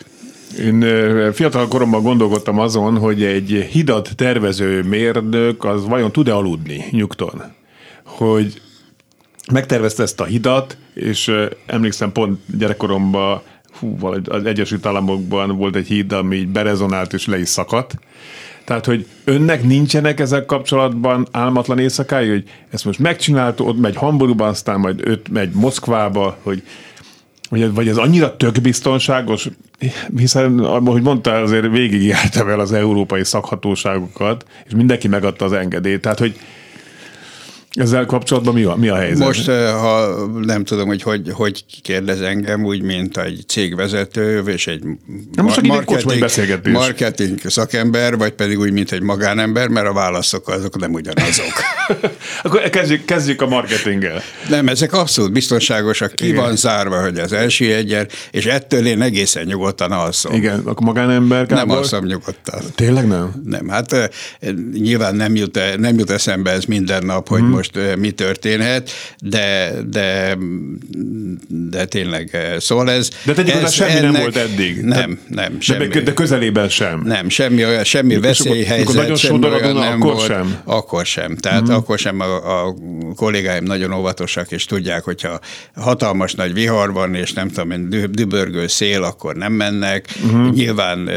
Én 0.60 0.86
fiatal 1.34 1.68
koromban 1.68 2.02
gondolkodtam 2.02 2.60
azon, 2.60 2.98
hogy 2.98 3.24
egy 3.24 3.68
hidat 3.72 4.10
tervező 4.16 4.82
mérnök 4.82 5.64
az 5.64 5.86
vajon 5.86 6.12
tud-e 6.12 6.34
aludni 6.34 6.86
nyugton? 6.92 7.44
Hogy 8.18 8.62
megtervezte 9.52 10.04
ezt 10.04 10.20
a 10.20 10.26
hidat, 10.26 10.78
és 10.94 11.32
emlékszem 11.66 12.12
pont 12.12 12.40
gyerekkoromban 12.58 13.42
hú, 13.80 13.98
az 14.26 14.46
Egyesült 14.46 14.86
Államokban 14.86 15.58
volt 15.58 15.76
egy 15.76 15.88
híd, 15.88 16.12
ami 16.12 16.36
így 16.36 16.48
berezonált 16.48 17.14
és 17.14 17.26
le 17.26 17.40
is 17.40 17.50
szakadt. 17.50 18.00
Tehát, 18.66 18.86
hogy 18.86 19.08
önnek 19.24 19.64
nincsenek 19.64 20.20
ezek 20.20 20.46
kapcsolatban 20.46 21.28
álmatlan 21.32 21.80
éjszakái, 21.80 22.30
hogy 22.30 22.44
ezt 22.70 22.86
most 22.86 23.00
megcsinálta, 23.00 23.64
ott 23.64 23.80
megy 23.80 23.96
Hamburgban, 23.96 24.50
aztán 24.50 24.80
majd 24.80 25.08
öt 25.08 25.30
megy 25.30 25.52
Moszkvába, 25.54 26.38
hogy 26.42 26.64
vagy, 27.50 27.74
vagy 27.74 27.88
ez 27.88 27.98
annyira 27.98 28.38
tök 28.38 28.62
biztonságos, 28.62 29.50
hiszen, 30.18 30.60
ahogy 30.60 31.02
mondtál, 31.02 31.42
azért 31.42 31.72
végigjártam 31.72 32.50
el 32.50 32.60
az 32.60 32.72
európai 32.72 33.24
szakhatóságokat, 33.24 34.46
és 34.66 34.74
mindenki 34.74 35.08
megadta 35.08 35.46
az 35.46 35.54
engedélyt. 35.54 36.02
Tehát, 36.02 36.20
hogy 36.20 36.40
Ezzel 37.74 38.06
kapcsolatban 38.06 38.54
mi 38.54 38.64
a, 38.64 38.76
mi 38.76 38.88
a 38.88 38.96
helyzet? 38.96 39.26
Most, 39.26 39.46
ha 39.50 40.26
nem 40.42 40.64
tudom, 40.64 40.88
hogy, 40.88 41.02
hogy 41.02 41.30
hogy 41.34 41.66
kérdez 41.82 42.22
engem, 42.22 42.66
úgy, 42.66 42.82
mint 42.82 43.18
egy 43.18 43.44
cégvezető, 43.48 44.44
és 44.46 44.68
egy 44.68 44.84
most 45.42 45.62
marketing, 45.62 46.68
marketing 46.72 47.40
szakember, 47.46 48.18
vagy 48.18 48.32
pedig 48.32 48.60
úgy, 48.60 48.72
mint 48.72 48.92
egy 48.92 49.02
magánember, 49.02 49.68
mert 49.68 49.88
a 49.88 49.94
válaszok 49.94 50.48
azok 50.48 50.80
nem 50.80 50.94
ugyanazok. 50.94 51.54
Akkor 52.44 52.70
kezdjük, 52.70 53.06
kezdjük 53.06 53.42
a 53.42 53.48
marketinggel. 53.48 54.22
Nem, 54.50 54.68
ezek 54.68 54.94
abszolút 54.94 55.32
biztonságosak, 55.32 56.16
ki 56.16 56.28
Igen. 56.28 56.44
van 56.44 56.56
zárva, 56.56 57.02
hogy 57.02 57.18
az 57.18 57.34
első 57.34 57.74
egyen, 57.74 58.08
és 58.32 58.46
ettől 58.46 58.88
én 58.88 59.02
egészen 59.02 59.46
nyugodtan 59.46 59.92
alszom. 59.92 60.34
Igen, 60.34 60.60
akkor 60.60 60.86
magánember. 60.86 61.46
Kábor? 61.46 61.66
Nem 61.66 61.78
alszom 61.78 62.06
nyugodtan. 62.06 62.62
Tényleg 62.76 63.08
nem? 63.08 63.42
Nem, 63.46 63.68
hát 63.68 64.12
nyilván 64.74 65.16
nem 65.16 65.36
jut, 65.36 65.60
nem 65.78 65.98
jut 65.98 66.10
eszembe 66.10 66.52
ez 66.52 66.64
minden 66.64 67.06
nap, 67.06 67.28
hogy 67.28 67.40
hmm. 67.40 67.50
most 67.50 67.63
mi 67.98 68.12
történhet, 68.12 68.92
de, 69.20 69.72
de, 69.90 70.38
de 71.48 71.86
tényleg, 71.86 72.38
szóval 72.60 72.92
ez... 72.92 73.10
De 73.26 73.34
tegyük 73.34 73.54
ez, 73.54 73.74
semmi 73.74 73.92
ennek, 73.92 74.12
nem 74.12 74.22
volt 74.22 74.36
eddig. 74.36 74.82
Nem, 74.82 75.20
nem, 75.28 75.60
semmi. 75.60 75.88
De, 75.88 76.02
de 76.02 76.14
közelében 76.14 76.70
sem. 76.70 77.02
Nem, 77.06 77.30
semmi 77.30 77.66
olyan, 77.66 77.84
semmi 77.84 78.20
veszélyhelyzet, 78.20 78.94
nagyon 78.94 79.16
semmi 79.16 79.46
olyan 79.46 79.76
nem 79.76 79.94
akkor 79.94 80.14
volt. 80.14 80.26
Sem. 80.28 80.58
Akkor 80.64 81.06
sem. 81.06 81.36
Tehát 81.36 81.66
hmm. 81.66 81.76
akkor 81.76 82.00
sem 82.00 82.20
a, 82.20 82.66
a 82.66 82.76
kollégáim 83.16 83.64
nagyon 83.64 83.94
óvatosak, 83.94 84.52
és 84.52 84.66
tudják, 84.66 85.04
hogyha 85.04 85.40
hatalmas 85.76 86.34
nagy 86.34 86.54
vihar 86.54 86.94
van, 86.94 87.16
és 87.16 87.34
nem 87.34 87.50
tudom, 87.50 87.90
dübörgő 88.12 88.68
szél, 88.68 89.04
akkor 89.04 89.36
nem 89.36 89.54
mennek. 89.54 90.06
Uh-huh. 90.24 90.54
Nyilván, 90.54 91.10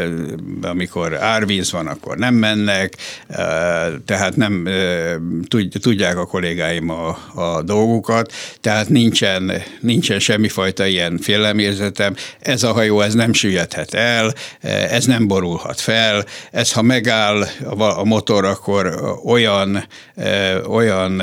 amikor 0.62 1.22
árvíz 1.22 1.72
van, 1.72 1.86
akkor 1.86 2.16
nem 2.16 2.34
mennek. 2.34 2.97
Tehát 4.05 4.36
nem 4.36 4.68
tudják 5.80 6.18
a 6.18 6.26
kollégáim 6.37 6.91
a, 6.91 7.18
a 7.34 7.62
dolgukat, 7.62 8.32
tehát 8.61 8.89
nincsen, 8.89 9.53
nincsen 9.80 10.18
semmifajta 10.18 10.87
ilyen 10.87 11.18
félelmérzetem. 11.18 12.14
Ez 12.41 12.62
a 12.62 12.72
hajó, 12.72 13.01
ez 13.01 13.14
nem 13.14 13.32
süllyedhet 13.32 13.95
el, 13.95 14.32
ez 14.91 15.05
nem 15.05 15.26
borulhat 15.26 15.80
fel, 15.80 16.24
ez 16.51 16.72
ha 16.72 16.82
megáll 16.82 17.47
a 17.78 18.05
motor, 18.05 18.45
akkor 18.45 19.01
olyan, 19.24 19.84
olyan 20.68 21.22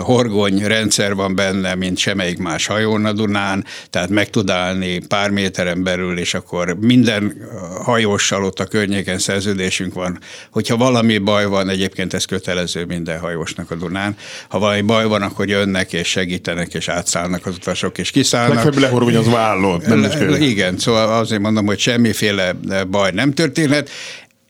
horgony 0.00 0.66
rendszer 0.66 1.14
van 1.14 1.34
benne, 1.34 1.74
mint 1.74 1.98
semmelyik 1.98 2.38
más 2.38 2.66
hajón 2.66 3.04
a 3.04 3.12
Dunán, 3.12 3.64
tehát 3.90 4.08
meg 4.08 4.30
tud 4.30 4.50
állni 4.50 4.98
pár 5.06 5.30
méteren 5.30 5.82
belül, 5.82 6.18
és 6.18 6.34
akkor 6.34 6.76
minden 6.80 7.48
hajóssal 7.84 8.44
ott 8.44 8.60
a 8.60 8.64
környéken 8.64 9.18
szerződésünk 9.18 9.94
van. 9.94 10.18
Hogyha 10.50 10.76
valami 10.76 11.18
baj 11.18 11.46
van, 11.46 11.68
egyébként 11.68 12.14
ez 12.14 12.24
kötelező 12.24 12.84
minden 12.84 13.18
hajósnak 13.18 13.70
a 13.70 13.74
Dunán, 13.74 14.16
ha 14.48 14.58
valami 14.58 14.80
baj 14.80 15.04
van, 15.04 15.22
akkor 15.22 15.48
jönnek 15.48 15.92
és 15.92 16.08
segítenek, 16.08 16.74
és 16.74 16.88
átszállnak 16.88 17.46
az 17.46 17.54
utasok, 17.54 17.98
és 17.98 18.10
kiszállnak. 18.10 18.54
Legfeljebb 18.54 18.82
lehorgonyozva 18.82 19.38
állott. 19.38 19.86
Igen, 20.40 20.78
szóval 20.78 21.18
azért 21.18 21.40
mondom, 21.40 21.66
hogy 21.66 21.78
semmiféle 21.78 22.52
baj 22.90 23.10
nem 23.10 23.32
történhet. 23.32 23.90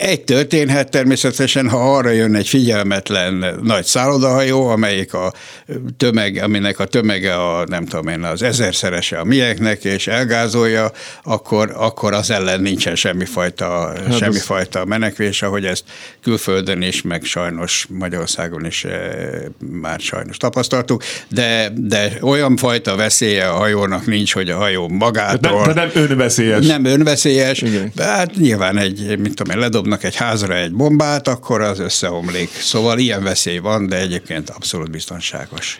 Egy 0.00 0.24
történhet 0.24 0.90
természetesen, 0.90 1.68
ha 1.68 1.96
arra 1.96 2.10
jön 2.10 2.34
egy 2.34 2.48
figyelmetlen 2.48 3.58
nagy 3.62 3.84
szállodahajó, 3.84 4.66
amelyik 4.66 5.14
a 5.14 5.32
tömeg, 5.96 6.36
aminek 6.36 6.78
a 6.78 6.84
tömege 6.84 7.34
a, 7.34 7.64
nem 7.66 7.86
tudom 7.86 8.08
én, 8.08 8.22
az 8.22 8.42
ezerszerese 8.42 9.18
a 9.18 9.24
mieknek, 9.24 9.84
és 9.84 10.06
elgázolja, 10.06 10.92
akkor, 11.22 11.72
akkor 11.76 12.12
az 12.12 12.30
ellen 12.30 12.60
nincsen 12.60 12.94
semmifajta, 12.94 13.92
hát 14.06 14.16
semmifajta 14.16 14.84
menekvés, 14.84 15.42
ahogy 15.42 15.64
ezt 15.64 15.84
külföldön 16.22 16.82
is, 16.82 17.02
meg 17.02 17.24
sajnos 17.24 17.86
Magyarországon 17.88 18.66
is 18.66 18.84
e, 18.84 19.10
már 19.58 20.00
sajnos 20.00 20.36
tapasztaltuk, 20.36 21.02
de, 21.28 21.72
de 21.74 22.12
olyan 22.20 22.56
fajta 22.56 22.96
veszélye 22.96 23.48
a 23.48 23.54
hajónak 23.54 24.06
nincs, 24.06 24.32
hogy 24.32 24.50
a 24.50 24.56
hajó 24.56 24.88
magától... 24.88 25.66
De, 25.66 25.72
de 25.72 25.80
nem 25.80 25.90
önveszélyes. 26.10 26.66
Nem 26.66 26.84
önveszélyes, 26.84 27.62
Igen. 27.62 27.92
de 27.94 28.04
hát 28.04 28.36
nyilván 28.36 28.78
egy, 28.78 29.18
mint 29.18 29.34
tudom 29.34 29.54
én, 29.54 29.60
ledob 29.60 29.88
dobnak 29.90 30.08
egy 30.12 30.16
házra 30.16 30.56
egy 30.56 30.72
bombát, 30.72 31.28
akkor 31.28 31.60
az 31.60 31.78
összeomlik. 31.78 32.48
Szóval 32.48 32.98
ilyen 32.98 33.22
veszély 33.22 33.58
van, 33.58 33.86
de 33.86 33.96
egyébként 33.96 34.50
abszolút 34.50 34.90
biztonságos. 34.90 35.78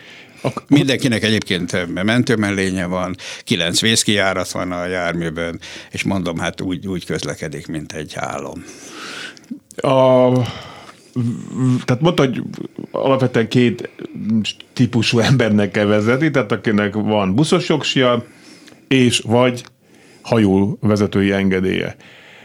Mindenkinek 0.67 1.23
egyébként 1.23 1.93
mentőmellénye 2.03 2.85
van, 2.85 3.15
kilenc 3.43 3.81
vészkijárat 3.81 4.51
van 4.51 4.71
a 4.71 4.85
járműben, 4.85 5.59
és 5.91 6.03
mondom, 6.03 6.37
hát 6.37 6.61
úgy, 6.61 6.87
úgy 6.87 7.05
közlekedik, 7.05 7.67
mint 7.67 7.93
egy 7.93 8.13
álom. 8.15 8.63
A, 9.75 10.31
tehát 11.85 12.01
mondta, 12.01 12.25
hogy 12.25 12.41
alapvetően 12.91 13.47
két 13.47 13.89
típusú 14.73 15.19
embernek 15.19 15.71
kell 15.71 15.85
vezetni, 15.85 16.31
tehát 16.31 16.51
akinek 16.51 16.93
van 16.93 17.35
buszos 17.35 17.69
jogsia, 17.69 18.25
és 18.87 19.19
vagy 19.19 19.63
hajó 20.21 20.77
vezetői 20.81 21.31
engedélye. 21.31 21.95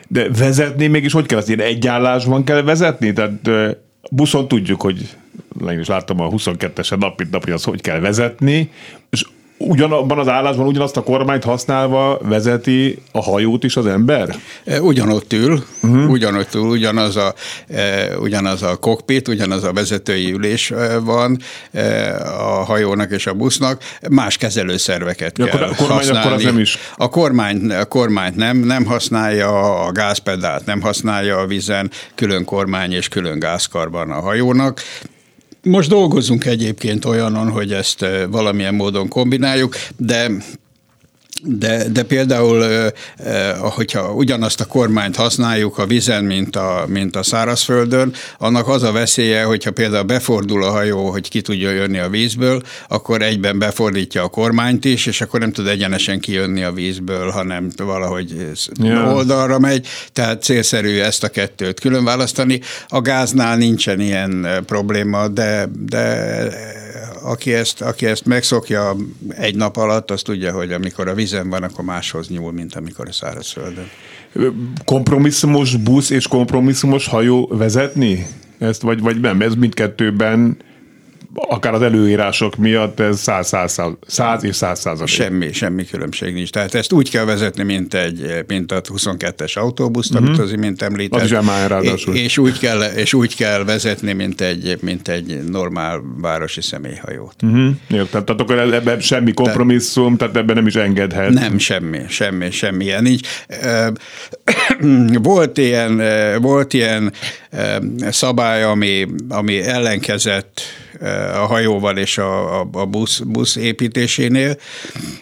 De 0.09 0.31
vezetni 0.31 0.87
mégis 0.87 1.13
hogy 1.13 1.27
kell? 1.27 1.39
Azt 1.39 1.49
ilyen 1.49 1.61
egyállásban 1.61 2.45
kell 2.45 2.63
vezetni? 2.63 3.13
Tehát 3.13 3.51
buszon 4.11 4.49
tudjuk, 4.49 4.81
hogy 4.81 5.17
is 5.81 5.87
láttam 5.87 6.21
a 6.21 6.29
22-esen 6.29 6.99
nap, 6.99 7.19
mint 7.19 7.31
nap, 7.31 7.45
hogy 7.45 7.53
az 7.53 7.65
hogy 7.65 7.81
kell 7.81 8.01
vezetni, 8.01 8.71
és 9.11 9.25
ugyanabban 9.59 10.19
az 10.19 10.29
állásban 10.29 10.67
ugyanazt 10.67 10.97
a 10.97 11.03
kormányt 11.03 11.45
használva 11.45 12.19
vezeti 12.23 12.99
a 13.13 13.23
hajót 13.23 13.65
is 13.65 13.77
az 13.77 13.87
ember? 13.87 14.37
E, 14.65 14.81
ugyanott 14.81 15.33
ül, 15.33 15.63
uh-huh. 15.83 16.11
ugyanott 16.11 16.55
ül, 16.55 16.63
ugyanaz 16.63 17.17
a, 17.17 17.35
e, 17.69 18.09
ugyanaz 18.19 18.63
a 18.63 18.77
kokpit, 18.77 19.29
ugyanaz 19.29 19.65
a 19.65 19.73
vezetői 19.73 20.33
ülés 20.33 20.71
e, 20.71 20.99
van 20.99 21.39
a 22.39 22.65
hajónak 22.65 23.11
és 23.11 23.27
a 23.27 23.35
busznak, 23.35 23.83
más 24.11 24.37
kezelőszerveket 24.37 25.39
ja, 25.39 25.45
kell 25.45 25.63
a 25.63 25.75
kormány 25.75 25.97
használni. 25.97 26.21
Akkor 26.21 26.33
az 26.33 26.43
nem 26.43 26.59
is. 26.59 26.79
A 26.97 27.09
kormány, 27.09 27.71
a 27.71 27.85
kormányt 27.85 28.37
nem, 28.37 28.57
nem 28.57 28.85
használja, 28.85 29.85
a 29.87 29.93
gázpedált 29.93 30.67
nem 30.67 30.81
használja 30.81 31.39
a 31.39 31.47
vizen, 31.47 31.91
külön 32.15 32.45
kormány 32.45 32.93
és 32.93 33.09
külön 33.09 33.39
gázkarban 33.39 34.11
a 34.11 34.21
hajónak. 34.21 34.83
Most 35.67 35.89
dolgozunk 35.89 36.45
egyébként 36.45 37.05
olyanon, 37.05 37.51
hogy 37.51 37.73
ezt 37.73 38.03
eh, 38.03 38.23
valamilyen 38.31 38.75
módon 38.75 39.09
kombináljuk, 39.09 39.77
de 39.97 40.31
de, 41.43 41.89
de 41.89 42.03
például, 42.03 42.91
hogyha 43.59 44.12
ugyanazt 44.12 44.61
a 44.61 44.64
kormányt 44.64 45.16
használjuk 45.16 45.78
a 45.78 45.87
vizen, 45.87 46.24
mint 46.24 46.57
a, 46.57 46.84
mint 46.89 47.16
a 47.16 47.22
szárazföldön, 47.22 48.12
annak 48.39 48.68
az 48.68 48.82
a 48.82 48.93
veszélye, 48.93 49.43
hogyha 49.43 49.70
például 49.70 50.05
befordul 50.05 50.64
a 50.64 50.70
hajó, 50.70 51.11
hogy 51.11 51.28
ki 51.28 51.41
tudja 51.41 51.70
jönni 51.70 51.99
a 51.99 52.09
vízből, 52.09 52.62
akkor 52.89 53.22
egyben 53.22 53.59
befordítja 53.59 54.22
a 54.22 54.28
kormányt 54.28 54.84
is, 54.84 55.07
és 55.07 55.20
akkor 55.20 55.41
nem 55.41 55.53
tud 55.53 55.66
egyenesen 55.66 56.20
kijönni 56.20 56.62
a 56.62 56.72
vízből, 56.72 57.30
hanem 57.30 57.70
valahogy 57.76 58.51
ja. 58.74 59.14
oldalra 59.14 59.59
megy, 59.59 59.87
tehát 60.12 60.43
célszerű 60.43 60.99
ezt 60.99 61.24
a 61.24 61.28
kettőt 61.28 61.80
külön 61.80 62.05
választani. 62.05 62.61
A 62.89 63.01
gáznál 63.01 63.57
nincsen 63.57 64.01
ilyen 64.01 64.47
probléma, 64.66 65.28
de, 65.28 65.68
de 65.78 66.84
aki 67.23 67.55
ezt, 67.55 67.81
aki 67.81 68.07
ezt 68.07 68.25
megszokja 68.27 68.97
egy 69.29 69.55
nap 69.55 69.77
alatt, 69.77 70.11
az 70.11 70.23
tudja, 70.23 70.53
hogy 70.53 70.73
amikor 70.73 71.09
a 71.09 71.15
vízen 71.15 71.49
van, 71.49 71.63
akkor 71.63 71.85
máshoz 71.85 72.29
nyúl, 72.29 72.53
mint 72.53 72.75
amikor 72.75 73.09
a 73.09 73.13
szárazföldön. 73.13 73.91
Kompromisszumos 74.85 75.77
busz 75.77 76.11
és 76.11 76.29
kompromisszumos 76.29 77.07
hajó 77.07 77.47
vezetni? 77.53 78.27
Ezt, 78.59 78.83
vagy, 78.83 79.01
vagy 79.01 79.21
nem? 79.21 79.41
Ez 79.41 79.55
mindkettőben 79.55 80.57
akár 81.49 81.74
az 81.74 81.82
előírások 81.82 82.57
miatt 82.57 83.01
ez 83.01 83.20
100, 83.20 83.47
100, 83.47 83.80
100 84.07 84.45
és 84.45 84.57
100 84.57 84.80
százalék. 84.80 85.14
Semmi, 85.14 85.53
semmi 85.53 85.84
különbség 85.84 86.34
nincs. 86.34 86.51
Tehát 86.51 86.74
ezt 86.74 86.93
úgy 86.93 87.11
kell 87.11 87.24
vezetni, 87.24 87.62
mint, 87.62 87.95
egy, 87.95 88.45
mint 88.47 88.72
a 88.72 88.80
22-es 88.80 89.59
autóbuszt, 89.59 90.11
uh-huh. 90.11 90.28
amit 90.28 90.41
az 90.41 90.53
imént 90.53 90.82
említett. 90.82 91.20
Az 91.20 91.24
is 91.26 91.32
és, 92.12 92.39
úgy 92.39 92.59
kell, 92.59 92.82
és 92.82 93.14
úgy 93.14 93.37
kell 93.37 93.64
vezetni, 93.64 94.12
mint 94.12 94.41
egy, 94.41 94.78
mint 94.80 95.09
egy 95.09 95.45
normál 95.51 96.03
városi 96.20 96.61
személyhajót. 96.61 97.43
Uh-huh. 97.43 97.70
Értem, 97.91 98.24
tehát 98.24 98.41
akkor 98.41 98.59
ebben 98.59 99.01
semmi 99.01 99.32
kompromisszum, 99.32 100.16
tehát 100.16 100.37
ebben 100.37 100.57
nem 100.57 100.66
is 100.66 100.74
engedhet. 100.74 101.30
Nem, 101.30 101.59
semmi, 101.59 102.01
semmi, 102.09 102.51
semmi 102.51 102.84
ilyen. 102.84 103.07
Így, 103.07 103.26
volt 105.22 105.59
ilyen, 105.59 106.03
volt 106.41 106.72
ilyen 106.72 107.12
szabály, 108.11 108.62
ami, 108.62 109.07
ami 109.28 109.62
ellenkezett 109.62 110.61
a 111.35 111.47
hajóval 111.47 111.97
és 111.97 112.19
a, 112.19 112.61
a, 112.61 112.69
a 112.73 112.85
busz, 112.85 113.19
busz 113.19 113.57
építésénél, 113.57 114.57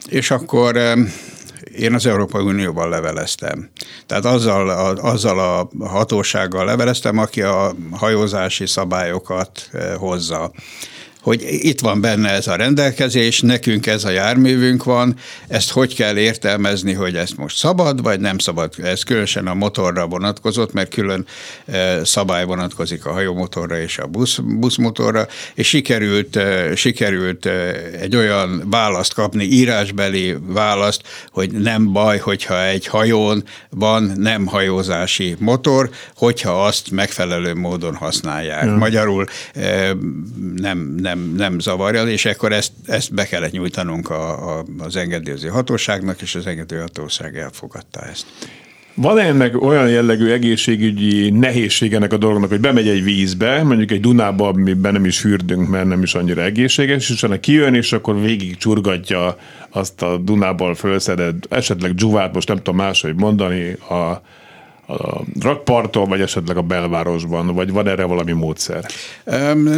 és 0.08 0.30
akkor 0.30 0.76
én 1.76 1.94
az 1.94 2.06
Európai 2.06 2.44
Unióban 2.44 2.88
leveleztem. 2.88 3.70
Tehát 4.06 4.24
azzal 4.24 4.68
a, 4.68 4.94
azzal 5.10 5.38
a 5.38 5.68
hatósággal 5.86 6.64
leveleztem, 6.64 7.18
aki 7.18 7.42
a 7.42 7.74
hajózási 7.90 8.66
szabályokat 8.66 9.70
hozza 9.98 10.52
hogy 11.24 11.44
itt 11.48 11.80
van 11.80 12.00
benne 12.00 12.30
ez 12.30 12.46
a 12.46 12.56
rendelkezés, 12.56 13.40
nekünk 13.40 13.86
ez 13.86 14.04
a 14.04 14.10
járművünk 14.10 14.84
van, 14.84 15.16
ezt 15.48 15.70
hogy 15.70 15.94
kell 15.94 16.16
értelmezni, 16.16 16.92
hogy 16.92 17.14
ezt 17.14 17.36
most 17.36 17.56
szabad, 17.56 18.02
vagy 18.02 18.20
nem 18.20 18.38
szabad. 18.38 18.74
Ez 18.82 19.02
különösen 19.02 19.46
a 19.46 19.54
motorra 19.54 20.06
vonatkozott, 20.06 20.72
mert 20.72 20.94
külön 20.94 21.26
szabály 22.02 22.44
vonatkozik 22.44 23.06
a 23.06 23.12
hajómotorra 23.12 23.80
és 23.80 23.98
a 23.98 24.06
busz, 24.06 24.38
buszmotorra, 24.38 25.26
és 25.54 25.68
sikerült, 25.68 26.38
sikerült 26.74 27.46
egy 28.00 28.16
olyan 28.16 28.62
választ 28.70 29.14
kapni, 29.14 29.44
írásbeli 29.44 30.36
választ, 30.46 31.02
hogy 31.30 31.50
nem 31.52 31.92
baj, 31.92 32.18
hogyha 32.18 32.64
egy 32.64 32.86
hajón 32.86 33.44
van 33.70 34.12
nem 34.16 34.46
hajózási 34.46 35.36
motor, 35.38 35.90
hogyha 36.16 36.64
azt 36.64 36.90
megfelelő 36.90 37.54
módon 37.54 37.94
használják. 37.94 38.64
Ja. 38.64 38.74
Magyarul 38.74 39.26
nem, 40.56 40.94
nem, 41.02 41.13
nem 41.36 41.58
zavarja, 41.58 42.02
és 42.02 42.24
akkor 42.24 42.52
ezt, 42.52 42.72
ezt 42.86 43.14
be 43.14 43.24
kellett 43.24 43.52
nyújtanunk 43.52 44.10
a, 44.10 44.58
a, 44.58 44.64
az 44.78 44.96
engedélyező 44.96 45.48
hatóságnak, 45.48 46.20
és 46.20 46.34
az 46.34 46.46
engedélyező 46.46 46.86
hatóság 46.86 47.36
elfogadta 47.36 48.00
ezt. 48.00 48.26
Van 48.96 49.18
ennek 49.18 49.62
olyan 49.62 49.88
jellegű 49.88 50.30
egészségügyi 50.30 51.30
nehézségenek 51.30 52.12
a 52.12 52.16
dolognak, 52.16 52.48
hogy 52.48 52.60
bemegy 52.60 52.88
egy 52.88 53.04
vízbe, 53.04 53.62
mondjuk 53.62 53.90
egy 53.90 54.00
Dunába, 54.00 54.48
amiben 54.48 54.92
nem 54.92 55.04
is 55.04 55.18
fürdünk, 55.18 55.68
mert 55.68 55.86
nem 55.86 56.02
is 56.02 56.14
annyira 56.14 56.42
egészséges, 56.42 57.10
és 57.10 57.16
utána 57.16 57.40
kijön, 57.40 57.74
és 57.74 57.92
akkor 57.92 58.20
végig 58.20 58.56
csurgatja 58.56 59.36
azt 59.70 60.02
a 60.02 60.16
Dunából 60.16 60.74
fölszedett, 60.74 61.46
esetleg 61.50 61.94
dzsuvát, 61.94 62.34
most 62.34 62.48
nem 62.48 62.56
tudom 62.56 62.76
máshogy 62.76 63.14
mondani, 63.14 63.72
a, 63.72 64.22
a 64.86 65.24
rakparton, 65.40 66.08
vagy 66.08 66.20
esetleg 66.20 66.56
a 66.56 66.62
belvárosban, 66.62 67.54
vagy 67.54 67.70
van 67.70 67.88
erre 67.88 68.04
valami 68.04 68.32
módszer? 68.32 68.84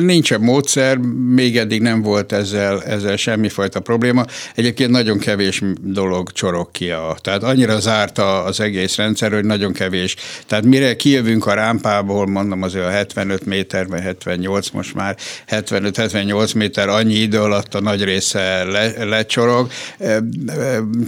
Nincsen 0.01 0.41
módszer, 0.41 0.97
még 1.35 1.57
eddig 1.57 1.81
nem 1.81 2.03
volt 2.03 2.33
ezzel, 2.33 2.83
ezzel 2.83 3.17
semmifajta 3.17 3.81
probléma. 3.81 4.25
Egyébként 4.55 4.91
nagyon 4.91 5.19
kevés 5.19 5.63
dolog 5.81 6.33
csorog 6.33 6.71
ki. 6.71 6.91
A, 6.91 7.17
tehát 7.21 7.43
annyira 7.43 7.81
zárt 7.81 8.19
az 8.19 8.61
egész 8.61 8.97
rendszer, 8.97 9.33
hogy 9.33 9.45
nagyon 9.45 9.73
kevés. 9.73 10.17
Tehát 10.47 10.65
mire 10.65 10.97
kijövünk 10.97 11.47
a 11.47 11.55
rámpából, 11.55 12.27
mondom 12.27 12.63
az 12.63 12.75
a 12.75 12.89
75 12.89 13.47
méter, 13.47 13.87
vagy 13.87 14.01
78 14.01 14.71
most 14.71 14.95
már, 14.95 15.17
75-78 15.49 16.57
méter, 16.57 16.89
annyi 16.89 17.15
idő 17.15 17.41
alatt 17.41 17.75
a 17.75 17.81
nagy 17.81 18.05
része 18.05 18.65
le, 18.65 19.05
lecsorog, 19.05 19.69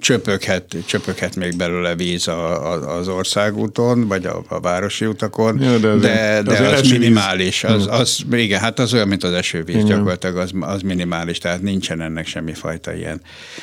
csöpöghet, 0.01 0.76
csöpöghet 0.86 1.36
még 1.36 1.57
belőle 1.57 1.94
víz 1.94 2.28
a, 2.28 2.72
a, 2.72 2.96
az 2.99 3.09
országúton, 3.09 3.88
utakon, 3.89 4.09
vagy 4.09 4.26
a, 4.26 4.43
a 4.49 4.61
városi 4.61 5.07
utakon, 5.07 5.61
ja, 5.61 5.78
de, 5.78 5.95
de, 5.95 6.43
de, 6.43 6.68
az, 6.68 6.80
az 6.80 6.91
minimális. 6.91 7.64
Az, 7.64 7.84
hm. 7.84 7.93
az, 7.93 8.24
igen, 8.32 8.61
hát 8.61 8.78
az 8.78 8.95
olyan, 8.95 9.09
mint 9.09 9.24
az 9.24 9.32
esővíz, 9.32 9.74
igen. 9.74 9.86
gyakorlatilag 9.86 10.36
az, 10.36 10.51
az 10.61 10.82
minimális, 10.82 11.39
tehát 11.39 11.62
nincsen 11.62 12.01
ennek 12.01 12.26
semmifajta 12.26 12.95
ilyen 12.95 13.20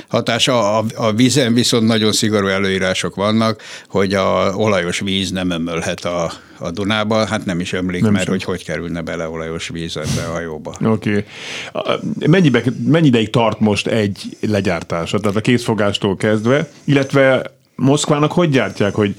hatása. 0.07 0.77
A, 0.77 0.85
a 0.95 1.13
vízen 1.13 1.53
viszont 1.53 1.87
nagyon 1.87 2.11
szigorú 2.11 2.47
előírások 2.47 3.15
vannak, 3.15 3.61
hogy 3.89 4.13
a 4.13 4.53
olajos 4.55 4.99
víz 4.99 5.31
nem 5.31 5.49
ömölhet 5.49 6.05
a, 6.05 6.31
a 6.59 6.71
Dunába, 6.71 7.25
hát 7.25 7.45
nem 7.45 7.59
is 7.59 7.73
ömlik, 7.73 8.01
nem 8.01 8.11
mert 8.11 8.23
sem. 8.23 8.33
hogy 8.33 8.43
hogy 8.43 8.65
kerülne 8.65 9.01
bele 9.01 9.29
olajos 9.29 9.67
víz 9.67 9.97
ebbe 9.97 10.27
a 10.27 10.31
hajóba. 10.31 10.75
Oké. 10.83 11.25
Okay. 11.73 12.27
Mennyibe, 12.27 12.63
mennyi 12.85 13.07
ideig 13.07 13.29
tart 13.29 13.59
most 13.59 13.87
egy 13.87 14.37
legyártása, 14.41 15.19
tehát 15.19 15.37
a 15.37 15.41
készfogástól 15.41 16.15
kezdve, 16.15 16.69
illetve 16.83 17.53
Moszkvának 17.75 18.31
hogy 18.31 18.49
gyártják, 18.49 18.93
hogy 18.93 19.15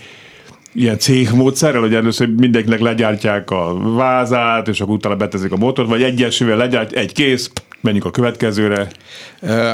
ilyen 0.77 0.99
cégmódszerrel, 0.99 1.81
hogy 1.81 1.95
először 1.95 2.29
mindenkinek 2.29 2.81
legyártják 2.81 3.51
a 3.51 3.77
vázát, 3.95 4.69
és 4.69 4.81
akkor 4.81 4.95
utána 4.95 5.17
betezik 5.17 5.53
a 5.53 5.57
motort, 5.57 5.89
vagy 5.89 6.03
egyesével 6.03 6.57
legyárt, 6.57 6.93
egy 6.93 7.13
kész, 7.13 7.51
menjünk 7.81 8.05
a 8.05 8.11
következőre. 8.11 8.89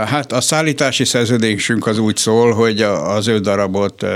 Hát 0.07 0.32
a 0.32 0.40
szállítási 0.40 1.05
szerződésünk 1.05 1.86
az 1.86 1.98
úgy 1.98 2.16
szól, 2.16 2.53
hogy 2.53 2.82
az 2.82 3.26
öt 3.26 3.42
darabot 3.42 4.07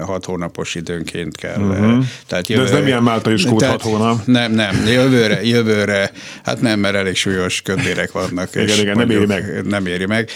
hat 0.00 0.24
hónapos 0.24 0.74
időnként 0.74 1.36
kell. 1.36 1.60
Uh-huh. 1.60 2.04
Tehát 2.26 2.48
jövő, 2.48 2.62
De 2.62 2.68
ez 2.68 2.74
nem 2.74 2.86
ilyen 2.86 3.02
Málta 3.02 3.30
is 3.30 3.44
kód 3.44 3.62
hat 3.62 3.82
hónap. 3.82 4.26
Nem, 4.26 4.52
nem, 4.52 4.86
jövőre, 4.86 5.44
jövőre, 5.44 6.10
hát 6.44 6.60
nem, 6.60 6.80
mert 6.80 6.94
elég 6.94 7.16
súlyos 7.16 7.62
ködérek 7.62 8.12
vannak. 8.12 8.48
igen, 8.54 8.78
igen, 8.78 8.96
nem 8.96 9.10
éri 9.10 9.26
meg. 9.26 9.66
Nem 9.66 9.86
éri 9.86 10.06
meg. 10.06 10.30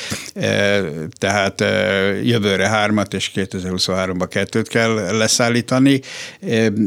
Tehát 1.18 1.60
jövőre 2.22 2.68
hármat, 2.68 3.14
és 3.14 3.30
2023-ban 3.34 4.26
kettőt 4.30 4.68
kell 4.68 5.16
leszállítani, 5.16 6.00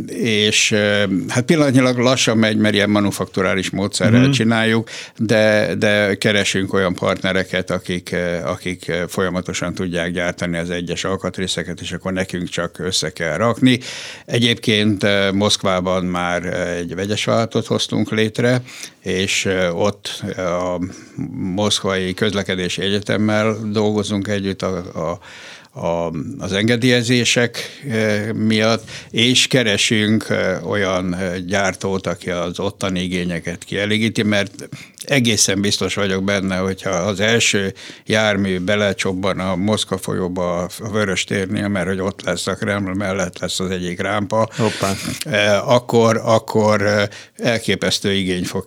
és 0.07 0.75
hát 1.27 1.43
pillanatnyilag 1.43 1.97
lassan 1.97 2.37
megy, 2.37 2.57
mert 2.57 2.73
ilyen 2.73 2.89
manufakturális 2.89 3.69
módszerrel 3.69 4.19
uh-huh. 4.19 4.33
csináljuk, 4.33 4.89
de, 5.17 5.72
de 5.77 6.15
keresünk 6.15 6.73
olyan 6.73 6.93
partnereket, 6.93 7.71
akik, 7.71 8.15
akik 8.43 8.91
folyamatosan 9.07 9.73
tudják 9.73 10.11
gyártani 10.11 10.57
az 10.57 10.69
egyes 10.69 11.03
alkatrészeket, 11.03 11.81
és 11.81 11.91
akkor 11.91 12.13
nekünk 12.13 12.49
csak 12.49 12.79
össze 12.79 13.09
kell 13.09 13.37
rakni. 13.37 13.79
Egyébként 14.25 15.03
eh, 15.03 15.31
Moszkvában 15.31 16.05
már 16.05 16.45
egy 16.45 16.95
vegyes 16.95 17.25
vállalatot 17.25 17.65
hoztunk 17.65 18.11
létre, 18.11 18.61
és 18.99 19.45
eh, 19.45 19.79
ott 19.79 20.23
a 20.37 20.79
Moszkvai 21.33 22.13
Közlekedési 22.13 22.81
Egyetemmel 22.81 23.57
dolgozunk 23.71 24.27
együtt 24.27 24.61
a, 24.61 24.77
a 25.11 25.19
a, 25.73 26.11
az 26.37 26.53
engedélyezések 26.53 27.83
miatt, 28.33 28.89
és 29.11 29.47
keresünk 29.47 30.27
olyan 30.67 31.15
gyártót, 31.47 32.07
aki 32.07 32.29
az 32.29 32.59
ottani 32.59 33.01
igényeket 33.01 33.63
kielégíti, 33.63 34.23
mert 34.23 34.69
egészen 35.05 35.61
biztos 35.61 35.95
vagyok 35.95 36.23
benne, 36.23 36.57
hogyha 36.57 36.89
az 36.89 37.19
első 37.19 37.73
jármű 38.05 38.59
belecsobban 38.59 39.39
a 39.39 39.55
Moszkva 39.55 39.97
folyóba 39.97 40.61
a 40.61 40.69
Vörös 40.91 41.23
térnél, 41.23 41.67
mert 41.67 41.87
hogy 41.87 41.99
ott 41.99 42.21
lesz 42.21 42.47
a 42.47 42.55
Kreml 42.55 42.93
mellett 42.93 43.39
lesz 43.39 43.59
az 43.59 43.69
egyik 43.69 44.01
rámpa, 44.01 44.49
Hoppá. 44.55 44.93
akkor, 45.59 46.21
akkor 46.23 47.09
elképesztő 47.37 48.13
igény 48.13 48.43
fog 48.43 48.65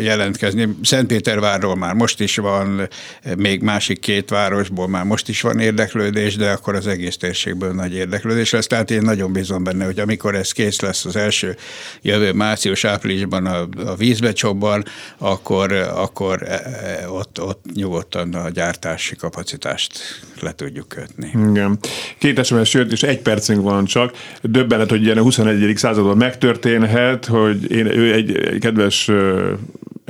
jelentkezni. 0.00 0.68
Szentpétervárról 0.82 1.76
már 1.76 1.94
most 1.94 2.20
is 2.20 2.36
van, 2.36 2.88
még 3.36 3.62
másik 3.62 4.00
két 4.00 4.30
városból 4.30 4.88
már 4.88 5.04
most 5.04 5.28
is 5.28 5.40
van 5.40 5.58
érdeklődés, 5.58 6.10
de 6.12 6.50
akkor 6.50 6.74
az 6.74 6.86
egész 6.86 7.16
térségből 7.16 7.72
nagy 7.72 7.94
érdeklődés 7.94 8.50
lesz. 8.50 8.66
Tehát 8.66 8.90
én 8.90 9.02
nagyon 9.02 9.32
bízom 9.32 9.64
benne, 9.64 9.84
hogy 9.84 9.98
amikor 9.98 10.34
ez 10.34 10.52
kész 10.52 10.80
lesz 10.80 11.04
az 11.04 11.16
első 11.16 11.56
jövő 12.02 12.32
március-áprilisban 12.32 13.46
a, 13.46 13.68
a 13.86 13.94
vízbecsobban, 13.94 14.84
akkor, 15.18 15.72
akkor 15.72 16.42
e, 16.42 16.52
e, 16.54 17.08
ott, 17.08 17.40
ott 17.40 17.64
nyugodtan 17.74 18.34
a 18.34 18.48
gyártási 18.48 19.16
kapacitást 19.16 19.98
le 20.40 20.54
tudjuk 20.54 20.88
kötni. 20.88 21.30
Igen. 21.48 21.78
Két 22.18 22.44
SMS 22.44 22.74
jött, 22.74 22.92
és 22.92 23.02
egy 23.02 23.20
percünk 23.20 23.62
van 23.62 23.84
csak. 23.84 24.12
Döbbenet, 24.42 24.90
hogy 24.90 25.02
ilyen 25.02 25.18
a 25.18 25.22
21. 25.22 25.76
században 25.76 26.16
megtörténhet, 26.16 27.26
hogy 27.26 27.70
én, 27.70 27.86
ő 27.86 28.12
egy, 28.12 28.36
egy 28.36 28.58
kedves 28.58 29.10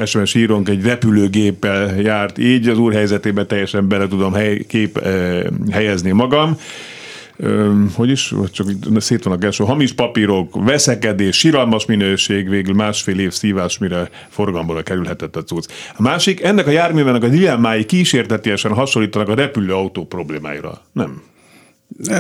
SMS 0.05 0.35
írónk 0.35 0.69
egy 0.69 0.83
repülőgéppel 0.83 2.01
járt 2.01 2.39
így, 2.39 2.69
az 2.69 2.79
úr 2.79 2.93
helyzetében 2.93 3.47
teljesen 3.47 3.89
bele 3.89 4.09
tudom 4.09 4.33
hely, 4.33 4.59
kép, 4.59 5.03
helyezni 5.71 6.11
magam 6.11 6.57
hogy 7.95 8.11
is, 8.11 8.35
csak 8.53 8.67
szét 8.97 9.25
van 9.25 9.33
a 9.33 9.37
gelső, 9.37 9.65
hamis 9.65 9.93
papírok, 9.93 10.65
veszekedés, 10.65 11.39
siralmas 11.39 11.87
minőség, 11.87 12.49
végül 12.49 12.75
másfél 12.75 13.19
év 13.19 13.33
szívás, 13.33 13.79
mire 13.79 14.11
forgalomból 14.29 14.83
kerülhetett 14.83 15.37
a 15.37 15.45
cucc. 15.45 15.71
A 15.97 16.03
másik, 16.03 16.43
ennek 16.43 16.67
a 16.67 16.71
járművenek 16.71 17.23
a 17.23 17.29
dilemmái 17.29 17.85
kísértetiesen 17.85 18.73
hasonlítanak 18.73 19.29
a 19.29 19.35
repülőautó 19.35 20.07
problémáira. 20.07 20.81
Nem. 20.93 21.23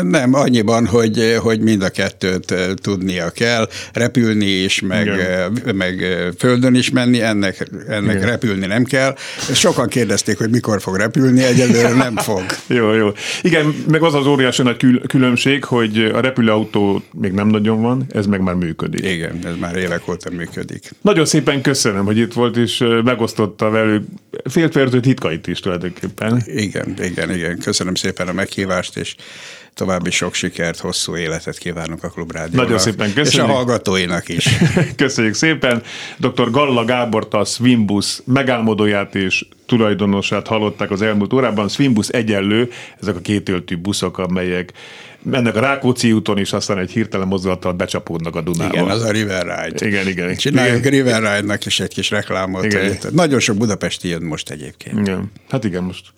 Nem, 0.02 0.34
annyiban, 0.34 0.86
hogy, 0.86 1.36
hogy 1.42 1.60
mind 1.60 1.82
a 1.82 1.88
kettőt 1.88 2.50
eh, 2.50 2.66
tudnia 2.74 3.30
kell, 3.30 3.68
repülni 3.92 4.46
is, 4.46 4.80
meg, 4.80 5.08
eh, 5.08 5.46
meg 5.74 6.02
eh, 6.02 6.28
földön 6.38 6.74
is 6.74 6.90
menni, 6.90 7.20
ennek, 7.20 7.68
ennek 7.88 8.16
Igen. 8.16 8.26
repülni 8.26 8.66
nem 8.66 8.84
kell. 8.84 9.14
Sokan 9.54 9.88
kérdezték, 9.88 10.38
hogy 10.38 10.50
mikor 10.50 10.80
fog 10.80 10.96
repülni, 10.96 11.42
egyelőre 11.42 11.94
nem 11.94 12.16
fog. 12.16 12.42
jó, 12.78 12.92
jó. 12.92 13.08
Igen, 13.42 13.74
meg 13.90 14.02
az 14.02 14.14
az 14.14 14.26
óriási 14.26 14.62
nagy 14.62 15.00
különbség, 15.06 15.64
hogy 15.64 16.10
a 16.14 16.20
repülőautó 16.20 17.02
még 17.12 17.32
nem 17.32 17.48
nagyon 17.48 17.82
van, 17.82 18.06
ez 18.08 18.26
meg 18.26 18.40
már 18.40 18.54
működik. 18.54 19.04
Igen, 19.04 19.38
ez 19.44 19.54
már 19.60 19.76
évek 19.76 20.08
óta 20.08 20.30
működik. 20.30 20.90
Nagyon 21.00 21.24
szépen 21.24 21.60
köszönöm, 21.60 22.04
hogy 22.04 22.18
itt 22.18 22.32
volt, 22.32 22.56
és 22.56 22.84
megosztotta 23.04 23.70
velük 23.70 24.04
féltverzőt 24.44 25.04
hitkait 25.04 25.46
is 25.46 25.60
tulajdonképpen. 25.60 26.42
Igen, 26.46 26.94
igen, 27.02 27.34
igen. 27.34 27.58
Köszönöm 27.58 27.94
szépen 27.94 28.28
a 28.28 28.32
meghívást, 28.32 28.96
és 28.96 29.14
további 29.74 30.10
sok 30.10 30.34
sikert, 30.34 30.78
hosszú 30.78 31.16
életet 31.16 31.58
kívánok 31.58 32.02
a 32.02 32.08
Klubrádiónak. 32.08 32.62
Nagyon 32.62 32.78
szépen 32.78 33.12
köszönjük. 33.12 33.32
És 33.32 33.38
a 33.38 33.46
hallgatóinak 33.46 34.28
is. 34.28 34.48
köszönjük 34.96 35.34
szépen. 35.34 35.82
Dr. 36.16 36.50
Galla 36.50 36.84
Gábort 36.84 37.34
a 37.34 37.44
Swimbus 37.44 38.20
megálmodóját 38.24 39.14
és 39.14 39.44
tulajdonosát 39.66 40.46
hallották 40.46 40.90
az 40.90 41.02
elmúlt 41.02 41.32
órában. 41.32 41.68
Swimbus 41.68 42.08
egyenlő, 42.08 42.70
ezek 43.00 43.16
a 43.16 43.20
kétöltű 43.20 43.76
buszok, 43.76 44.18
amelyek 44.18 44.72
mennek 45.22 45.56
a 45.56 45.60
Rákóczi 45.60 46.12
úton, 46.12 46.38
és 46.38 46.52
aztán 46.52 46.78
egy 46.78 46.90
hirtelen 46.90 47.26
mozdulattal 47.26 47.72
becsapódnak 47.72 48.36
a 48.36 48.40
Dunába. 48.40 48.72
Igen, 48.72 48.88
az 48.88 49.02
a 49.02 49.10
River 49.10 49.42
Ride. 49.42 49.86
Igen, 49.86 50.08
igen. 50.08 50.36
Csináljuk 50.36 50.78
igen. 50.78 50.90
River 50.90 51.20
Ride-nak 51.20 51.66
is 51.66 51.80
egy 51.80 51.94
kis 51.94 52.10
reklámot. 52.10 52.64
Igen. 52.64 52.96
Nagyon 53.10 53.40
sok 53.40 53.56
budapesti 53.56 54.08
jön 54.08 54.22
most 54.22 54.50
egyébként. 54.50 54.98
Igen. 54.98 55.32
Hát 55.48 55.64
igen, 55.64 55.82
most 55.82 56.12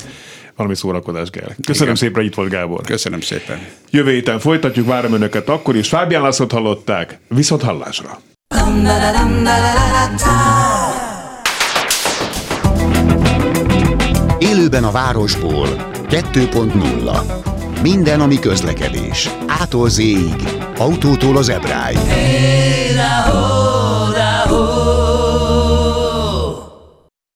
valami 0.57 0.76
szórakozás 0.76 1.30
kell. 1.30 1.50
Köszönöm 1.66 1.94
igen. 1.94 1.96
szépen, 1.96 2.14
hogy 2.14 2.24
itt 2.24 2.34
volt 2.34 2.50
Gábor. 2.50 2.80
Köszönöm 2.80 3.20
szépen. 3.20 3.66
Jövő 3.90 4.11
héten 4.11 4.38
folytatjuk, 4.38 4.86
várom 4.86 5.12
önöket 5.12 5.48
akkor 5.48 5.76
is. 5.76 5.88
Fábián 5.88 6.22
Lászlót 6.22 6.52
hallották, 6.52 7.18
viszont 7.28 7.62
hallásra. 7.62 8.20
Élőben 14.38 14.84
a 14.84 14.90
városból 14.90 15.68
2.0 16.09 17.42
minden, 17.82 18.20
ami 18.20 18.38
közlekedés. 18.38 19.30
Ától 19.46 19.88
z 19.88 20.02
autótól 20.76 21.36
az 21.36 21.48
ebráig. 21.48 21.96
Hey, 21.96 23.53